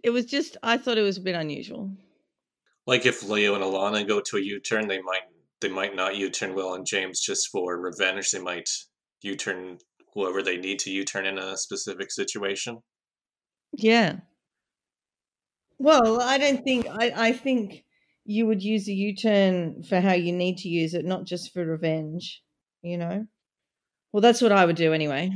It 0.01 0.11
was 0.11 0.27
just, 0.27 0.55
I 0.63 0.77
thought 0.77 0.97
it 0.97 1.01
was 1.01 1.17
a 1.17 1.21
bit 1.21 1.35
unusual. 1.35 1.91
Like 2.87 3.05
if 3.05 3.21
Leo 3.21 3.53
and 3.55 3.65
Alana 3.65 4.07
go 4.07 4.21
to 4.21 4.37
a 4.37 4.41
U-turn, 4.41 4.87
they 4.87 5.01
might 5.01 5.23
they 5.59 5.67
might 5.67 5.93
not 5.93 6.15
U-turn 6.15 6.55
Will 6.55 6.73
and 6.73 6.85
James 6.85 7.19
just 7.19 7.49
for 7.49 7.77
revenge. 7.77 8.31
They 8.31 8.39
might 8.39 8.69
U-turn 9.23 9.79
whoever 10.13 10.41
they 10.41 10.55
need 10.55 10.79
to 10.79 10.91
U-turn 10.91 11.25
in 11.25 11.37
a 11.37 11.57
specific 11.57 12.13
situation. 12.13 12.81
Yeah. 13.77 14.17
Well, 15.77 16.21
I 16.21 16.37
don't 16.37 16.63
think 16.63 16.87
I, 16.89 17.11
I 17.15 17.33
think 17.33 17.83
you 18.23 18.47
would 18.47 18.63
use 18.63 18.87
a 18.87 18.93
U-turn 18.93 19.83
for 19.83 19.99
how 19.99 20.13
you 20.13 20.31
need 20.31 20.57
to 20.59 20.69
use 20.69 20.93
it, 20.93 21.05
not 21.05 21.25
just 21.25 21.53
for 21.53 21.65
revenge. 21.65 22.41
You 22.81 22.97
know. 22.97 23.27
Well, 24.11 24.21
that's 24.21 24.41
what 24.41 24.51
I 24.51 24.65
would 24.65 24.77
do 24.77 24.93
anyway. 24.93 25.31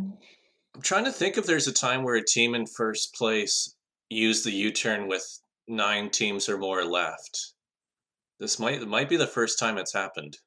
I'm 0.76 0.82
trying 0.82 1.06
to 1.06 1.12
think 1.12 1.38
if 1.38 1.46
there's 1.46 1.68
a 1.68 1.74
time 1.74 2.04
where 2.04 2.16
a 2.16 2.24
team 2.24 2.56
in 2.56 2.66
first 2.66 3.14
place 3.14 3.76
used 4.10 4.46
the 4.46 4.52
U-turn 4.52 5.08
with 5.08 5.42
nine 5.68 6.10
teams 6.10 6.48
or 6.48 6.58
more 6.58 6.86
left. 6.86 7.54
This 8.40 8.60
might 8.60 8.82
might 8.88 9.10
be 9.10 9.18
the 9.18 9.28
first 9.28 9.60
time 9.60 9.78
it's 9.78 9.94
happened. 9.94 10.38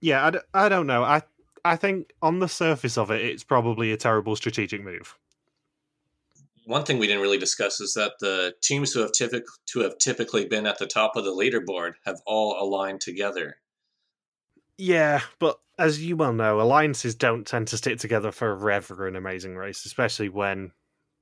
Yeah, 0.00 0.26
I 0.26 0.30
d- 0.30 0.38
I 0.54 0.68
don't 0.68 0.86
know. 0.86 1.04
I 1.04 1.22
I 1.64 1.76
think 1.76 2.14
on 2.22 2.38
the 2.38 2.48
surface 2.48 2.96
of 2.96 3.10
it, 3.10 3.22
it's 3.22 3.44
probably 3.44 3.92
a 3.92 3.96
terrible 3.96 4.36
strategic 4.36 4.82
move. 4.82 5.16
One 6.66 6.84
thing 6.84 6.98
we 6.98 7.06
didn't 7.06 7.22
really 7.22 7.38
discuss 7.38 7.80
is 7.80 7.94
that 7.94 8.14
the 8.18 8.54
teams 8.60 8.92
who 8.92 9.00
have 9.00 9.12
typic- 9.12 9.46
who 9.72 9.80
have 9.80 9.98
typically 9.98 10.46
been 10.46 10.66
at 10.66 10.78
the 10.78 10.86
top 10.86 11.14
of 11.14 11.24
the 11.24 11.30
leaderboard 11.30 11.92
have 12.04 12.20
all 12.26 12.60
aligned 12.60 13.00
together. 13.00 13.58
Yeah, 14.76 15.22
but 15.38 15.60
as 15.78 16.04
you 16.04 16.16
well 16.16 16.32
know, 16.32 16.60
alliances 16.60 17.14
don't 17.14 17.46
tend 17.46 17.68
to 17.68 17.76
stick 17.76 17.98
together 17.98 18.32
forever 18.32 19.06
in 19.06 19.14
Amazing 19.14 19.56
Race, 19.56 19.86
especially 19.86 20.28
when 20.28 20.72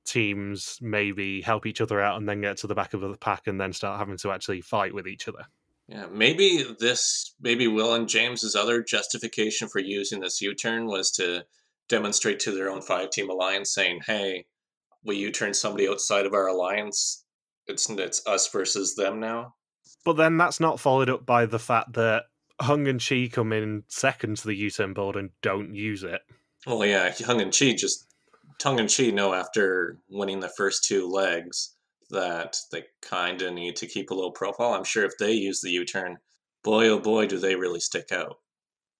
teams 0.05 0.79
maybe 0.81 1.41
help 1.41 1.65
each 1.65 1.81
other 1.81 2.01
out 2.01 2.17
and 2.17 2.27
then 2.27 2.41
get 2.41 2.57
to 2.57 2.67
the 2.67 2.75
back 2.75 2.93
of 2.93 3.01
the 3.01 3.15
pack 3.17 3.47
and 3.47 3.61
then 3.61 3.71
start 3.71 3.99
having 3.99 4.17
to 4.17 4.31
actually 4.31 4.61
fight 4.61 4.93
with 4.93 5.07
each 5.07 5.27
other. 5.27 5.45
Yeah, 5.87 6.07
maybe 6.11 6.65
this, 6.79 7.35
maybe 7.39 7.67
Will 7.67 7.93
and 7.93 8.09
James's 8.09 8.55
other 8.55 8.81
justification 8.81 9.67
for 9.67 9.79
using 9.79 10.19
this 10.19 10.41
U-turn 10.41 10.87
was 10.87 11.11
to 11.11 11.45
demonstrate 11.87 12.39
to 12.41 12.51
their 12.51 12.71
own 12.71 12.81
five-team 12.81 13.29
alliance, 13.29 13.71
saying, 13.71 14.01
"Hey, 14.07 14.45
we 15.05 15.17
U-turn 15.17 15.53
somebody 15.53 15.87
outside 15.87 16.25
of 16.25 16.33
our 16.33 16.47
alliance. 16.47 17.23
It's 17.67 17.89
it's 17.89 18.25
us 18.27 18.49
versus 18.49 18.95
them 18.95 19.19
now." 19.19 19.55
But 20.03 20.17
then 20.17 20.37
that's 20.37 20.59
not 20.59 20.79
followed 20.79 21.09
up 21.09 21.25
by 21.25 21.45
the 21.45 21.59
fact 21.59 21.93
that 21.93 22.23
Hung 22.61 22.87
and 22.87 22.99
Chee 22.99 23.29
come 23.29 23.51
in 23.51 23.83
second 23.87 24.37
to 24.37 24.47
the 24.47 24.55
U-turn 24.55 24.93
board 24.93 25.15
and 25.15 25.31
don't 25.41 25.73
use 25.73 26.03
it. 26.03 26.21
Well, 26.65 26.85
yeah, 26.85 27.13
Hung 27.25 27.41
and 27.41 27.53
Chee 27.53 27.73
just 27.73 28.07
tongue 28.59 28.79
and 28.79 28.89
Chee 28.89 29.11
know 29.11 29.33
after 29.33 29.99
winning 30.09 30.39
the 30.39 30.49
first 30.49 30.83
two 30.83 31.07
legs 31.07 31.75
that 32.09 32.57
they 32.71 32.83
kind 33.01 33.41
of 33.41 33.53
need 33.53 33.75
to 33.77 33.87
keep 33.87 34.11
a 34.11 34.13
low 34.13 34.31
profile. 34.31 34.73
I'm 34.73 34.83
sure 34.83 35.05
if 35.05 35.17
they 35.19 35.31
use 35.31 35.61
the 35.61 35.71
U 35.71 35.85
turn, 35.85 36.17
boy 36.63 36.87
oh 36.89 36.99
boy, 36.99 37.27
do 37.27 37.37
they 37.37 37.55
really 37.55 37.79
stick 37.79 38.11
out. 38.11 38.37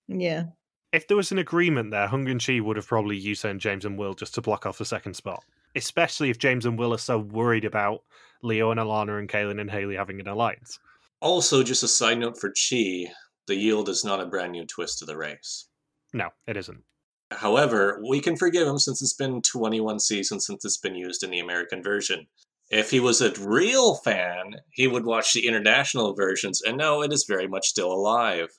Yeah. 0.07 0.45
If 0.91 1.07
there 1.07 1.17
was 1.17 1.31
an 1.31 1.39
agreement 1.39 1.91
there, 1.91 2.07
Hung 2.07 2.27
and 2.29 2.41
Chee 2.41 2.61
would 2.61 2.77
have 2.77 2.87
probably 2.87 3.17
used 3.17 3.45
James 3.57 3.85
and 3.85 3.97
Will 3.97 4.13
just 4.13 4.35
to 4.35 4.41
block 4.41 4.65
off 4.65 4.77
the 4.77 4.85
second 4.85 5.15
spot. 5.15 5.43
Especially 5.75 6.29
if 6.29 6.37
James 6.37 6.65
and 6.65 6.79
Will 6.79 6.93
are 6.93 6.97
so 6.97 7.17
worried 7.17 7.65
about 7.65 8.03
Leo 8.41 8.71
and 8.71 8.79
Alana 8.79 9.19
and 9.19 9.29
Kaylynn 9.29 9.59
and 9.59 9.69
Haley 9.69 9.95
having 9.95 10.19
an 10.19 10.27
alliance. 10.27 10.79
Also, 11.21 11.63
just 11.63 11.83
a 11.83 11.87
side 11.87 12.19
note 12.19 12.39
for 12.39 12.51
Chee, 12.51 13.09
the 13.47 13.55
yield 13.55 13.89
is 13.89 14.05
not 14.05 14.21
a 14.21 14.25
brand 14.25 14.51
new 14.51 14.65
twist 14.65 14.99
to 14.99 15.05
the 15.05 15.17
race. 15.17 15.67
No, 16.13 16.29
it 16.47 16.57
isn't. 16.57 16.83
However, 17.31 18.01
we 18.07 18.21
can 18.21 18.35
forgive 18.35 18.67
him 18.67 18.77
since 18.77 19.01
it's 19.01 19.13
been 19.13 19.41
21 19.41 19.99
seasons 19.99 20.45
since 20.45 20.63
it's 20.63 20.77
been 20.77 20.95
used 20.95 21.23
in 21.23 21.31
the 21.31 21.39
American 21.39 21.81
version. 21.81 22.27
If 22.69 22.91
he 22.91 22.99
was 22.99 23.21
a 23.21 23.31
real 23.39 23.95
fan, 23.95 24.61
he 24.71 24.87
would 24.87 25.05
watch 25.05 25.33
the 25.33 25.47
international 25.47 26.15
versions 26.15 26.61
and 26.61 26.77
know 26.77 27.01
it 27.01 27.13
is 27.13 27.25
very 27.27 27.47
much 27.47 27.67
still 27.67 27.91
alive. 27.91 28.49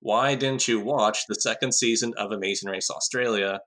Why 0.00 0.34
didn't 0.34 0.68
you 0.68 0.80
watch 0.80 1.20
the 1.28 1.34
second 1.34 1.72
season 1.72 2.12
of 2.18 2.30
Amazing 2.30 2.70
Race 2.70 2.90
Australia 2.90 3.60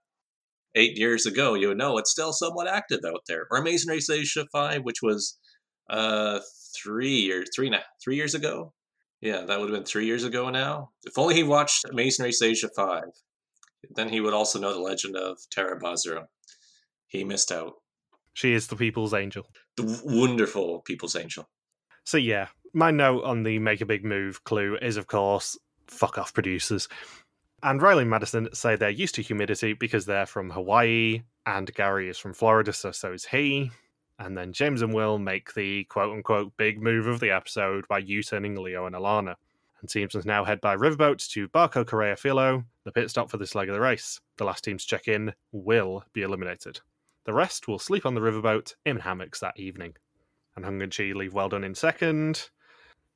eight 0.76 0.98
years 0.98 1.26
ago? 1.26 1.54
You 1.54 1.70
would 1.70 1.78
know 1.78 1.98
it's 1.98 2.12
still 2.12 2.34
somewhat 2.34 2.68
active 2.68 3.02
out 3.06 3.22
there. 3.28 3.48
Or 3.52 3.58
Amazing 3.58 3.90
Race 3.92 4.10
Asia 4.10 4.46
5, 4.52 4.82
which 4.84 5.02
was 5.02 5.38
uh, 5.90 6.40
three 6.76 7.16
years, 7.16 7.50
three, 7.56 7.74
three 8.04 8.16
years 8.16 8.36
ago. 8.36 8.74
Yeah, 9.22 9.46
that 9.46 9.60
would 9.60 9.70
have 9.70 9.78
been 9.78 9.86
three 9.86 10.06
years 10.06 10.24
ago 10.24 10.50
now. 10.50 10.92
If 11.04 11.18
only 11.18 11.36
he 11.36 11.44
watched 11.44 11.86
Amazing 11.90 12.26
Race 12.26 12.42
Asia 12.42 12.70
5. 12.76 13.04
Then 13.96 14.10
he 14.10 14.22
would 14.22 14.34
also 14.34 14.60
know 14.60 14.74
the 14.74 14.80
legend 14.80 15.16
of 15.16 15.38
Tara 15.50 15.80
Basro. 15.80 16.26
He 17.08 17.24
missed 17.24 17.52
out. 17.52 17.74
She 18.34 18.54
is 18.54 18.68
the 18.68 18.76
people's 18.76 19.14
angel. 19.14 19.48
The 19.78 20.02
wonderful 20.04 20.82
people's 20.82 21.16
angel. 21.16 21.50
So 22.04 22.18
yeah, 22.18 22.48
my 22.74 22.92
note 22.92 23.24
on 23.24 23.44
the 23.44 23.60
make 23.60 23.82
a 23.82 23.86
big 23.86 24.06
move 24.06 24.44
clue 24.44 24.78
is 24.82 24.98
of 24.98 25.08
course 25.08 25.58
fuck 25.88 26.18
off 26.18 26.34
producers. 26.34 26.88
And 27.64 27.82
Riley 27.82 28.02
and 28.02 28.10
Madison 28.10 28.50
say 28.54 28.76
they're 28.76 28.90
used 28.90 29.16
to 29.16 29.22
humidity 29.22 29.74
because 29.74 30.06
they're 30.06 30.26
from 30.26 30.52
Hawaii, 30.52 31.24
and 31.46 31.74
Gary 31.74 32.10
is 32.10 32.18
from 32.18 32.34
Florida, 32.34 32.72
so 32.72 32.92
so 32.92 33.14
is 33.14 33.26
he. 33.26 33.72
And 34.20 34.38
then 34.38 34.54
James 34.54 34.82
and 34.82 34.94
Will 34.94 35.18
make 35.18 35.54
the 35.54 35.84
quote 35.86 36.14
unquote 36.14 36.56
big 36.58 36.82
move 36.82 37.08
of 37.08 37.20
the 37.20 37.32
episode 37.32 37.88
by 37.88 38.00
U 38.00 38.22
turning 38.24 38.56
Leo 38.56 38.86
and 38.86 38.96
Alana 38.96 39.36
and 39.82 39.90
teams 39.90 40.16
must 40.16 40.26
now 40.26 40.44
head 40.44 40.62
by 40.62 40.76
riverboat 40.76 41.28
to 41.30 41.48
Barco 41.50 41.86
Correa 41.86 42.16
Filo, 42.16 42.64
the 42.84 42.92
pit 42.92 43.10
stop 43.10 43.30
for 43.30 43.38
this 43.38 43.56
leg 43.56 43.70
of 43.70 43.76
the 43.76 43.82
race. 43.82 44.20
The 44.38 44.44
last 44.44 44.64
team 44.64 44.78
to 44.78 44.86
check 44.86 45.08
in 45.08 45.34
will 45.52 46.04
be 46.14 46.24
eliminated. 46.24 46.80
The 47.26 47.34
rest 47.34 47.68
will 47.68 47.80
sleep 47.80 48.06
on 48.06 48.16
the 48.16 48.22
riverboat 48.22 48.74
in 48.86 49.00
hammocks 49.00 49.40
that 49.42 49.60
evening. 49.60 49.96
And 50.56 50.66
Hung 50.66 50.82
and 50.82 50.92
Chee 50.92 51.14
leave 51.14 51.34
well 51.34 51.50
done 51.50 51.64
in 51.64 51.76
second. 51.76 52.50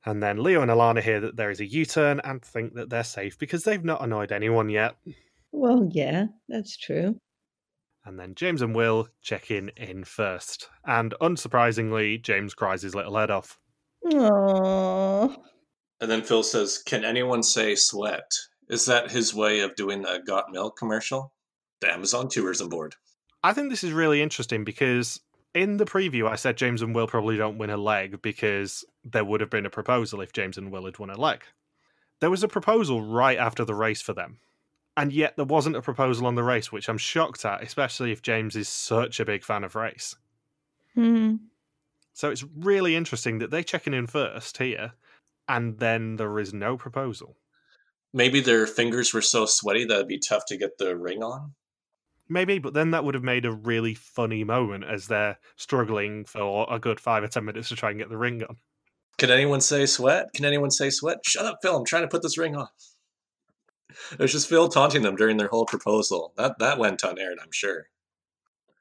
And 0.04 0.22
then 0.22 0.42
Leo 0.42 0.62
and 0.62 0.70
Alana 0.70 1.00
hear 1.00 1.20
that 1.20 1.36
there 1.36 1.50
is 1.50 1.60
a 1.60 1.66
U 1.66 1.84
turn 1.84 2.20
and 2.24 2.42
think 2.42 2.74
that 2.74 2.90
they're 2.90 3.04
safe 3.04 3.38
because 3.38 3.62
they've 3.62 3.84
not 3.84 4.02
annoyed 4.02 4.32
anyone 4.32 4.68
yet. 4.68 4.96
Well, 5.52 5.88
yeah, 5.92 6.26
that's 6.48 6.76
true. 6.76 7.20
And 8.04 8.18
then 8.18 8.34
James 8.34 8.62
and 8.62 8.74
Will 8.74 9.08
check 9.20 9.50
in 9.50 9.70
in 9.76 10.04
first. 10.04 10.68
And 10.84 11.14
unsurprisingly, 11.20 12.20
James 12.20 12.52
cries 12.52 12.82
his 12.82 12.94
little 12.94 13.16
head 13.16 13.30
off. 13.30 13.58
Aww. 14.06 15.36
And 16.00 16.10
then 16.10 16.22
Phil 16.22 16.42
says, 16.42 16.78
Can 16.78 17.04
anyone 17.04 17.44
say 17.44 17.76
sweat? 17.76 18.28
Is 18.68 18.86
that 18.86 19.12
his 19.12 19.34
way 19.34 19.60
of 19.60 19.76
doing 19.76 20.04
a 20.04 20.20
Got 20.20 20.50
Milk 20.50 20.76
commercial? 20.76 21.32
The 21.80 21.92
Amazon 21.92 22.28
tourism 22.28 22.68
board. 22.68 22.96
I 23.44 23.52
think 23.52 23.70
this 23.70 23.84
is 23.84 23.92
really 23.92 24.20
interesting 24.20 24.64
because 24.64 25.20
in 25.54 25.76
the 25.76 25.84
preview, 25.84 26.28
I 26.28 26.36
said 26.36 26.56
James 26.56 26.82
and 26.82 26.94
Will 26.94 27.06
probably 27.06 27.36
don't 27.36 27.58
win 27.58 27.70
a 27.70 27.76
leg 27.76 28.22
because 28.22 28.84
there 29.04 29.24
would 29.24 29.40
have 29.40 29.50
been 29.50 29.66
a 29.66 29.70
proposal 29.70 30.20
if 30.20 30.32
James 30.32 30.56
and 30.56 30.70
Will 30.70 30.86
had 30.86 30.98
won 30.98 31.10
a 31.10 31.20
leg. 31.20 31.42
There 32.20 32.30
was 32.30 32.42
a 32.42 32.48
proposal 32.48 33.02
right 33.02 33.38
after 33.38 33.64
the 33.64 33.74
race 33.74 34.00
for 34.00 34.12
them. 34.12 34.38
And 34.96 35.12
yet 35.12 35.36
there 35.36 35.44
wasn't 35.44 35.76
a 35.76 35.82
proposal 35.82 36.26
on 36.26 36.34
the 36.34 36.42
race, 36.42 36.70
which 36.70 36.88
I'm 36.88 36.98
shocked 36.98 37.44
at, 37.44 37.62
especially 37.62 38.12
if 38.12 38.22
James 38.22 38.56
is 38.56 38.68
such 38.68 39.20
a 39.20 39.24
big 39.24 39.42
fan 39.42 39.64
of 39.64 39.74
race. 39.74 40.16
Hmm. 40.94 41.36
So 42.12 42.30
it's 42.30 42.44
really 42.56 42.94
interesting 42.94 43.38
that 43.38 43.50
they're 43.50 43.62
checking 43.62 43.94
in 43.94 44.06
first 44.06 44.58
here 44.58 44.92
and 45.48 45.78
then 45.78 46.16
there 46.16 46.38
is 46.38 46.52
no 46.52 46.76
proposal. 46.76 47.36
Maybe 48.12 48.40
their 48.40 48.66
fingers 48.66 49.14
were 49.14 49.22
so 49.22 49.46
sweaty 49.46 49.86
that 49.86 49.94
it'd 49.94 50.08
be 50.08 50.18
tough 50.18 50.44
to 50.46 50.58
get 50.58 50.76
the 50.78 50.96
ring 50.96 51.22
on. 51.22 51.54
Maybe, 52.28 52.58
but 52.58 52.72
then 52.74 52.92
that 52.92 53.04
would 53.04 53.14
have 53.14 53.24
made 53.24 53.44
a 53.44 53.52
really 53.52 53.94
funny 53.94 54.44
moment 54.44 54.84
as 54.84 55.06
they're 55.08 55.38
struggling 55.56 56.24
for 56.24 56.66
a 56.70 56.78
good 56.78 56.98
five 57.00 57.22
or 57.22 57.28
ten 57.28 57.44
minutes 57.44 57.68
to 57.68 57.76
try 57.76 57.90
and 57.90 57.98
get 57.98 58.08
the 58.08 58.16
ring 58.16 58.42
on. 58.44 58.56
Can 59.18 59.30
anyone 59.30 59.60
say 59.60 59.84
sweat? 59.86 60.32
Can 60.32 60.44
anyone 60.44 60.70
say 60.70 60.88
sweat? 60.90 61.18
Shut 61.24 61.44
up, 61.44 61.58
Phil. 61.62 61.76
I'm 61.76 61.84
trying 61.84 62.02
to 62.02 62.08
put 62.08 62.22
this 62.22 62.38
ring 62.38 62.56
on. 62.56 62.68
It 64.12 64.18
was 64.20 64.32
just 64.32 64.48
Phil 64.48 64.68
taunting 64.70 65.02
them 65.02 65.16
during 65.16 65.36
their 65.36 65.48
whole 65.48 65.66
proposal. 65.66 66.32
That 66.38 66.58
that 66.60 66.78
went 66.78 67.02
unaired, 67.02 67.38
I'm 67.42 67.52
sure. 67.52 67.88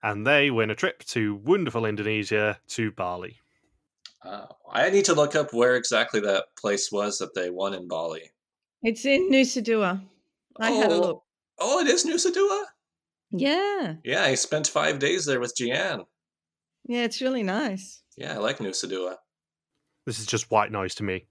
And 0.01 0.25
they 0.25 0.49
win 0.49 0.69
a 0.71 0.75
trip 0.75 1.03
to 1.07 1.35
wonderful 1.35 1.85
Indonesia 1.85 2.59
to 2.69 2.91
Bali. 2.91 3.37
Uh, 4.23 4.45
I 4.71 4.89
need 4.89 5.03
to 5.05 5.13
look 5.13 5.35
up 5.35 5.53
where 5.53 5.75
exactly 5.75 6.21
that 6.21 6.45
place 6.57 6.93
was 6.93 7.17
that 7.17 7.33
they 7.35 7.49
won 7.49 7.73
in 7.73 7.89
Bali. 7.89 8.31
It's 8.83 9.03
in 9.05 9.29
Nusa 9.29 9.61
Dua. 9.61 10.01
I 10.59 10.71
had 10.71 10.91
a 10.91 10.95
Oh. 10.95 10.99
look. 11.01 11.23
Oh, 11.59 11.79
it 11.79 11.87
is 11.87 12.05
Nusa 12.05 12.33
Dua? 12.33 12.65
Yeah. 13.31 13.95
Yeah, 14.03 14.23
I 14.23 14.35
spent 14.35 14.67
five 14.67 14.99
days 14.99 15.25
there 15.25 15.39
with 15.39 15.55
Jian. 15.59 16.05
Yeah, 16.85 17.03
it's 17.03 17.21
really 17.21 17.43
nice. 17.43 18.01
Yeah, 18.17 18.33
I 18.33 18.37
like 18.37 18.57
Nusa 18.57 18.89
Dua. 18.89 19.17
This 20.05 20.19
is 20.19 20.25
just 20.25 20.51
white 20.51 20.71
noise 20.71 20.95
to 20.95 21.03
me. 21.03 21.27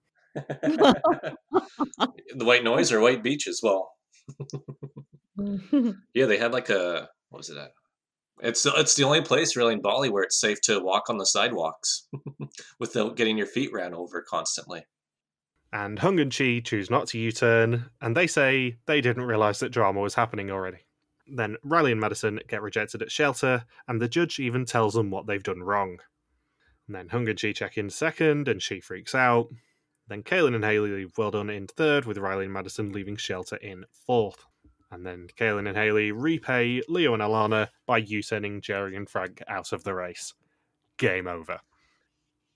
the 0.34 1.34
white 2.40 2.64
noise 2.64 2.92
or 2.92 3.00
white 3.00 3.22
beach 3.22 3.48
as 3.48 3.60
well. 3.62 3.92
Yeah, 6.14 6.26
they 6.26 6.36
had 6.36 6.52
like 6.52 6.68
a 6.68 7.08
what 7.28 7.38
was 7.38 7.48
it 7.48 7.58
at? 7.58 7.70
It's 8.40 8.66
it's 8.66 8.94
the 8.96 9.04
only 9.04 9.20
place 9.20 9.54
really 9.54 9.74
in 9.74 9.80
Bali 9.80 10.10
where 10.10 10.24
it's 10.24 10.40
safe 10.40 10.60
to 10.62 10.80
walk 10.80 11.08
on 11.08 11.18
the 11.18 11.26
sidewalks 11.26 12.08
without 12.80 13.16
getting 13.16 13.38
your 13.38 13.46
feet 13.46 13.70
ran 13.72 13.94
over 13.94 14.20
constantly. 14.28 14.84
And 15.72 15.98
Hung 15.98 16.18
and 16.18 16.32
Chee 16.32 16.60
choose 16.60 16.90
not 16.90 17.06
to 17.08 17.18
U 17.18 17.30
turn, 17.30 17.90
and 18.00 18.16
they 18.16 18.26
say 18.26 18.78
they 18.86 19.00
didn't 19.00 19.24
realise 19.24 19.60
that 19.60 19.70
drama 19.70 20.00
was 20.00 20.14
happening 20.14 20.50
already. 20.50 20.78
Then 21.30 21.56
Riley 21.62 21.92
and 21.92 22.00
Madison 22.00 22.40
get 22.48 22.62
rejected 22.62 23.02
at 23.02 23.10
shelter, 23.12 23.64
and 23.86 24.00
the 24.00 24.08
judge 24.08 24.38
even 24.38 24.64
tells 24.64 24.94
them 24.94 25.10
what 25.10 25.26
they've 25.26 25.42
done 25.42 25.62
wrong. 25.62 25.98
And 26.86 26.96
then 26.96 27.08
Hung 27.08 27.28
and 27.28 27.38
Chee 27.38 27.52
check 27.52 27.76
in 27.76 27.90
second, 27.90 28.48
and 28.48 28.62
she 28.62 28.80
freaks 28.80 29.14
out. 29.14 29.48
Then 30.08 30.22
Kaylynn 30.22 30.54
and 30.54 30.64
Haley 30.64 30.90
leave 30.90 31.12
well 31.18 31.30
done 31.30 31.50
in 31.50 31.66
third, 31.66 32.06
with 32.06 32.16
Riley 32.16 32.44
and 32.44 32.52
Madison 32.54 32.92
leaving 32.92 33.16
shelter 33.16 33.56
in 33.56 33.84
fourth. 34.06 34.46
And 34.90 35.04
then 35.04 35.28
Kaylynn 35.36 35.68
and 35.68 35.76
Haley 35.76 36.12
repay 36.12 36.80
Leo 36.88 37.12
and 37.12 37.22
Alana 37.22 37.68
by 37.86 37.98
U 37.98 38.22
turning 38.22 38.62
Jerry 38.62 38.96
and 38.96 39.08
Frank 39.08 39.42
out 39.46 39.72
of 39.72 39.84
the 39.84 39.94
race. 39.94 40.32
Game 40.96 41.26
over. 41.26 41.60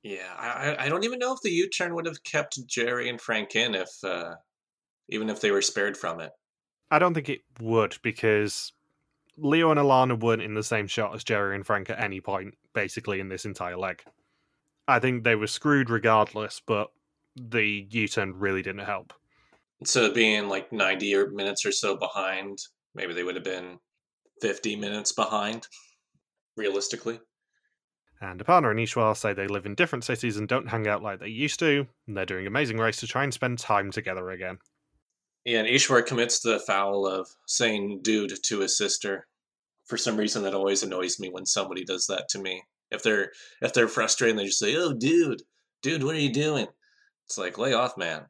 Yeah, 0.02 0.34
I 0.38 0.70
I- 0.70 0.84
I 0.84 0.88
don't 0.88 1.04
even 1.04 1.18
know 1.18 1.34
if 1.34 1.42
the 1.42 1.50
U 1.50 1.68
turn 1.68 1.94
would 1.94 2.06
have 2.06 2.22
kept 2.22 2.66
Jerry 2.66 3.10
and 3.10 3.20
Frank 3.20 3.54
in 3.54 3.74
if 3.74 3.90
uh, 4.02 4.36
even 5.10 5.28
if 5.28 5.40
they 5.42 5.50
were 5.50 5.60
spared 5.60 5.96
from 5.96 6.20
it. 6.20 6.32
I 6.92 6.98
don't 6.98 7.14
think 7.14 7.30
it 7.30 7.40
would 7.58 7.96
because 8.02 8.70
Leo 9.38 9.70
and 9.70 9.80
Alana 9.80 10.20
weren't 10.20 10.42
in 10.42 10.52
the 10.52 10.62
same 10.62 10.86
shot 10.86 11.14
as 11.14 11.24
Jerry 11.24 11.56
and 11.56 11.64
Frank 11.64 11.88
at 11.88 11.98
any 11.98 12.20
point, 12.20 12.54
basically, 12.74 13.18
in 13.18 13.30
this 13.30 13.46
entire 13.46 13.78
leg. 13.78 14.02
I 14.86 14.98
think 14.98 15.24
they 15.24 15.34
were 15.34 15.46
screwed 15.46 15.88
regardless, 15.88 16.60
but 16.64 16.90
the 17.34 17.86
U 17.88 18.08
turn 18.08 18.34
really 18.34 18.60
didn't 18.60 18.84
help. 18.84 19.14
Instead 19.80 20.04
of 20.04 20.14
being 20.14 20.50
like 20.50 20.70
ninety 20.70 21.14
or 21.14 21.30
minutes 21.30 21.64
or 21.64 21.72
so 21.72 21.96
behind, 21.96 22.58
maybe 22.94 23.14
they 23.14 23.24
would 23.24 23.36
have 23.36 23.44
been 23.44 23.78
fifty 24.42 24.76
minutes 24.76 25.12
behind, 25.12 25.68
realistically. 26.58 27.20
And 28.20 28.38
Aparna 28.38 28.70
and 28.70 28.78
Ishwar 28.78 29.16
say 29.16 29.32
they 29.32 29.48
live 29.48 29.64
in 29.64 29.74
different 29.74 30.04
cities 30.04 30.36
and 30.36 30.46
don't 30.46 30.68
hang 30.68 30.86
out 30.86 31.02
like 31.02 31.20
they 31.20 31.28
used 31.28 31.58
to, 31.60 31.86
and 32.06 32.14
they're 32.14 32.26
doing 32.26 32.46
amazing 32.46 32.76
race 32.76 32.98
to 32.98 33.06
try 33.06 33.24
and 33.24 33.32
spend 33.32 33.58
time 33.58 33.90
together 33.90 34.30
again. 34.30 34.58
Yeah, 35.44 35.58
and 35.58 35.68
Ishwar 35.68 36.06
commits 36.06 36.40
the 36.40 36.60
foul 36.60 37.06
of 37.06 37.28
saying 37.46 38.00
dude 38.02 38.32
to 38.44 38.60
his 38.60 38.76
sister. 38.76 39.26
For 39.86 39.96
some 39.96 40.16
reason 40.16 40.42
that 40.44 40.54
always 40.54 40.82
annoys 40.82 41.18
me 41.18 41.30
when 41.30 41.44
somebody 41.44 41.84
does 41.84 42.06
that 42.06 42.28
to 42.30 42.38
me. 42.38 42.62
If 42.90 43.02
they're 43.02 43.32
if 43.60 43.72
they're 43.72 43.88
frustrated 43.88 44.38
they 44.38 44.44
just 44.46 44.58
say, 44.58 44.76
Oh 44.76 44.92
dude, 44.92 45.42
dude, 45.82 46.04
what 46.04 46.14
are 46.14 46.20
you 46.20 46.32
doing? 46.32 46.66
It's 47.26 47.38
like 47.38 47.58
lay 47.58 47.72
off, 47.72 47.96
man. 47.96 48.22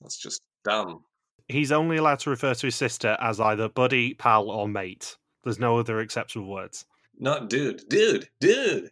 That's 0.00 0.16
just 0.16 0.40
dumb. 0.64 1.04
He's 1.48 1.72
only 1.72 1.98
allowed 1.98 2.20
to 2.20 2.30
refer 2.30 2.54
to 2.54 2.66
his 2.66 2.76
sister 2.76 3.16
as 3.20 3.38
either 3.38 3.68
buddy, 3.68 4.14
pal, 4.14 4.48
or 4.50 4.68
mate. 4.68 5.16
There's 5.44 5.58
no 5.58 5.78
other 5.78 6.00
acceptable 6.00 6.50
words. 6.50 6.86
Not 7.18 7.50
dude. 7.50 7.82
Dude, 7.88 8.28
dude. 8.40 8.90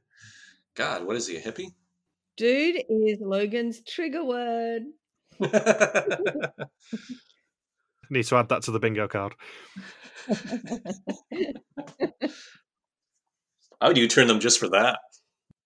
God, 0.75 1.07
what 1.07 1.17
is 1.17 1.27
he, 1.27 1.37
a 1.37 1.41
hippie? 1.41 1.73
Dude 2.37 2.83
is 2.89 3.19
Logan's 3.21 3.81
trigger 3.83 4.25
word. 4.25 4.83
Need 8.11 8.25
to 8.25 8.37
add 8.37 8.49
that 8.49 8.63
to 8.63 8.73
the 8.73 8.81
bingo 8.81 9.09
card. 9.09 9.35
How 13.81 13.89
would 13.89 13.97
you 13.97 14.09
turn 14.09 14.27
them 14.27 14.41
just 14.41 14.59
for 14.59 14.69
that? 14.71 14.99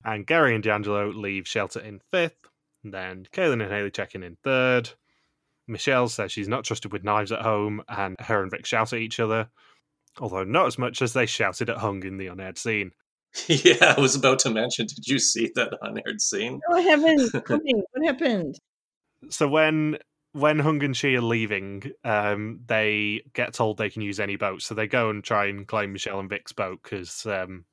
And 0.04 0.26
Gary 0.26 0.54
and 0.54 0.62
D'Angelo 0.62 1.10
leave 1.10 1.48
shelter 1.48 1.80
in 1.80 2.00
fifth. 2.10 2.36
Then 2.84 3.26
Kaylynn 3.32 3.62
and 3.62 3.72
Haley 3.72 3.90
check 3.90 4.14
in 4.14 4.22
in 4.22 4.36
third. 4.44 4.90
Michelle 5.66 6.08
says 6.08 6.30
she's 6.30 6.48
not 6.48 6.64
trusted 6.64 6.92
with 6.92 7.04
knives 7.04 7.32
at 7.32 7.40
home, 7.40 7.82
and 7.88 8.20
her 8.20 8.42
and 8.42 8.50
Vic 8.50 8.66
shout 8.66 8.92
at 8.92 8.98
each 8.98 9.18
other. 9.18 9.48
Although 10.20 10.44
not 10.44 10.66
as 10.66 10.78
much 10.78 11.00
as 11.00 11.14
they 11.14 11.26
shouted 11.26 11.70
at 11.70 11.78
Hung 11.78 12.04
in 12.04 12.18
the 12.18 12.26
unaired 12.26 12.58
scene. 12.58 12.92
yeah, 13.48 13.94
I 13.96 14.00
was 14.00 14.14
about 14.14 14.38
to 14.40 14.50
mention, 14.50 14.86
did 14.86 15.06
you 15.06 15.18
see 15.18 15.50
that 15.54 15.76
unaired 15.82 16.20
scene? 16.20 16.60
No, 16.68 16.76
I 16.76 16.80
haven't. 16.82 17.32
What 17.48 18.04
happened? 18.04 18.58
So 19.30 19.48
when 19.48 19.98
when 20.34 20.58
Hung 20.58 20.82
and 20.82 20.96
Chee 20.96 21.14
are 21.14 21.20
leaving, 21.20 21.92
um, 22.02 22.58
they 22.66 23.22
get 23.34 23.54
told 23.54 23.78
they 23.78 23.88
can 23.88 24.02
use 24.02 24.18
any 24.18 24.34
boat. 24.34 24.62
So 24.62 24.74
they 24.74 24.88
go 24.88 25.08
and 25.08 25.22
try 25.22 25.46
and 25.46 25.64
claim 25.64 25.92
Michelle 25.92 26.18
and 26.18 26.28
Vic's 26.28 26.50
boat 26.50 26.80
because 26.82 27.24
um, 27.24 27.64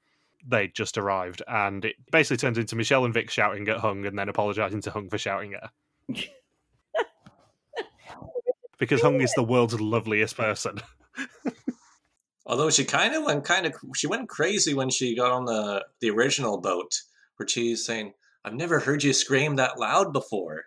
they 0.48 0.68
just 0.68 0.96
arrived, 0.96 1.42
and 1.48 1.84
it 1.84 1.96
basically 2.12 2.38
turns 2.38 2.60
into 2.60 2.76
Michelle 2.76 3.04
and 3.04 3.16
Vic 3.16 3.32
shouting 3.32 3.68
at 3.68 3.80
Hung 3.80 4.06
and 4.06 4.18
then 4.18 4.30
apologising 4.30 4.82
to 4.82 4.92
Hung 4.92 5.10
for 5.10 5.18
shouting 5.18 5.56
at 5.56 5.64
her. 5.64 6.24
because 8.78 9.02
Hung 9.02 9.20
is 9.22 9.34
the 9.34 9.44
world's 9.44 9.82
loveliest 9.82 10.38
person. 10.38 10.80
Although 12.46 12.70
she 12.70 12.86
kind 12.86 13.16
of 13.16 13.24
went 13.24 13.44
kind 13.44 13.66
of 13.66 13.74
she 13.96 14.06
went 14.06 14.30
crazy 14.30 14.76
when 14.76 14.92
she 14.92 15.16
got 15.16 15.32
on 15.32 15.46
the 15.46 15.84
the 16.00 16.12
original 16.12 16.62
boat, 16.62 16.92
where 17.38 17.48
she's 17.48 17.84
saying, 17.84 18.14
"I've 18.46 18.54
never 18.54 18.80
heard 18.80 19.04
you 19.04 19.14
scream 19.14 19.56
that 19.56 19.80
loud 19.80 20.14
before. 20.14 20.66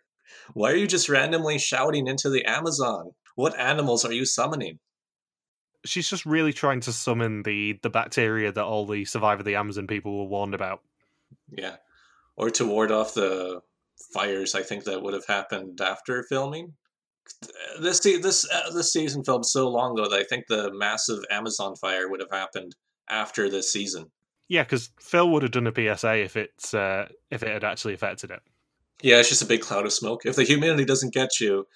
Why 0.52 0.72
are 0.72 0.76
you 0.76 0.86
just 0.86 1.08
randomly 1.08 1.58
shouting 1.58 2.06
into 2.06 2.30
the 2.30 2.44
Amazon? 2.44 3.12
What 3.34 3.58
animals 3.58 4.04
are 4.04 4.12
you 4.12 4.24
summoning?" 4.24 4.78
She's 5.84 6.08
just 6.08 6.24
really 6.24 6.52
trying 6.52 6.80
to 6.80 6.92
summon 6.92 7.42
the 7.42 7.78
the 7.82 7.90
bacteria 7.90 8.52
that 8.52 8.64
all 8.64 8.86
the 8.86 9.04
Survivor 9.04 9.42
the 9.42 9.56
Amazon 9.56 9.86
people 9.86 10.18
were 10.18 10.28
warned 10.28 10.54
about. 10.54 10.80
Yeah, 11.50 11.76
or 12.36 12.50
to 12.50 12.66
ward 12.66 12.90
off 12.90 13.14
the 13.14 13.60
fires. 14.12 14.54
I 14.54 14.62
think 14.62 14.84
that 14.84 15.02
would 15.02 15.14
have 15.14 15.26
happened 15.26 15.80
after 15.80 16.22
filming. 16.24 16.74
This 17.80 18.00
this 18.00 18.48
uh, 18.50 18.70
this 18.70 18.92
season 18.92 19.24
filmed 19.24 19.46
so 19.46 19.68
long 19.68 19.98
ago 19.98 20.08
that 20.08 20.20
I 20.20 20.24
think 20.24 20.46
the 20.48 20.70
massive 20.72 21.20
Amazon 21.30 21.74
fire 21.76 22.08
would 22.08 22.20
have 22.20 22.30
happened 22.30 22.74
after 23.08 23.48
this 23.50 23.72
season. 23.72 24.10
Yeah, 24.48 24.62
because 24.62 24.90
Phil 25.00 25.30
would 25.30 25.42
have 25.42 25.52
done 25.52 25.66
a 25.66 25.72
PSA 25.72 26.18
if 26.18 26.36
it's 26.36 26.74
uh, 26.74 27.08
if 27.30 27.42
it 27.42 27.48
had 27.48 27.64
actually 27.64 27.94
affected 27.94 28.30
it. 28.30 28.40
Yeah, 29.02 29.18
it's 29.18 29.28
just 29.28 29.42
a 29.42 29.46
big 29.46 29.60
cloud 29.60 29.86
of 29.86 29.92
smoke. 29.92 30.24
If 30.24 30.36
the 30.36 30.44
humidity 30.44 30.84
doesn't 30.84 31.12
get 31.12 31.40
you, 31.40 31.66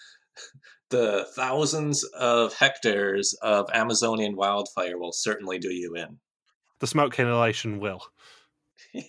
the 0.91 1.27
thousands 1.35 2.05
of 2.19 2.55
hectares 2.55 3.35
of 3.43 3.69
Amazonian 3.73 4.37
wildfire 4.37 4.99
will 4.99 5.13
certainly 5.13 5.59
do 5.59 5.73
you 5.73 5.95
in. 5.95 6.19
The 6.81 6.87
smoke 6.87 7.19
inhalation 7.19 7.81
will. 7.81 8.03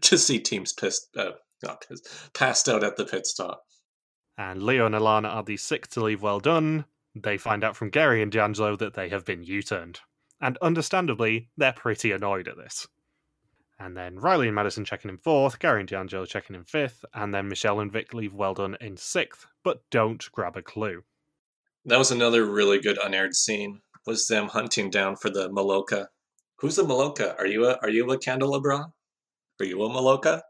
Just 0.00 0.26
see 0.26 0.38
teams 0.38 0.72
pissed, 0.72 1.08
uh, 1.16 1.32
not 1.62 1.84
pissed, 1.88 2.08
passed 2.34 2.68
out 2.68 2.84
at 2.84 2.96
the 2.96 3.04
pit 3.04 3.26
stop. 3.26 3.64
And 4.36 4.62
Leo 4.62 4.86
and 4.86 4.94
Alana 4.94 5.28
are 5.28 5.42
the 5.42 5.56
sixth 5.56 5.92
to 5.92 6.04
leave 6.04 6.22
well 6.22 6.40
done. 6.40 6.84
They 7.14 7.38
find 7.38 7.62
out 7.62 7.76
from 7.76 7.90
Gary 7.90 8.22
and 8.22 8.30
D'Angelo 8.30 8.76
that 8.76 8.94
they 8.94 9.08
have 9.08 9.24
been 9.24 9.44
U 9.44 9.62
turned. 9.62 10.00
And 10.40 10.58
understandably, 10.60 11.48
they're 11.56 11.72
pretty 11.72 12.10
annoyed 12.12 12.48
at 12.48 12.56
this. 12.56 12.86
And 13.78 13.96
then 13.96 14.18
Riley 14.18 14.46
and 14.46 14.54
Madison 14.54 14.84
checking 14.84 15.10
in 15.10 15.18
fourth, 15.18 15.58
Gary 15.58 15.80
and 15.80 15.88
D'Angelo 15.88 16.26
checking 16.26 16.54
in 16.54 16.64
fifth, 16.64 17.04
and 17.12 17.34
then 17.34 17.48
Michelle 17.48 17.80
and 17.80 17.92
Vic 17.92 18.14
leave 18.14 18.32
well 18.32 18.54
done 18.54 18.76
in 18.80 18.96
sixth, 18.96 19.46
but 19.64 19.82
don't 19.90 20.30
grab 20.30 20.56
a 20.56 20.62
clue. 20.62 21.02
That 21.84 21.98
was 21.98 22.10
another 22.10 22.44
really 22.44 22.80
good 22.80 22.98
unaired 23.02 23.34
scene. 23.34 23.80
Was 24.06 24.26
them 24.26 24.48
hunting 24.48 24.90
down 24.90 25.16
for 25.16 25.30
the 25.30 25.48
Maloka. 25.48 26.08
Who's 26.56 26.76
the 26.76 26.84
Maloka? 26.84 27.36
Are 27.38 27.46
you 27.46 27.66
a 27.66 27.78
are 27.82 27.88
you 27.88 28.10
a 28.10 28.18
candelabra? 28.18 28.92
Are 29.60 29.66
you 29.66 29.82
a 29.82 29.88
Maloka? 29.88 30.42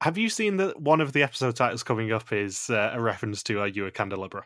Have 0.00 0.16
you 0.16 0.28
seen 0.28 0.58
that 0.58 0.80
one 0.80 1.00
of 1.00 1.12
the 1.12 1.22
episode 1.22 1.56
titles 1.56 1.82
coming 1.82 2.12
up 2.12 2.32
is 2.32 2.70
uh, 2.70 2.92
a 2.94 3.00
reference 3.00 3.42
to 3.44 3.60
Are 3.60 3.66
You 3.66 3.86
a 3.86 3.90
Candelabra? 3.90 4.44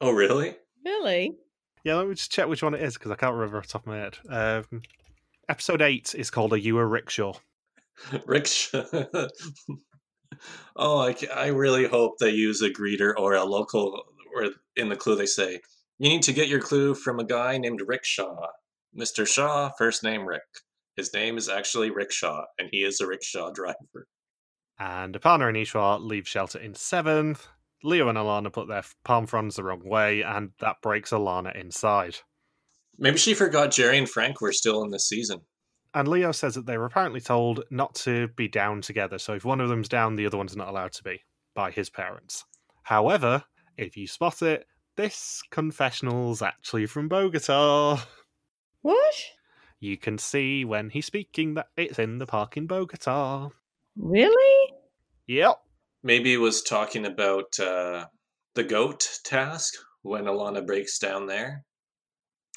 Oh 0.00 0.12
really? 0.12 0.56
Really? 0.84 1.36
Yeah, 1.82 1.96
let 1.96 2.06
me 2.06 2.14
just 2.14 2.30
check 2.30 2.46
which 2.46 2.62
one 2.62 2.74
it 2.74 2.82
is 2.82 2.94
because 2.94 3.10
I 3.10 3.16
can't 3.16 3.34
remember 3.34 3.58
off 3.58 3.66
the 3.66 3.72
top 3.72 3.82
of 3.82 3.86
my 3.88 3.96
head. 3.96 4.18
Um, 4.28 4.82
episode 5.48 5.82
8 5.82 6.14
is 6.16 6.30
called 6.30 6.52
Are 6.52 6.58
You 6.58 6.78
a 6.78 6.86
Rickshaw? 6.86 7.34
Rickshaw. 8.26 8.84
oh, 10.76 10.98
I, 10.98 11.16
I 11.34 11.46
really 11.48 11.86
hope 11.86 12.18
they 12.18 12.30
use 12.30 12.62
a 12.62 12.70
greeter 12.70 13.14
or 13.16 13.34
a 13.34 13.44
local, 13.44 14.04
or 14.34 14.50
in 14.76 14.88
the 14.88 14.96
clue 14.96 15.16
they 15.16 15.26
say, 15.26 15.60
You 15.98 16.08
need 16.08 16.22
to 16.24 16.32
get 16.32 16.48
your 16.48 16.60
clue 16.60 16.94
from 16.94 17.18
a 17.18 17.24
guy 17.24 17.58
named 17.58 17.80
Rickshaw. 17.86 18.48
Mr. 18.98 19.26
Shaw, 19.26 19.70
first 19.76 20.02
name 20.02 20.26
Rick. 20.26 20.42
His 20.96 21.12
name 21.12 21.36
is 21.36 21.48
actually 21.48 21.90
Rickshaw, 21.90 22.46
and 22.58 22.68
he 22.70 22.82
is 22.82 23.00
a 23.00 23.06
rickshaw 23.06 23.52
driver. 23.52 24.08
And 24.78 25.14
Aparna 25.14 25.48
and 25.48 25.56
Ishwar 25.56 26.00
leave 26.00 26.26
shelter 26.26 26.58
in 26.58 26.74
seventh. 26.74 27.48
Leo 27.82 28.08
and 28.08 28.16
Alana 28.16 28.50
put 28.50 28.68
their 28.68 28.84
palm 29.04 29.26
fronds 29.26 29.56
the 29.56 29.64
wrong 29.64 29.86
way, 29.86 30.22
and 30.22 30.52
that 30.60 30.80
breaks 30.82 31.10
Alana 31.10 31.54
inside. 31.54 32.16
Maybe 32.98 33.18
she 33.18 33.34
forgot 33.34 33.70
Jerry 33.70 33.98
and 33.98 34.08
Frank 34.08 34.40
were 34.40 34.52
still 34.52 34.82
in 34.82 34.90
this 34.90 35.08
season. 35.08 35.40
And 35.94 36.08
Leo 36.08 36.32
says 36.32 36.54
that 36.54 36.66
they 36.66 36.78
were 36.78 36.86
apparently 36.86 37.20
told 37.20 37.64
not 37.70 37.94
to 37.96 38.28
be 38.28 38.48
down 38.48 38.82
together, 38.82 39.18
so 39.18 39.34
if 39.34 39.44
one 39.44 39.60
of 39.60 39.68
them's 39.68 39.88
down, 39.88 40.16
the 40.16 40.26
other 40.26 40.36
one's 40.36 40.56
not 40.56 40.68
allowed 40.68 40.92
to 40.92 41.02
be 41.02 41.22
by 41.54 41.70
his 41.70 41.88
parents. 41.88 42.44
However, 42.82 43.44
if 43.78 43.96
you 43.96 44.06
spot 44.06 44.42
it, 44.42 44.66
this 44.96 45.42
confessional's 45.50 46.42
actually 46.42 46.86
from 46.86 47.08
Bogota. 47.08 47.98
What? 48.82 49.14
You 49.80 49.96
can 49.96 50.18
see 50.18 50.64
when 50.64 50.90
he's 50.90 51.06
speaking 51.06 51.54
that 51.54 51.66
it's 51.76 51.98
in 51.98 52.18
the 52.18 52.26
park 52.26 52.56
in 52.56 52.66
Bogota. 52.66 53.50
Really? 53.96 54.74
Yep. 55.26 55.58
Maybe 56.02 56.30
he 56.30 56.36
was 56.36 56.62
talking 56.62 57.04
about 57.04 57.58
uh, 57.58 58.06
the 58.54 58.64
goat 58.64 59.08
task 59.24 59.74
when 60.02 60.24
Alana 60.24 60.64
breaks 60.66 60.98
down 60.98 61.26
there, 61.26 61.64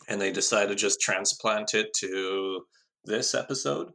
and 0.10 0.20
they 0.20 0.32
decide 0.32 0.68
to 0.68 0.76
just 0.76 1.00
transplant 1.00 1.74
it 1.74 1.94
to 1.94 2.66
this 3.06 3.34
episode. 3.34 3.92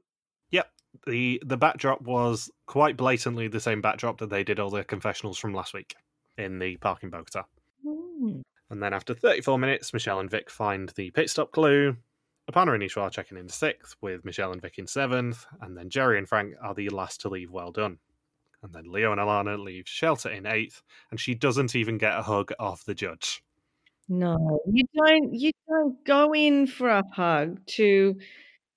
Yep. 0.52 0.70
The 1.06 1.42
the 1.44 1.56
backdrop 1.56 2.00
was 2.02 2.50
quite 2.66 2.96
blatantly 2.96 3.48
the 3.48 3.60
same 3.60 3.82
backdrop 3.82 4.18
that 4.18 4.30
they 4.30 4.44
did 4.44 4.60
all 4.60 4.70
the 4.70 4.84
confessionals 4.84 5.36
from 5.36 5.52
last 5.52 5.74
week 5.74 5.94
in 6.38 6.58
the 6.58 6.76
park 6.78 7.02
in 7.02 7.10
Bogota. 7.10 7.42
Hmm. 7.86 8.40
And 8.70 8.82
then 8.82 8.94
after 8.94 9.12
34 9.12 9.58
minutes, 9.58 9.92
Michelle 9.92 10.20
and 10.20 10.30
Vic 10.30 10.48
find 10.48 10.88
the 10.90 11.10
pit 11.10 11.28
stop 11.28 11.52
clue. 11.52 11.96
Aparna 12.50 12.74
and 12.74 12.82
Ishwar 12.82 13.10
checking 13.10 13.38
in 13.38 13.48
sixth, 13.48 13.96
with 14.02 14.24
Michelle 14.24 14.52
and 14.52 14.60
Vic 14.60 14.78
in 14.78 14.86
seventh, 14.86 15.46
and 15.62 15.76
then 15.76 15.88
Jerry 15.88 16.18
and 16.18 16.28
Frank 16.28 16.54
are 16.62 16.74
the 16.74 16.90
last 16.90 17.20
to 17.22 17.28
leave 17.28 17.50
well 17.50 17.72
done. 17.72 17.98
And 18.62 18.72
then 18.72 18.90
Leo 18.90 19.12
and 19.12 19.20
Alana 19.20 19.62
leave 19.62 19.88
shelter 19.88 20.28
in 20.28 20.46
eighth, 20.46 20.82
and 21.10 21.18
she 21.18 21.34
doesn't 21.34 21.74
even 21.74 21.98
get 21.98 22.18
a 22.18 22.22
hug 22.22 22.52
off 22.58 22.84
the 22.84 22.94
judge. 22.94 23.42
No, 24.08 24.60
you 24.70 24.84
don't. 24.94 25.32
You 25.34 25.52
don't 25.68 26.04
go 26.04 26.34
in 26.34 26.66
for 26.66 26.88
a 26.88 27.02
hug 27.12 27.60
to 27.76 28.14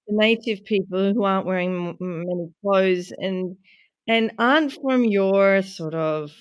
the 0.07 0.15
native 0.15 0.63
people 0.65 1.13
who 1.13 1.23
aren't 1.23 1.45
wearing 1.45 1.97
many 1.99 2.53
clothes 2.61 3.11
and 3.17 3.57
and 4.07 4.31
aren't 4.39 4.73
from 4.73 5.03
your 5.05 5.61
sort 5.63 5.95
of. 5.95 6.31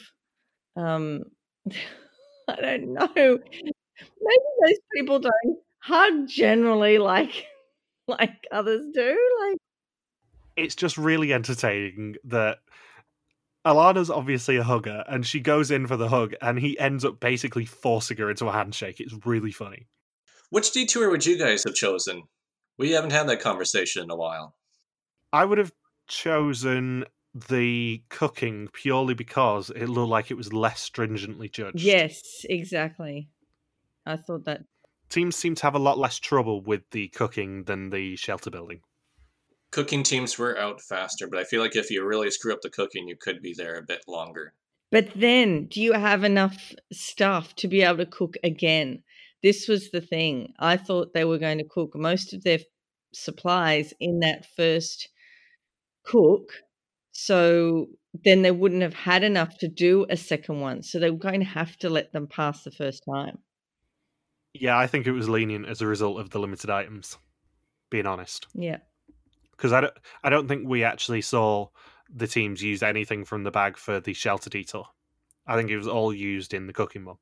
Um, 0.76 1.24
I 2.48 2.56
don't 2.60 2.94
know. 2.94 3.08
Maybe 3.14 4.44
those 4.66 4.78
people 4.94 5.18
don't 5.20 5.58
hug 5.80 6.28
generally 6.28 6.98
like 6.98 7.46
like 8.08 8.46
others 8.52 8.86
do. 8.94 9.36
Like 9.40 9.58
It's 10.56 10.74
just 10.74 10.96
really 10.96 11.32
entertaining 11.32 12.16
that 12.24 12.58
Alana's 13.66 14.10
obviously 14.10 14.56
a 14.56 14.62
hugger, 14.62 15.02
and 15.08 15.26
she 15.26 15.40
goes 15.40 15.72
in 15.72 15.88
for 15.88 15.96
the 15.96 16.08
hug, 16.08 16.34
and 16.40 16.58
he 16.58 16.78
ends 16.78 17.04
up 17.04 17.18
basically 17.18 17.64
forcing 17.64 18.16
her 18.18 18.30
into 18.30 18.46
a 18.46 18.52
handshake. 18.52 19.00
It's 19.00 19.26
really 19.26 19.50
funny. 19.50 19.88
Which 20.50 20.70
detour 20.70 21.10
would 21.10 21.26
you 21.26 21.36
guys 21.36 21.64
have 21.64 21.74
chosen? 21.74 22.22
We 22.78 22.92
haven't 22.92 23.10
had 23.10 23.28
that 23.28 23.40
conversation 23.40 24.04
in 24.04 24.10
a 24.10 24.16
while. 24.16 24.54
I 25.32 25.44
would 25.44 25.58
have 25.58 25.72
chosen 26.06 27.04
the 27.48 28.02
cooking 28.08 28.68
purely 28.72 29.14
because 29.14 29.70
it 29.70 29.88
looked 29.88 30.10
like 30.10 30.30
it 30.30 30.36
was 30.36 30.52
less 30.52 30.80
stringently 30.80 31.48
judged. 31.48 31.80
yes, 31.80 32.22
exactly. 32.48 33.28
I 34.06 34.16
thought 34.16 34.44
that 34.44 34.62
Teams 35.08 35.36
seem 35.36 35.54
to 35.56 35.62
have 35.62 35.74
a 35.74 35.80
lot 35.80 35.98
less 35.98 36.18
trouble 36.18 36.60
with 36.60 36.82
the 36.90 37.08
cooking 37.08 37.64
than 37.64 37.90
the 37.90 38.16
shelter 38.16 38.50
building. 38.50 38.80
Cooking 39.72 40.02
teams 40.02 40.38
were 40.38 40.58
out 40.58 40.80
faster, 40.80 41.26
but 41.28 41.38
I 41.38 41.44
feel 41.44 41.60
like 41.60 41.76
if 41.76 41.90
you 41.90 42.04
really 42.04 42.30
screw 42.30 42.52
up 42.52 42.62
the 42.62 42.70
cooking, 42.70 43.08
you 43.08 43.16
could 43.16 43.42
be 43.42 43.54
there 43.56 43.76
a 43.76 43.82
bit 43.82 44.02
longer. 44.06 44.54
But 44.90 45.10
then, 45.16 45.66
do 45.66 45.82
you 45.82 45.92
have 45.92 46.24
enough 46.24 46.72
stuff 46.92 47.54
to 47.56 47.68
be 47.68 47.82
able 47.82 47.98
to 47.98 48.06
cook 48.06 48.36
again? 48.44 49.02
This 49.42 49.68
was 49.68 49.90
the 49.90 50.00
thing. 50.00 50.54
I 50.58 50.76
thought 50.76 51.12
they 51.12 51.24
were 51.24 51.38
going 51.38 51.58
to 51.58 51.64
cook 51.64 51.94
most 51.94 52.32
of 52.32 52.44
their 52.44 52.60
supplies 53.12 53.92
in 54.00 54.20
that 54.20 54.46
first 54.56 55.08
cook. 56.04 56.52
So 57.12 57.86
then 58.24 58.42
they 58.42 58.50
wouldn't 58.50 58.82
have 58.82 58.94
had 58.94 59.24
enough 59.24 59.58
to 59.58 59.68
do 59.68 60.06
a 60.08 60.16
second 60.16 60.60
one. 60.60 60.82
So 60.82 60.98
they 60.98 61.10
were 61.10 61.18
going 61.18 61.40
to 61.40 61.46
have 61.46 61.76
to 61.78 61.90
let 61.90 62.12
them 62.12 62.26
pass 62.26 62.62
the 62.62 62.70
first 62.70 63.04
time. 63.08 63.38
Yeah, 64.54 64.78
I 64.78 64.86
think 64.86 65.06
it 65.06 65.12
was 65.12 65.28
lenient 65.28 65.68
as 65.68 65.80
a 65.80 65.86
result 65.86 66.20
of 66.20 66.30
the 66.30 66.38
limited 66.38 66.70
items. 66.70 67.18
Being 67.90 68.06
honest, 68.06 68.46
Yeah. 68.54 68.78
Because 69.56 69.72
I 69.72 69.80
don't, 69.80 69.94
I 70.22 70.30
don't 70.30 70.48
think 70.48 70.66
we 70.66 70.84
actually 70.84 71.22
saw 71.22 71.68
the 72.12 72.26
teams 72.26 72.62
use 72.62 72.82
anything 72.82 73.24
from 73.24 73.44
the 73.44 73.50
bag 73.50 73.76
for 73.76 74.00
the 74.00 74.12
shelter 74.12 74.50
detour. 74.50 74.86
I 75.46 75.56
think 75.56 75.70
it 75.70 75.76
was 75.76 75.88
all 75.88 76.12
used 76.12 76.54
in 76.54 76.66
the 76.66 76.72
cooking 76.72 77.04
one. 77.04 77.16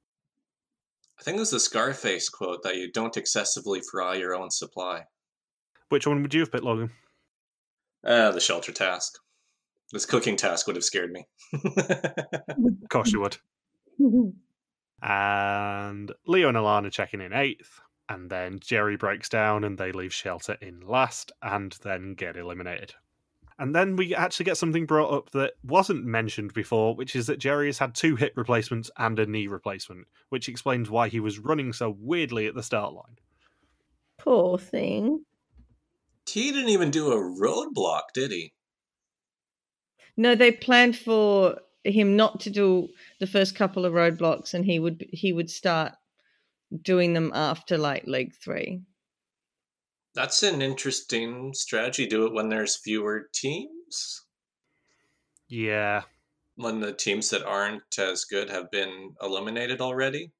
I 1.18 1.22
think 1.22 1.36
it 1.36 1.40
was 1.40 1.50
the 1.50 1.60
Scarface 1.60 2.28
quote 2.28 2.62
that 2.62 2.76
you 2.76 2.90
don't 2.90 3.16
excessively 3.16 3.80
fry 3.80 4.16
your 4.16 4.34
own 4.34 4.50
supply. 4.50 5.04
Which 5.88 6.06
one 6.06 6.22
would 6.22 6.34
you 6.34 6.40
have 6.40 6.50
picked, 6.50 6.64
Logan? 6.64 6.90
Uh, 8.04 8.32
the 8.32 8.40
shelter 8.40 8.72
task. 8.72 9.14
This 9.92 10.06
cooking 10.06 10.36
task 10.36 10.66
would 10.66 10.76
have 10.76 10.84
scared 10.84 11.12
me. 11.12 11.26
Of 11.52 12.88
course 12.88 13.12
you 13.12 13.20
would. 13.20 13.36
And 15.06 16.10
Leo 16.26 16.48
and 16.48 16.56
Alana 16.56 16.90
checking 16.90 17.20
in 17.20 17.34
eighth, 17.34 17.78
and 18.08 18.30
then 18.30 18.58
Jerry 18.60 18.96
breaks 18.96 19.28
down 19.28 19.64
and 19.64 19.78
they 19.78 19.92
leave 19.92 20.12
shelter 20.12 20.56
in 20.60 20.80
last 20.80 21.32
and 21.42 21.72
then 21.82 22.14
get 22.14 22.36
eliminated. 22.36 22.94
And 23.58 23.74
then 23.74 23.94
we 23.96 24.14
actually 24.14 24.46
get 24.46 24.56
something 24.56 24.84
brought 24.84 25.12
up 25.14 25.30
that 25.30 25.52
wasn't 25.62 26.04
mentioned 26.04 26.52
before, 26.54 26.96
which 26.96 27.14
is 27.14 27.28
that 27.28 27.38
Jerry 27.38 27.66
has 27.66 27.78
had 27.78 27.94
two 27.94 28.16
hip 28.16 28.32
replacements 28.36 28.90
and 28.98 29.18
a 29.18 29.26
knee 29.26 29.46
replacement, 29.46 30.08
which 30.28 30.48
explains 30.48 30.90
why 30.90 31.08
he 31.08 31.20
was 31.20 31.38
running 31.38 31.72
so 31.72 31.96
weirdly 31.98 32.46
at 32.46 32.54
the 32.54 32.64
start 32.64 32.92
line. 32.92 33.16
Poor 34.18 34.58
thing. 34.58 35.24
he 36.28 36.50
didn't 36.50 36.70
even 36.70 36.90
do 36.90 37.12
a 37.12 37.16
roadblock, 37.16 38.02
did 38.12 38.32
he? 38.32 38.52
No, 40.16 40.34
they 40.34 40.50
planned 40.50 40.96
for 40.96 41.58
him 41.84 42.16
not 42.16 42.40
to 42.40 42.50
do 42.50 42.88
the 43.20 43.26
first 43.26 43.54
couple 43.54 43.84
of 43.84 43.92
roadblocks, 43.92 44.54
and 44.54 44.64
he 44.64 44.78
would 44.78 45.06
he 45.12 45.32
would 45.32 45.50
start 45.50 45.92
doing 46.82 47.12
them 47.14 47.30
after 47.34 47.78
like 47.78 48.06
leg 48.06 48.34
three. 48.34 48.82
That's 50.14 50.42
an 50.42 50.62
interesting 50.62 51.52
strategy. 51.54 52.06
Do 52.06 52.26
it 52.26 52.32
when 52.32 52.48
there's 52.48 52.76
fewer 52.76 53.28
teams. 53.32 54.22
Yeah, 55.48 56.02
When 56.56 56.80
the 56.80 56.92
teams 56.92 57.30
that 57.30 57.44
aren't 57.44 57.98
as 57.98 58.24
good 58.24 58.50
have 58.50 58.70
been 58.70 59.14
eliminated 59.20 59.80
already. 59.80 60.32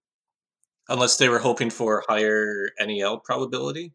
Unless 0.89 1.17
they 1.19 1.29
were 1.29 1.39
hoping 1.41 1.71
for 1.71 2.05
higher 2.09 2.71
NEL 2.81 3.21
probability. 3.21 3.93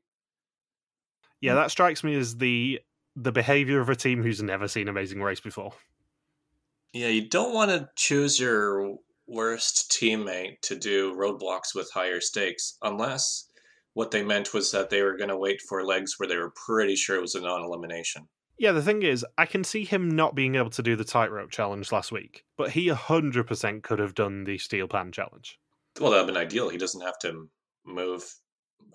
yeah, 1.42 1.54
that 1.56 1.72
strikes 1.72 2.04
me 2.04 2.16
as 2.16 2.38
the 2.38 2.82
the 3.16 3.32
behavior 3.32 3.80
of 3.82 3.90
a 3.90 3.96
team 3.96 4.24
who's 4.24 4.42
never 4.42 4.68
seen 4.68 4.88
Amazing 4.88 5.22
Race 5.22 5.40
before. 5.40 5.74
Yeah, 6.94 7.08
you 7.08 7.28
don't 7.28 7.54
want 7.54 7.72
to 7.72 7.90
choose 7.96 8.40
your 8.40 8.98
worst 9.30 9.92
teammate 9.92 10.60
to 10.62 10.76
do 10.76 11.16
roadblocks 11.16 11.76
with 11.76 11.92
higher 11.92 12.20
stakes 12.20 12.78
unless 12.82 13.50
what 13.94 14.12
they 14.12 14.24
meant 14.24 14.54
was 14.54 14.72
that 14.72 14.90
they 14.90 15.02
were 15.02 15.18
going 15.18 15.30
to 15.30 15.38
wait 15.38 15.62
for 15.62 15.84
legs 15.86 16.16
where 16.18 16.28
they 16.28 16.38
were 16.38 16.54
pretty 16.56 16.96
sure 16.96 17.16
it 17.16 17.22
was 17.22 17.36
a 17.36 17.42
non 17.42 17.64
elimination. 17.64 18.28
Yeah, 18.58 18.74
the 18.74 18.82
thing 18.82 19.04
is, 19.04 19.26
I 19.38 19.46
can 19.46 19.64
see 19.64 19.86
him 19.86 20.10
not 20.10 20.36
being 20.36 20.56
able 20.56 20.70
to 20.72 20.84
do 20.84 20.98
the 20.98 21.06
tightrope 21.06 21.50
challenge 21.50 21.92
last 21.94 22.12
week, 22.12 22.44
but 22.58 22.72
he 22.72 22.88
100% 22.88 23.84
could 23.84 24.00
have 24.00 24.14
done 24.14 24.44
the 24.44 24.58
steel 24.58 24.88
pan 24.88 25.14
challenge. 25.14 25.58
Well, 26.00 26.12
that 26.12 26.18
would 26.18 26.28
have 26.28 26.36
been 26.36 26.46
ideal. 26.46 26.70
He 26.70 26.78
doesn't 26.78 27.02
have 27.02 27.18
to 27.20 27.50
move 27.86 28.24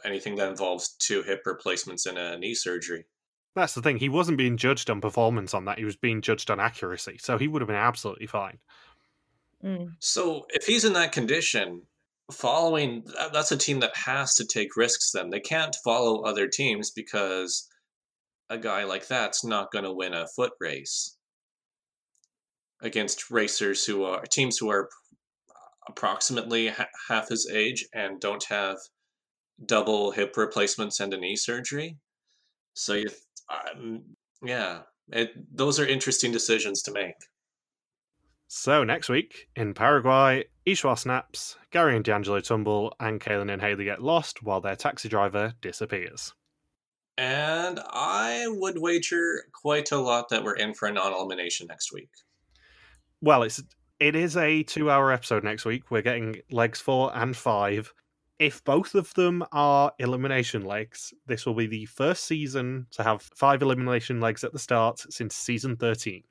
anything 0.04 0.36
that 0.36 0.50
involves 0.50 0.96
two 0.98 1.22
hip 1.22 1.42
replacements 1.46 2.04
and 2.04 2.18
a 2.18 2.38
knee 2.38 2.54
surgery. 2.54 3.06
That's 3.54 3.74
the 3.74 3.82
thing, 3.82 3.98
he 3.98 4.08
wasn't 4.08 4.38
being 4.38 4.56
judged 4.56 4.90
on 4.90 5.00
performance 5.00 5.54
on 5.54 5.64
that, 5.64 5.78
he 5.78 5.84
was 5.84 5.96
being 5.96 6.20
judged 6.20 6.50
on 6.50 6.58
accuracy, 6.58 7.18
so 7.20 7.38
he 7.38 7.46
would 7.46 7.62
have 7.62 7.68
been 7.68 7.76
absolutely 7.76 8.26
fine. 8.26 8.58
Mm. 9.64 9.92
So 10.00 10.46
if 10.50 10.66
he's 10.66 10.84
in 10.84 10.92
that 10.92 11.12
condition, 11.12 11.82
following 12.32 13.04
that's 13.32 13.52
a 13.52 13.56
team 13.56 13.80
that 13.80 13.96
has 13.96 14.34
to 14.34 14.46
take 14.46 14.76
risks 14.76 15.12
then. 15.12 15.30
They 15.30 15.40
can't 15.40 15.76
follow 15.84 16.22
other 16.22 16.48
teams 16.48 16.90
because 16.90 17.68
a 18.50 18.58
guy 18.58 18.84
like 18.84 19.06
that's 19.06 19.44
not 19.44 19.72
going 19.72 19.84
to 19.84 19.92
win 19.92 20.14
a 20.14 20.26
foot 20.28 20.52
race 20.60 21.16
against 22.82 23.30
racers 23.30 23.84
who 23.84 24.04
are 24.04 24.22
teams 24.22 24.58
who 24.58 24.70
are 24.70 24.88
approximately 25.88 26.68
ha- 26.68 26.88
half 27.08 27.28
his 27.28 27.50
age 27.52 27.86
and 27.94 28.20
don't 28.20 28.44
have 28.44 28.76
double 29.66 30.10
hip 30.10 30.36
replacements 30.36 31.00
and 31.00 31.12
a 31.14 31.16
knee 31.18 31.36
surgery. 31.36 31.96
So 32.74 32.94
you 32.94 33.06
um, 33.50 34.02
yeah, 34.42 34.80
it, 35.12 35.32
those 35.54 35.78
are 35.78 35.86
interesting 35.86 36.32
decisions 36.32 36.82
to 36.82 36.92
make. 36.92 37.14
So 38.56 38.84
next 38.84 39.08
week 39.08 39.48
in 39.56 39.74
Paraguay, 39.74 40.44
Ishwar 40.64 40.96
snaps, 40.96 41.58
Gary 41.72 41.96
and 41.96 42.04
D'Angelo 42.04 42.38
tumble, 42.38 42.94
and 43.00 43.20
Kaylynn 43.20 43.52
and 43.52 43.60
Haley 43.60 43.84
get 43.84 44.00
lost 44.00 44.44
while 44.44 44.60
their 44.60 44.76
taxi 44.76 45.08
driver 45.08 45.54
disappears. 45.60 46.34
And 47.18 47.80
I 47.84 48.46
would 48.46 48.78
wager 48.78 49.42
quite 49.52 49.90
a 49.90 49.98
lot 49.98 50.28
that 50.28 50.44
we're 50.44 50.54
in 50.54 50.72
for 50.72 50.86
a 50.86 50.92
non-elimination 50.92 51.66
next 51.66 51.92
week. 51.92 52.10
Well, 53.20 53.42
it's 53.42 53.60
it 53.98 54.14
is 54.14 54.36
a 54.36 54.62
two-hour 54.62 55.10
episode 55.10 55.42
next 55.42 55.64
week. 55.64 55.90
We're 55.90 56.02
getting 56.02 56.36
legs 56.52 56.80
four 56.80 57.10
and 57.12 57.36
five. 57.36 57.92
If 58.38 58.62
both 58.62 58.94
of 58.94 59.12
them 59.14 59.42
are 59.50 59.90
elimination 59.98 60.64
legs, 60.64 61.12
this 61.26 61.44
will 61.44 61.54
be 61.54 61.66
the 61.66 61.86
first 61.86 62.24
season 62.24 62.86
to 62.92 63.02
have 63.02 63.20
five 63.20 63.62
elimination 63.62 64.20
legs 64.20 64.44
at 64.44 64.52
the 64.52 64.60
start 64.60 65.00
since 65.12 65.34
season 65.34 65.76
thirteen. 65.76 66.22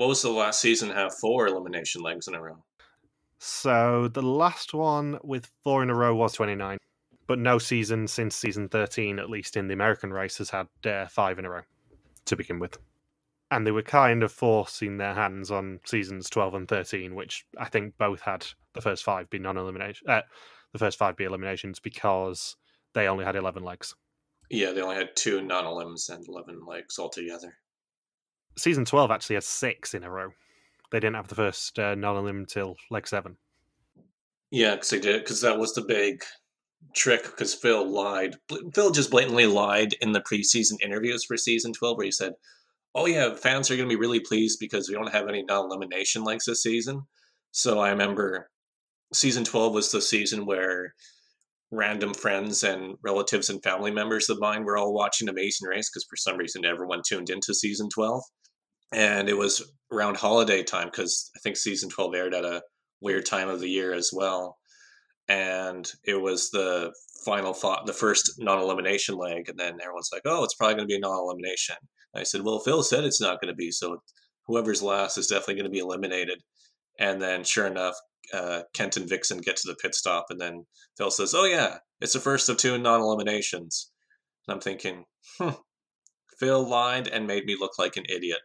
What 0.00 0.08
was 0.08 0.22
the 0.22 0.30
last 0.30 0.62
season 0.62 0.88
to 0.88 0.94
have 0.94 1.14
four 1.18 1.46
elimination 1.46 2.00
legs 2.00 2.26
in 2.26 2.34
a 2.34 2.40
row? 2.40 2.64
So 3.38 4.08
the 4.08 4.22
last 4.22 4.72
one 4.72 5.18
with 5.22 5.50
four 5.62 5.82
in 5.82 5.90
a 5.90 5.94
row 5.94 6.14
was 6.14 6.32
29, 6.32 6.78
but 7.26 7.38
no 7.38 7.58
season 7.58 8.08
since 8.08 8.34
season 8.34 8.70
13, 8.70 9.18
at 9.18 9.28
least 9.28 9.58
in 9.58 9.68
the 9.68 9.74
American 9.74 10.10
race, 10.10 10.38
has 10.38 10.48
had 10.48 10.68
uh, 10.86 11.06
five 11.08 11.38
in 11.38 11.44
a 11.44 11.50
row 11.50 11.60
to 12.24 12.34
begin 12.34 12.58
with. 12.58 12.78
And 13.50 13.66
they 13.66 13.72
were 13.72 13.82
kind 13.82 14.22
of 14.22 14.32
forcing 14.32 14.96
their 14.96 15.12
hands 15.12 15.50
on 15.50 15.80
seasons 15.84 16.30
12 16.30 16.54
and 16.54 16.66
13, 16.66 17.14
which 17.14 17.44
I 17.58 17.68
think 17.68 17.98
both 17.98 18.22
had 18.22 18.46
the 18.72 18.80
first 18.80 19.04
five 19.04 19.28
be 19.28 19.38
non 19.38 19.58
elimination, 19.58 20.08
uh, 20.08 20.22
the 20.72 20.78
first 20.78 20.96
five 20.96 21.14
be 21.18 21.24
eliminations 21.24 21.78
because 21.78 22.56
they 22.94 23.06
only 23.06 23.26
had 23.26 23.36
11 23.36 23.62
legs. 23.62 23.94
Yeah, 24.48 24.72
they 24.72 24.80
only 24.80 24.96
had 24.96 25.14
two 25.14 25.42
non-elims 25.42 26.08
and 26.08 26.26
11 26.26 26.64
legs 26.66 26.98
altogether. 26.98 27.58
Season 28.60 28.84
12 28.84 29.10
actually 29.10 29.36
had 29.36 29.44
six 29.44 29.94
in 29.94 30.04
a 30.04 30.10
row. 30.10 30.32
They 30.92 31.00
didn't 31.00 31.16
have 31.16 31.28
the 31.28 31.34
first 31.34 31.78
uh, 31.78 31.96
elim 31.96 32.44
till 32.44 32.76
leg 32.90 33.08
seven. 33.08 33.36
Yeah, 34.50 34.74
because 34.74 34.90
they 34.90 35.00
did, 35.00 35.22
because 35.22 35.40
that 35.40 35.58
was 35.58 35.72
the 35.72 35.82
big 35.82 36.22
trick, 36.94 37.24
because 37.24 37.54
Phil 37.54 37.88
lied. 37.88 38.36
Phil 38.74 38.90
just 38.90 39.10
blatantly 39.10 39.46
lied 39.46 39.94
in 40.02 40.12
the 40.12 40.20
preseason 40.20 40.74
interviews 40.84 41.24
for 41.24 41.38
season 41.38 41.72
12, 41.72 41.96
where 41.96 42.04
he 42.04 42.10
said, 42.10 42.34
Oh, 42.94 43.06
yeah, 43.06 43.34
fans 43.34 43.70
are 43.70 43.76
going 43.76 43.88
to 43.88 43.94
be 43.94 44.00
really 44.00 44.20
pleased 44.20 44.58
because 44.60 44.88
we 44.88 44.94
don't 44.94 45.12
have 45.12 45.28
any 45.28 45.42
non 45.42 45.66
elimination 45.66 46.22
legs 46.22 46.44
this 46.44 46.62
season. 46.62 47.02
So 47.52 47.78
I 47.78 47.88
remember 47.88 48.50
season 49.14 49.44
12 49.44 49.72
was 49.72 49.90
the 49.90 50.02
season 50.02 50.44
where 50.44 50.94
random 51.70 52.12
friends 52.12 52.64
and 52.64 52.96
relatives 53.02 53.48
and 53.48 53.62
family 53.62 53.90
members 53.90 54.28
of 54.28 54.40
mine 54.40 54.64
were 54.64 54.76
all 54.76 54.92
watching 54.92 55.28
Amazing 55.28 55.68
Race 55.68 55.88
because 55.88 56.04
for 56.04 56.16
some 56.16 56.36
reason 56.36 56.64
everyone 56.64 57.02
tuned 57.06 57.30
into 57.30 57.54
season 57.54 57.88
12. 57.88 58.22
And 58.92 59.28
it 59.28 59.36
was 59.36 59.62
around 59.92 60.16
holiday 60.16 60.62
time 60.62 60.88
because 60.88 61.30
I 61.36 61.40
think 61.40 61.56
season 61.56 61.90
12 61.90 62.14
aired 62.14 62.34
at 62.34 62.44
a 62.44 62.62
weird 63.00 63.26
time 63.26 63.48
of 63.48 63.60
the 63.60 63.68
year 63.68 63.92
as 63.92 64.10
well. 64.12 64.58
And 65.28 65.90
it 66.04 66.20
was 66.20 66.50
the 66.50 66.92
final 67.24 67.52
thought, 67.52 67.86
the 67.86 67.92
first 67.92 68.32
non 68.38 68.58
elimination 68.58 69.16
leg. 69.16 69.48
And 69.48 69.58
then 69.58 69.78
everyone's 69.80 70.10
like, 70.12 70.22
oh, 70.24 70.42
it's 70.44 70.54
probably 70.54 70.74
going 70.74 70.88
to 70.88 70.92
be 70.92 70.96
a 70.96 71.00
non 71.00 71.18
elimination. 71.18 71.76
I 72.14 72.24
said, 72.24 72.42
well, 72.42 72.58
Phil 72.58 72.82
said 72.82 73.04
it's 73.04 73.20
not 73.20 73.40
going 73.40 73.52
to 73.52 73.56
be. 73.56 73.70
So 73.70 74.02
whoever's 74.46 74.82
last 74.82 75.16
is 75.18 75.28
definitely 75.28 75.54
going 75.54 75.64
to 75.64 75.70
be 75.70 75.78
eliminated. 75.78 76.42
And 76.98 77.22
then 77.22 77.44
sure 77.44 77.66
enough, 77.66 77.94
uh, 78.32 78.62
Kynt 78.74 78.96
and 78.96 79.08
Vyxsin 79.08 79.42
get 79.42 79.56
to 79.56 79.68
the 79.68 79.76
pit 79.76 79.94
stop, 79.94 80.26
and 80.30 80.40
then 80.40 80.66
Phil 80.96 81.10
says, 81.10 81.34
"Oh 81.34 81.44
yeah, 81.44 81.78
it's 82.00 82.12
the 82.12 82.20
first 82.20 82.48
of 82.48 82.56
two 82.56 82.78
non-eliminations." 82.78 83.90
And 84.46 84.54
I'm 84.54 84.60
thinking, 84.60 85.04
hmm, 85.38 85.50
Phil 86.38 86.66
lied 86.66 87.08
and 87.08 87.26
made 87.26 87.44
me 87.44 87.56
look 87.58 87.78
like 87.78 87.96
an 87.96 88.04
idiot. 88.08 88.40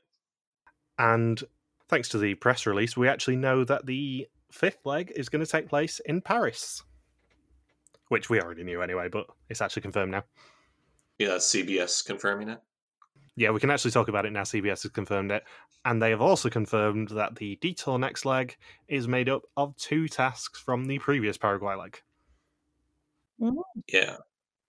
And 0.98 1.42
thanks 1.88 2.10
to 2.10 2.18
the 2.18 2.36
press 2.36 2.66
release, 2.66 2.96
we 2.96 3.08
actually 3.08 3.36
know 3.36 3.64
that 3.64 3.86
the 3.86 4.28
fifth 4.52 4.86
leg 4.86 5.12
is 5.16 5.30
going 5.30 5.44
to 5.44 5.52
take 5.52 5.70
place 5.70 6.00
in 6.06 6.22
Paris, 6.22 6.84
which 8.10 8.30
we 8.30 8.42
already 8.42 8.64
knew 8.64 8.82
anyway, 8.82 9.10
but 9.10 9.28
it's 9.50 9.62
actually 9.62 9.82
confirmed 9.82 10.12
now. 10.12 10.24
Yeah, 11.20 11.30
that's 11.30 11.54
CBS 11.54 12.06
confirming 12.06 12.50
it. 12.50 12.62
Yeah, 13.38 13.52
we 13.52 13.60
can 13.60 13.70
actually 13.70 13.92
talk 13.92 14.08
about 14.08 14.26
it 14.26 14.32
now. 14.32 14.44
CBS 14.44 14.84
has 14.84 14.92
confirmed 14.92 15.32
it. 15.32 15.44
And 15.84 16.02
they 16.02 16.10
have 16.10 16.22
also 16.22 16.50
confirmed 16.50 17.10
that 17.10 17.36
the 17.36 17.58
Detour 17.58 18.00
next 18.00 18.26
leg 18.26 18.58
is 18.88 19.08
made 19.08 19.30
up 19.30 19.44
of 19.56 19.76
two 19.76 20.08
tasks 20.08 20.60
from 20.60 20.86
the 20.86 21.00
previous 21.00 21.38
Paraguay 21.38 21.76
leg. 21.76 22.02
Mm. 23.40 23.58
Yeah, 23.92 24.18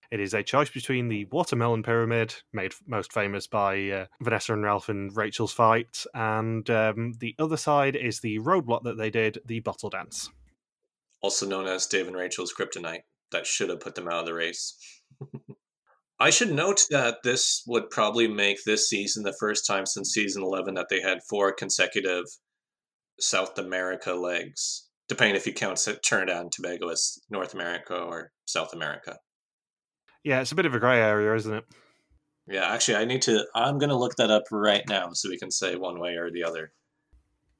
It 0.09 0.19
is 0.21 0.33
a 0.33 0.43
choice 0.43 0.69
between 0.69 1.09
the 1.09 1.25
Watermelon 1.25 1.83
Pyramid, 1.83 2.35
made 2.53 2.73
most 2.85 3.11
famous 3.11 3.45
by 3.45 3.89
uh, 3.89 4.05
Vanessa 4.21 4.53
and 4.53 4.63
Ralph 4.63 4.87
and 4.87 5.15
Rachel's 5.15 5.51
fight, 5.51 6.05
and 6.13 6.69
um, 6.69 7.13
the 7.19 7.35
other 7.39 7.57
side 7.57 7.95
is 7.95 8.21
the 8.21 8.39
roadblock 8.39 8.83
that 8.83 8.97
they 8.97 9.09
did, 9.09 9.39
the 9.45 9.59
Bottle 9.59 9.89
Dance. 9.89 10.29
also 11.21 11.45
known 11.45 11.67
as 11.67 11.87
Dave 11.87 12.07
and 12.07 12.15
Rachel's 12.15 12.53
Kryptonite. 12.53 13.01
That 13.31 13.45
should 13.45 13.69
have 13.69 13.81
put 13.81 13.95
them 13.95 14.07
out 14.07 14.21
of 14.21 14.25
the 14.25 14.33
race. 14.33 14.77
I 16.19 16.29
should 16.29 16.51
note 16.51 16.85
that 16.89 17.17
this 17.23 17.63
would 17.67 17.89
probably 17.89 18.27
make 18.27 18.63
this 18.63 18.89
season 18.89 19.23
the 19.23 19.35
first 19.39 19.67
time 19.67 19.85
since 19.85 20.11
season 20.11 20.41
11 20.41 20.73
that 20.75 20.87
they 20.89 21.01
had 21.01 21.19
four 21.29 21.51
consecutive 21.51 22.23
South 23.19 23.57
America 23.59 24.13
legs, 24.13 24.87
depending 25.09 25.35
if 25.35 25.45
you 25.45 25.53
count 25.53 25.85
Trinidad 26.03 26.41
and 26.41 26.51
Tobago 26.51 26.87
as 26.87 27.19
North 27.29 27.53
America 27.53 27.95
or 27.95 28.31
South 28.45 28.73
America. 28.73 29.17
Yeah, 30.23 30.41
it's 30.41 30.51
a 30.51 30.55
bit 30.55 30.65
of 30.65 30.73
a 30.75 30.79
grey 30.79 30.99
area, 30.99 31.35
isn't 31.35 31.53
it? 31.53 31.65
Yeah, 32.47 32.71
actually, 32.71 32.97
I 32.97 33.05
need 33.05 33.21
to. 33.23 33.45
I'm 33.53 33.77
going 33.77 33.89
to 33.89 33.97
look 33.97 34.15
that 34.15 34.31
up 34.31 34.43
right 34.51 34.83
now 34.87 35.11
so 35.13 35.29
we 35.29 35.37
can 35.37 35.51
say 35.51 35.75
one 35.75 35.99
way 35.99 36.15
or 36.15 36.31
the 36.31 36.43
other. 36.43 36.71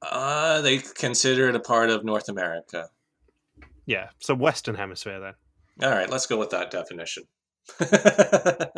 Uh, 0.00 0.60
they 0.60 0.78
consider 0.78 1.48
it 1.48 1.56
a 1.56 1.60
part 1.60 1.90
of 1.90 2.04
North 2.04 2.28
America. 2.28 2.88
Yeah, 3.86 4.08
so 4.20 4.34
Western 4.34 4.74
Hemisphere 4.76 5.20
then. 5.20 5.34
All 5.82 5.96
right, 5.96 6.10
let's 6.10 6.26
go 6.26 6.36
with 6.36 6.50
that 6.50 6.70
definition. 6.70 7.24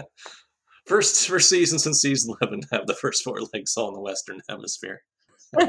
first, 0.87 1.29
first 1.29 1.49
season 1.49 1.79
since 1.79 2.01
season 2.01 2.35
11 2.41 2.63
to 2.63 2.69
have 2.73 2.87
the 2.87 2.95
first 2.95 3.23
four 3.23 3.39
legs 3.53 3.77
all 3.77 3.89
in 3.89 3.95
the 3.95 4.01
Western 4.01 4.41
Hemisphere. 4.49 5.03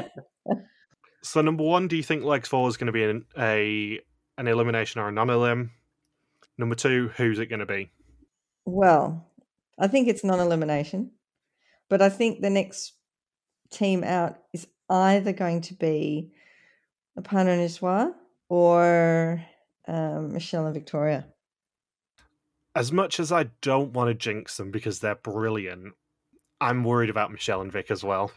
So 1.22 1.40
number 1.40 1.62
one, 1.62 1.88
do 1.88 1.96
you 1.96 2.02
think 2.02 2.24
legs 2.24 2.48
four 2.48 2.68
is 2.68 2.76
going 2.76 2.86
to 2.88 2.92
be 2.92 3.04
an, 3.04 3.24
a 3.38 4.00
an 4.38 4.48
elimination 4.48 5.00
or 5.00 5.08
a 5.08 5.12
non-elim? 5.12 5.70
Number 6.58 6.74
two, 6.74 7.10
who's 7.16 7.38
it 7.38 7.46
going 7.46 7.60
to 7.60 7.66
be? 7.66 7.90
Well, 8.64 9.26
I 9.78 9.88
think 9.88 10.08
it's 10.08 10.24
non 10.24 10.40
elimination, 10.40 11.10
but 11.88 12.00
I 12.02 12.08
think 12.08 12.40
the 12.40 12.50
next 12.50 12.94
team 13.70 14.04
out 14.04 14.38
is 14.52 14.66
either 14.88 15.32
going 15.32 15.62
to 15.62 15.74
be 15.74 16.32
Aparna 17.18 17.48
and 17.48 17.68
Ishwar 17.68 18.12
or 18.48 19.44
um, 19.88 20.32
Michelle 20.32 20.66
and 20.66 20.74
Victoria. 20.74 21.26
As 22.74 22.92
much 22.92 23.20
as 23.20 23.32
I 23.32 23.44
don't 23.60 23.92
want 23.92 24.08
to 24.08 24.14
jinx 24.14 24.56
them 24.56 24.70
because 24.70 25.00
they're 25.00 25.14
brilliant, 25.14 25.94
I'm 26.60 26.84
worried 26.84 27.10
about 27.10 27.32
Michelle 27.32 27.60
and 27.60 27.72
Vic 27.72 27.90
as 27.90 28.02
well. 28.02 28.30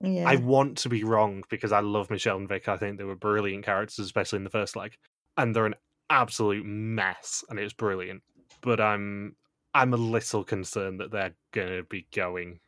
Yeah. 0.00 0.28
I 0.28 0.36
want 0.36 0.78
to 0.78 0.88
be 0.88 1.02
wrong 1.02 1.42
because 1.50 1.72
I 1.72 1.80
love 1.80 2.08
Michelle 2.08 2.36
and 2.36 2.48
Vic. 2.48 2.68
I 2.68 2.76
think 2.76 2.98
they 2.98 3.04
were 3.04 3.16
brilliant 3.16 3.64
characters, 3.64 4.06
especially 4.06 4.38
in 4.38 4.44
the 4.44 4.50
first 4.50 4.76
leg, 4.76 4.96
and 5.36 5.54
they're 5.54 5.66
an 5.66 5.74
absolute 6.08 6.64
mess, 6.64 7.44
and 7.48 7.58
it's 7.58 7.72
brilliant. 7.72 8.22
But 8.62 8.80
I'm 8.80 9.34
I'm 9.78 9.94
a 9.94 9.96
little 9.96 10.42
concerned 10.42 10.98
that 10.98 11.12
they're 11.12 11.36
going 11.52 11.68
to 11.68 11.84
be 11.84 12.08
going, 12.12 12.58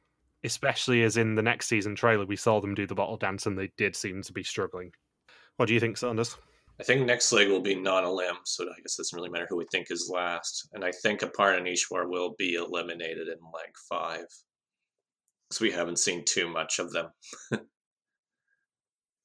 especially 0.44 1.02
as 1.02 1.16
in 1.16 1.34
the 1.34 1.42
next 1.42 1.66
season 1.66 1.96
trailer 1.96 2.24
we 2.24 2.36
saw 2.36 2.60
them 2.60 2.72
do 2.72 2.86
the 2.86 2.94
bottle 2.94 3.16
dance, 3.16 3.46
and 3.46 3.58
they 3.58 3.72
did 3.76 3.96
seem 3.96 4.22
to 4.22 4.32
be 4.32 4.44
struggling. 4.44 4.92
What 5.56 5.66
do 5.66 5.74
you 5.74 5.80
think, 5.80 5.96
Saunders? 5.96 6.36
I 6.78 6.84
think 6.84 7.04
next 7.04 7.32
leg 7.32 7.48
will 7.48 7.62
be 7.62 7.74
non 7.74 8.04
elim, 8.04 8.36
so 8.44 8.62
I 8.62 8.80
guess 8.80 8.94
it 8.94 9.02
doesn't 9.02 9.16
really 9.16 9.28
matter 9.28 9.48
who 9.50 9.56
we 9.56 9.66
think 9.72 9.88
is 9.90 10.08
last. 10.08 10.68
And 10.72 10.84
I 10.84 10.92
think 10.92 11.22
Aparna 11.22 11.58
and 11.58 11.66
Ishwar 11.66 12.08
will 12.08 12.36
be 12.38 12.54
eliminated 12.54 13.26
in 13.26 13.38
leg 13.52 13.72
five. 13.88 14.26
Because 15.48 15.60
we 15.60 15.72
haven't 15.72 15.98
seen 15.98 16.24
too 16.24 16.48
much 16.48 16.78
of 16.78 16.92
them. 16.92 17.08
and 17.50 17.60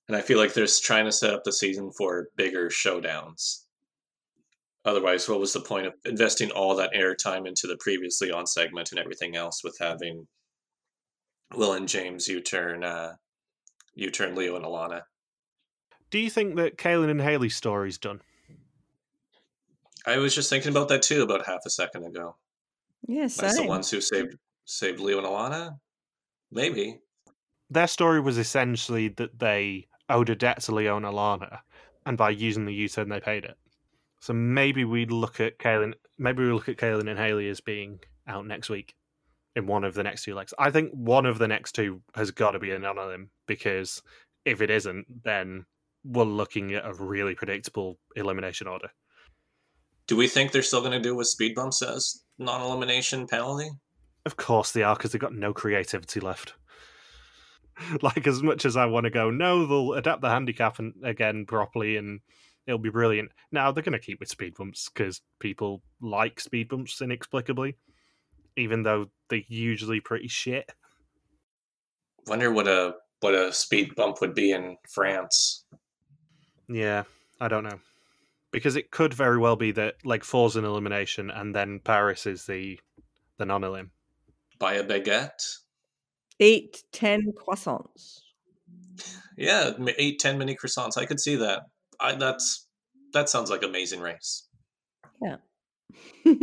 I 0.10 0.22
feel 0.22 0.40
like 0.40 0.56
they're 0.56 0.66
trying 0.66 1.06
to 1.06 1.12
set 1.12 1.36
up 1.36 1.44
the 1.44 1.54
season 1.54 1.92
for 1.92 2.30
bigger 2.36 2.70
showdowns. 2.70 3.64
Otherwise, 4.86 5.28
what 5.28 5.40
was 5.40 5.52
the 5.52 5.60
point 5.60 5.88
of 5.88 5.94
investing 6.06 6.52
all 6.52 6.76
that 6.76 6.94
airtime 6.94 7.48
into 7.48 7.66
the 7.66 7.78
previously 7.78 8.32
on 8.32 8.46
segment 8.46 8.92
and 8.92 9.00
everything 9.00 9.36
else 9.36 9.64
with 9.64 9.76
having 9.80 10.28
Will 11.56 11.74
and 11.74 11.88
James 11.88 12.28
U 12.28 12.40
turn 12.40 12.84
uh, 12.84 13.16
U 13.96 14.12
turn 14.12 14.36
Leo 14.36 14.56
and 14.56 14.66
Alana? 14.66 15.02
Do 16.12 16.20
you 16.20 16.30
think 16.30 16.56
that 16.58 16.78
Kaylynn 16.78 17.10
and 17.10 17.20
Haley's 17.20 17.56
story's 17.56 17.98
done? 17.98 18.22
I 20.06 20.18
was 20.18 20.36
just 20.36 20.52
thinking 20.52 20.70
about 20.70 20.88
that 20.90 21.02
too 21.02 21.24
about 21.24 21.48
half 21.48 21.62
a 21.66 21.70
second 21.70 22.06
ago. 22.06 22.36
yeah, 23.08 23.24
That's 23.24 23.58
the 23.58 23.66
ones 23.66 23.90
who 23.90 24.02
saved 24.02 24.38
saved 24.66 25.00
Leo 25.00 25.18
and 25.18 25.28
Alana? 25.28 25.80
Maybe. 26.52 27.00
Their 27.72 27.88
story 27.88 28.22
was 28.22 28.38
essentially 28.38 29.08
that 29.10 29.40
they 29.40 29.88
owed 30.08 30.30
a 30.30 30.36
debt 30.36 30.62
to 30.62 30.76
Leo 30.76 30.98
and 30.98 31.06
Alana, 31.06 31.60
and 32.06 32.16
by 32.16 32.30
using 32.30 32.66
the 32.66 32.74
U-turn, 32.74 33.10
they 33.10 33.20
paid 33.20 33.44
it. 33.44 33.58
So 34.26 34.34
maybe 34.34 34.86
we 34.86 35.05
look 35.05 35.39
at 35.39 35.59
Kaylynn. 35.59 35.93
Maybe 36.17 36.43
we 36.43 36.51
look 36.51 36.67
at 36.67 36.78
Kaylynn 36.78 37.07
and 37.07 37.19
Haley 37.19 37.47
as 37.47 37.61
being 37.61 37.99
out 38.28 38.47
next 38.47 38.71
week 38.71 38.95
in 39.55 39.67
one 39.67 39.84
of 39.84 39.93
the 39.93 40.01
next 40.01 40.23
two 40.23 40.34
legs. 40.34 40.51
I 40.57 40.71
think 40.71 40.89
one 40.93 41.28
of 41.28 41.38
the 41.38 41.47
next 41.47 41.73
two 41.73 42.01
has 42.15 42.32
got 42.32 42.51
to 42.51 42.59
be 42.59 42.71
a 42.71 42.80
non-elim 42.80 43.30
because 43.45 44.01
if 44.43 44.61
it 44.61 44.71
isn't, 44.71 45.05
then 45.23 45.67
we're 46.03 46.23
looking 46.23 46.73
at 46.73 46.88
a 46.88 46.93
really 46.95 47.36
predictable 47.36 47.99
elimination 48.15 48.65
order. 48.65 48.89
Do 50.07 50.17
we 50.17 50.28
think 50.28 50.51
they're 50.51 50.63
still 50.63 50.82
going 50.82 50.93
to 50.93 50.99
do 50.99 51.15
what 51.15 51.28
Speed 51.28 51.53
Bump 51.53 51.76
says? 51.76 52.23
Non 52.39 52.61
elimination 52.61 53.28
penalty? 53.28 53.69
Of 54.26 54.38
course 54.38 54.71
they 54.71 54.82
are, 54.82 54.95
because 54.95 55.11
they've 55.11 55.21
got 55.21 55.36
no 55.36 55.53
creativity 55.53 56.19
left. 56.19 56.55
like, 58.01 58.26
as 58.26 58.41
much 58.41 58.65
as 58.65 58.76
I 58.76 58.88
want 58.88 59.03
to 59.03 59.11
go, 59.11 59.30
no, 59.30 59.67
they'll 59.67 59.93
adapt 59.93 60.21
the 60.21 60.30
handicap 60.30 60.80
and, 60.80 60.95
again 61.03 61.45
properly 61.45 61.97
and 61.97 62.21
it'll 62.68 62.80
be 62.80 62.89
brilliant. 62.89 63.32
Now, 63.51 63.72
they're 63.72 63.84
going 63.84 63.93
to 63.93 63.99
keep 63.99 64.20
with 64.20 64.30
speed 64.30 64.55
bumps 64.55 64.89
because 64.89 65.22
people 65.39 65.82
like 66.01 66.39
speed 66.39 66.70
bumps 66.70 67.01
inexplicably, 67.01 67.78
even 68.57 68.84
though 68.84 69.07
they're 69.30 69.41
usually 69.47 69.99
pretty 69.99 70.28
shit. 70.28 70.72
Wonder 72.28 72.51
what 72.51 72.68
a 72.68 72.95
what 73.20 73.36
a 73.36 73.53
speed 73.53 73.95
bump 73.95 74.22
would 74.22 74.34
be 74.34 74.51
in 74.51 74.78
France. 74.89 75.66
Yeah, 76.68 77.03
I 77.39 77.47
don't 77.47 77.63
know. 77.63 77.80
Because 78.51 78.76
it 78.76 78.91
could 78.91 79.13
very 79.13 79.38
well 79.38 79.55
be 79.55 79.72
that 79.72 79.95
like 80.03 80.24
four's 80.24 80.55
an 80.55 80.66
elimination 80.66 81.30
and 81.30 81.53
then 81.53 81.80
Paris 81.84 82.26
is 82.26 82.45
the 82.45 82.80
the 83.38 83.45
non 83.45 83.63
elim. 83.63 83.91
Buy 84.59 84.74
a 84.74 84.84
baguette. 84.84 85.59
Eight 86.39 86.84
ten 86.91 87.34
croissants. 87.34 88.22
Yeah, 89.38 89.72
eight, 89.97 90.20
ten 90.20 90.38
mini 90.38 90.55
croissants. 90.55 90.97
I 90.97 91.05
could 91.05 91.20
see 91.20 91.36
that. 91.36 91.63
I 92.00 92.16
that's 92.16 92.68
that 93.14 93.30
sounds 93.30 93.50
like 93.50 93.64
amazing 93.64 94.02
race. 94.02 94.48
Yeah. 95.22 95.38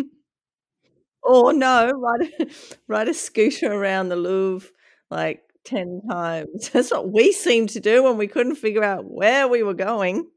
or 1.22 1.52
no, 1.52 1.90
ride 1.90 2.32
a, 2.40 2.46
ride 2.88 3.08
a 3.08 3.14
scooter 3.14 3.72
around 3.72 4.08
the 4.08 4.16
Louvre 4.16 4.68
like 5.10 5.42
10 5.64 6.02
times. 6.10 6.70
That's 6.72 6.90
what 6.90 7.12
we 7.12 7.32
seemed 7.32 7.68
to 7.70 7.80
do 7.80 8.02
when 8.02 8.16
we 8.16 8.26
couldn't 8.26 8.56
figure 8.56 8.82
out 8.82 9.04
where 9.04 9.46
we 9.46 9.62
were 9.62 9.74
going. 9.74 10.28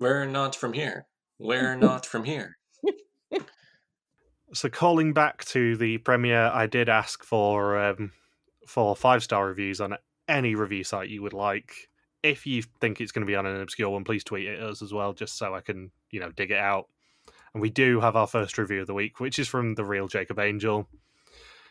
We're 0.00 0.26
not 0.26 0.56
from 0.56 0.72
here. 0.72 1.06
We're 1.38 1.76
not 1.76 2.04
from 2.04 2.24
here. 2.24 2.56
So 4.54 4.68
calling 4.68 5.12
back 5.12 5.44
to 5.46 5.76
the 5.76 5.98
premiere, 5.98 6.46
I 6.46 6.68
did 6.68 6.88
ask 6.88 7.24
for 7.24 7.76
um, 7.76 8.12
for 8.68 8.94
five 8.94 9.24
star 9.24 9.48
reviews 9.48 9.80
on 9.80 9.96
any 10.28 10.54
review 10.54 10.84
site 10.84 11.08
you 11.08 11.22
would 11.22 11.32
like. 11.32 11.88
If 12.24 12.46
you 12.46 12.62
think 12.80 13.00
it's 13.00 13.12
going 13.12 13.24
to 13.24 13.30
be 13.30 13.36
on 13.36 13.44
an 13.44 13.60
obscure 13.60 13.90
one, 13.90 14.02
please 14.02 14.24
tweet 14.24 14.48
it 14.48 14.58
at 14.58 14.68
us 14.68 14.82
as 14.82 14.92
well, 14.92 15.12
just 15.12 15.36
so 15.36 15.54
I 15.54 15.60
can 15.60 15.90
you 16.10 16.20
know 16.20 16.32
dig 16.32 16.50
it 16.50 16.58
out. 16.58 16.88
And 17.52 17.60
we 17.60 17.70
do 17.70 18.00
have 18.00 18.16
our 18.16 18.26
first 18.26 18.56
review 18.58 18.80
of 18.80 18.86
the 18.86 18.94
week, 18.94 19.20
which 19.20 19.38
is 19.38 19.46
from 19.46 19.74
the 19.74 19.84
real 19.84 20.08
Jacob 20.08 20.40
Angel, 20.40 20.88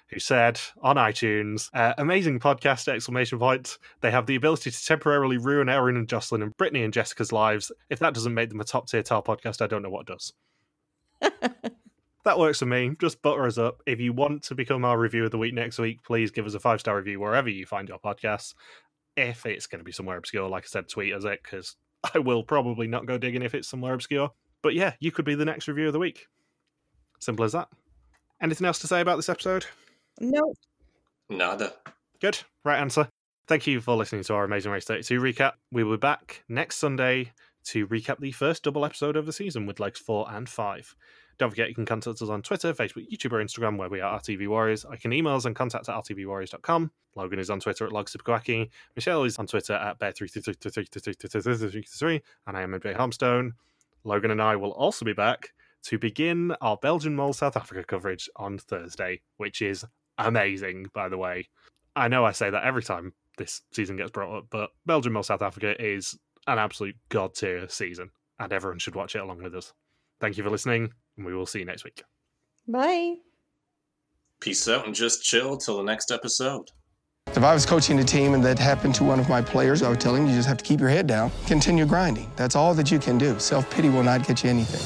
who 0.07 0.19
said 0.19 0.61
on 0.81 0.95
iTunes, 0.95 1.69
uh, 1.73 1.95
"Amazing 1.97 2.39
podcast!" 2.39 2.87
Exclamation 2.87 3.39
point! 3.39 3.79
They 4.01 4.11
have 4.11 4.27
the 4.27 4.35
ability 4.35 4.69
to 4.69 4.85
temporarily 4.85 5.37
ruin 5.37 5.69
Erin 5.69 5.97
and 5.97 6.07
Jocelyn 6.07 6.43
and 6.43 6.55
Brittany 6.55 6.83
and 6.83 6.93
Jessica's 6.93 7.31
lives. 7.31 7.71
If 7.89 7.97
that 7.99 8.13
doesn't 8.13 8.33
make 8.33 8.49
them 8.49 8.61
a 8.61 8.63
top 8.63 8.87
tier 8.87 9.01
tar 9.01 9.23
podcast, 9.23 9.59
I 9.59 9.67
don't 9.67 9.81
know 9.81 9.89
what 9.89 10.05
does. 10.05 10.33
that 12.23 12.39
works 12.39 12.59
for 12.59 12.65
me. 12.65 12.95
Just 12.99 13.21
butter 13.21 13.45
us 13.45 13.57
up. 13.57 13.81
If 13.85 13.99
you 13.99 14.13
want 14.13 14.43
to 14.43 14.55
become 14.55 14.85
our 14.85 14.97
review 14.97 15.25
of 15.25 15.31
the 15.31 15.37
week 15.37 15.53
next 15.53 15.79
week, 15.79 16.03
please 16.03 16.31
give 16.31 16.45
us 16.45 16.53
a 16.53 16.59
five 16.59 16.79
star 16.79 16.95
review 16.95 17.19
wherever 17.19 17.49
you 17.49 17.65
find 17.65 17.89
your 17.89 17.99
podcasts. 17.99 18.53
If 19.15 19.45
it's 19.45 19.67
going 19.67 19.79
to 19.79 19.85
be 19.85 19.91
somewhere 19.91 20.17
obscure, 20.17 20.49
like 20.49 20.63
I 20.63 20.67
said, 20.67 20.89
tweet 20.89 21.13
us 21.13 21.25
it 21.25 21.41
because 21.43 21.75
I 22.13 22.19
will 22.19 22.43
probably 22.43 22.87
not 22.87 23.05
go 23.05 23.17
digging 23.17 23.41
if 23.41 23.55
it's 23.55 23.67
somewhere 23.67 23.93
obscure. 23.93 24.31
But 24.61 24.73
yeah, 24.73 24.93
you 24.99 25.11
could 25.11 25.25
be 25.25 25.35
the 25.35 25.45
next 25.45 25.67
review 25.67 25.87
of 25.87 25.93
the 25.93 25.99
week. 25.99 26.27
Simple 27.19 27.45
as 27.45 27.51
that. 27.51 27.67
Anything 28.41 28.65
else 28.65 28.79
to 28.79 28.87
say 28.87 29.01
about 29.01 29.17
this 29.17 29.29
episode? 29.29 29.65
No, 30.19 30.53
Nada. 31.29 31.73
Good. 32.19 32.39
Right 32.63 32.79
answer. 32.79 33.07
Thank 33.47 33.67
you 33.67 33.81
for 33.81 33.95
listening 33.95 34.23
to 34.23 34.33
our 34.33 34.45
Amazing 34.45 34.71
Race 34.71 34.85
32 34.85 35.19
recap. 35.19 35.53
We 35.71 35.83
will 35.83 35.97
be 35.97 35.99
back 35.99 36.43
next 36.47 36.77
Sunday 36.77 37.33
to 37.65 37.87
recap 37.87 38.19
the 38.19 38.31
first 38.31 38.63
double 38.63 38.85
episode 38.85 39.17
of 39.17 39.25
the 39.25 39.33
season 39.33 39.65
with 39.65 39.79
legs 39.79 39.99
four 39.99 40.29
and 40.31 40.47
five. 40.47 40.95
Don't 41.37 41.49
forget 41.49 41.69
you 41.69 41.75
can 41.75 41.85
contact 41.85 42.21
us 42.21 42.29
on 42.29 42.41
Twitter, 42.41 42.73
Facebook, 42.73 43.09
YouTube, 43.11 43.31
or 43.31 43.43
Instagram 43.43 43.77
where 43.77 43.89
we 43.89 44.01
are 44.01 44.19
RTV 44.19 44.47
Warriors. 44.47 44.85
I 44.85 44.95
can 44.95 45.13
email 45.13 45.35
us 45.35 45.45
on 45.45 45.53
contact 45.53 45.89
at 45.89 45.95
rtvwarriors.com. 45.95 46.91
Logan 47.15 47.39
is 47.39 47.49
on 47.49 47.59
Twitter 47.59 47.85
at 47.85 47.91
LogSuperQuacky. 47.91 48.69
Michelle 48.95 49.23
is 49.23 49.37
on 49.37 49.47
Twitter 49.47 49.73
at 49.73 49.99
Bear333333333, 49.99 52.21
and 52.47 52.57
I 52.57 52.61
am 52.61 52.71
MJ 52.71 52.95
Harmstone. 52.95 53.51
Logan 54.03 54.31
and 54.31 54.41
I 54.41 54.55
will 54.55 54.71
also 54.71 55.05
be 55.05 55.13
back 55.13 55.53
to 55.83 55.97
begin 55.97 56.55
our 56.61 56.77
Belgian 56.77 57.15
Mole 57.15 57.33
South 57.33 57.57
Africa 57.57 57.83
coverage 57.83 58.29
on 58.35 58.57
Thursday, 58.57 59.21
which 59.37 59.61
is 59.61 59.85
amazing, 60.17 60.87
by 60.93 61.09
the 61.09 61.17
way. 61.17 61.49
I 61.95 62.07
know 62.07 62.25
I 62.25 62.31
say 62.31 62.49
that 62.49 62.63
every 62.63 62.83
time 62.83 63.13
this 63.37 63.61
season 63.71 63.97
gets 63.97 64.11
brought 64.11 64.37
up, 64.37 64.45
but 64.49 64.71
Belgium 64.85 65.17
or 65.17 65.23
South 65.23 65.41
Africa 65.41 65.75
is 65.83 66.17
an 66.47 66.59
absolute 66.59 66.95
god 67.09 67.35
tier 67.35 67.67
season, 67.69 68.09
and 68.39 68.51
everyone 68.51 68.79
should 68.79 68.95
watch 68.95 69.15
it 69.15 69.19
along 69.19 69.43
with 69.43 69.55
us. 69.55 69.73
Thank 70.19 70.37
you 70.37 70.43
for 70.43 70.49
listening, 70.49 70.91
and 71.17 71.25
we 71.25 71.33
will 71.33 71.45
see 71.45 71.59
you 71.59 71.65
next 71.65 71.83
week. 71.83 72.03
bye. 72.67 73.15
Peace 74.39 74.67
out 74.67 74.85
and 74.85 74.93
just 74.93 75.23
chill 75.23 75.55
till 75.55 75.77
the 75.77 75.83
next 75.83 76.11
episode. 76.11 76.69
If 77.27 77.43
I 77.43 77.53
was 77.53 77.65
coaching 77.65 77.99
a 77.99 78.03
team 78.03 78.33
and 78.33 78.43
that 78.43 78.59
happened 78.59 78.93
to 78.95 79.03
one 79.03 79.19
of 79.19 79.29
my 79.29 79.41
players, 79.41 79.81
I 79.81 79.89
would 79.89 80.01
tell 80.01 80.13
him 80.13 80.27
you 80.27 80.35
just 80.35 80.47
have 80.47 80.57
to 80.57 80.63
keep 80.63 80.79
your 80.79 80.89
head 80.89 81.07
down, 81.07 81.31
continue 81.47 81.85
grinding. 81.85 82.29
That's 82.35 82.55
all 82.55 82.73
that 82.73 82.91
you 82.91 82.99
can 82.99 83.17
do. 83.17 83.39
Self 83.39 83.69
pity 83.71 83.89
will 83.89 84.03
not 84.03 84.27
get 84.27 84.43
you 84.43 84.49
anything. 84.49 84.81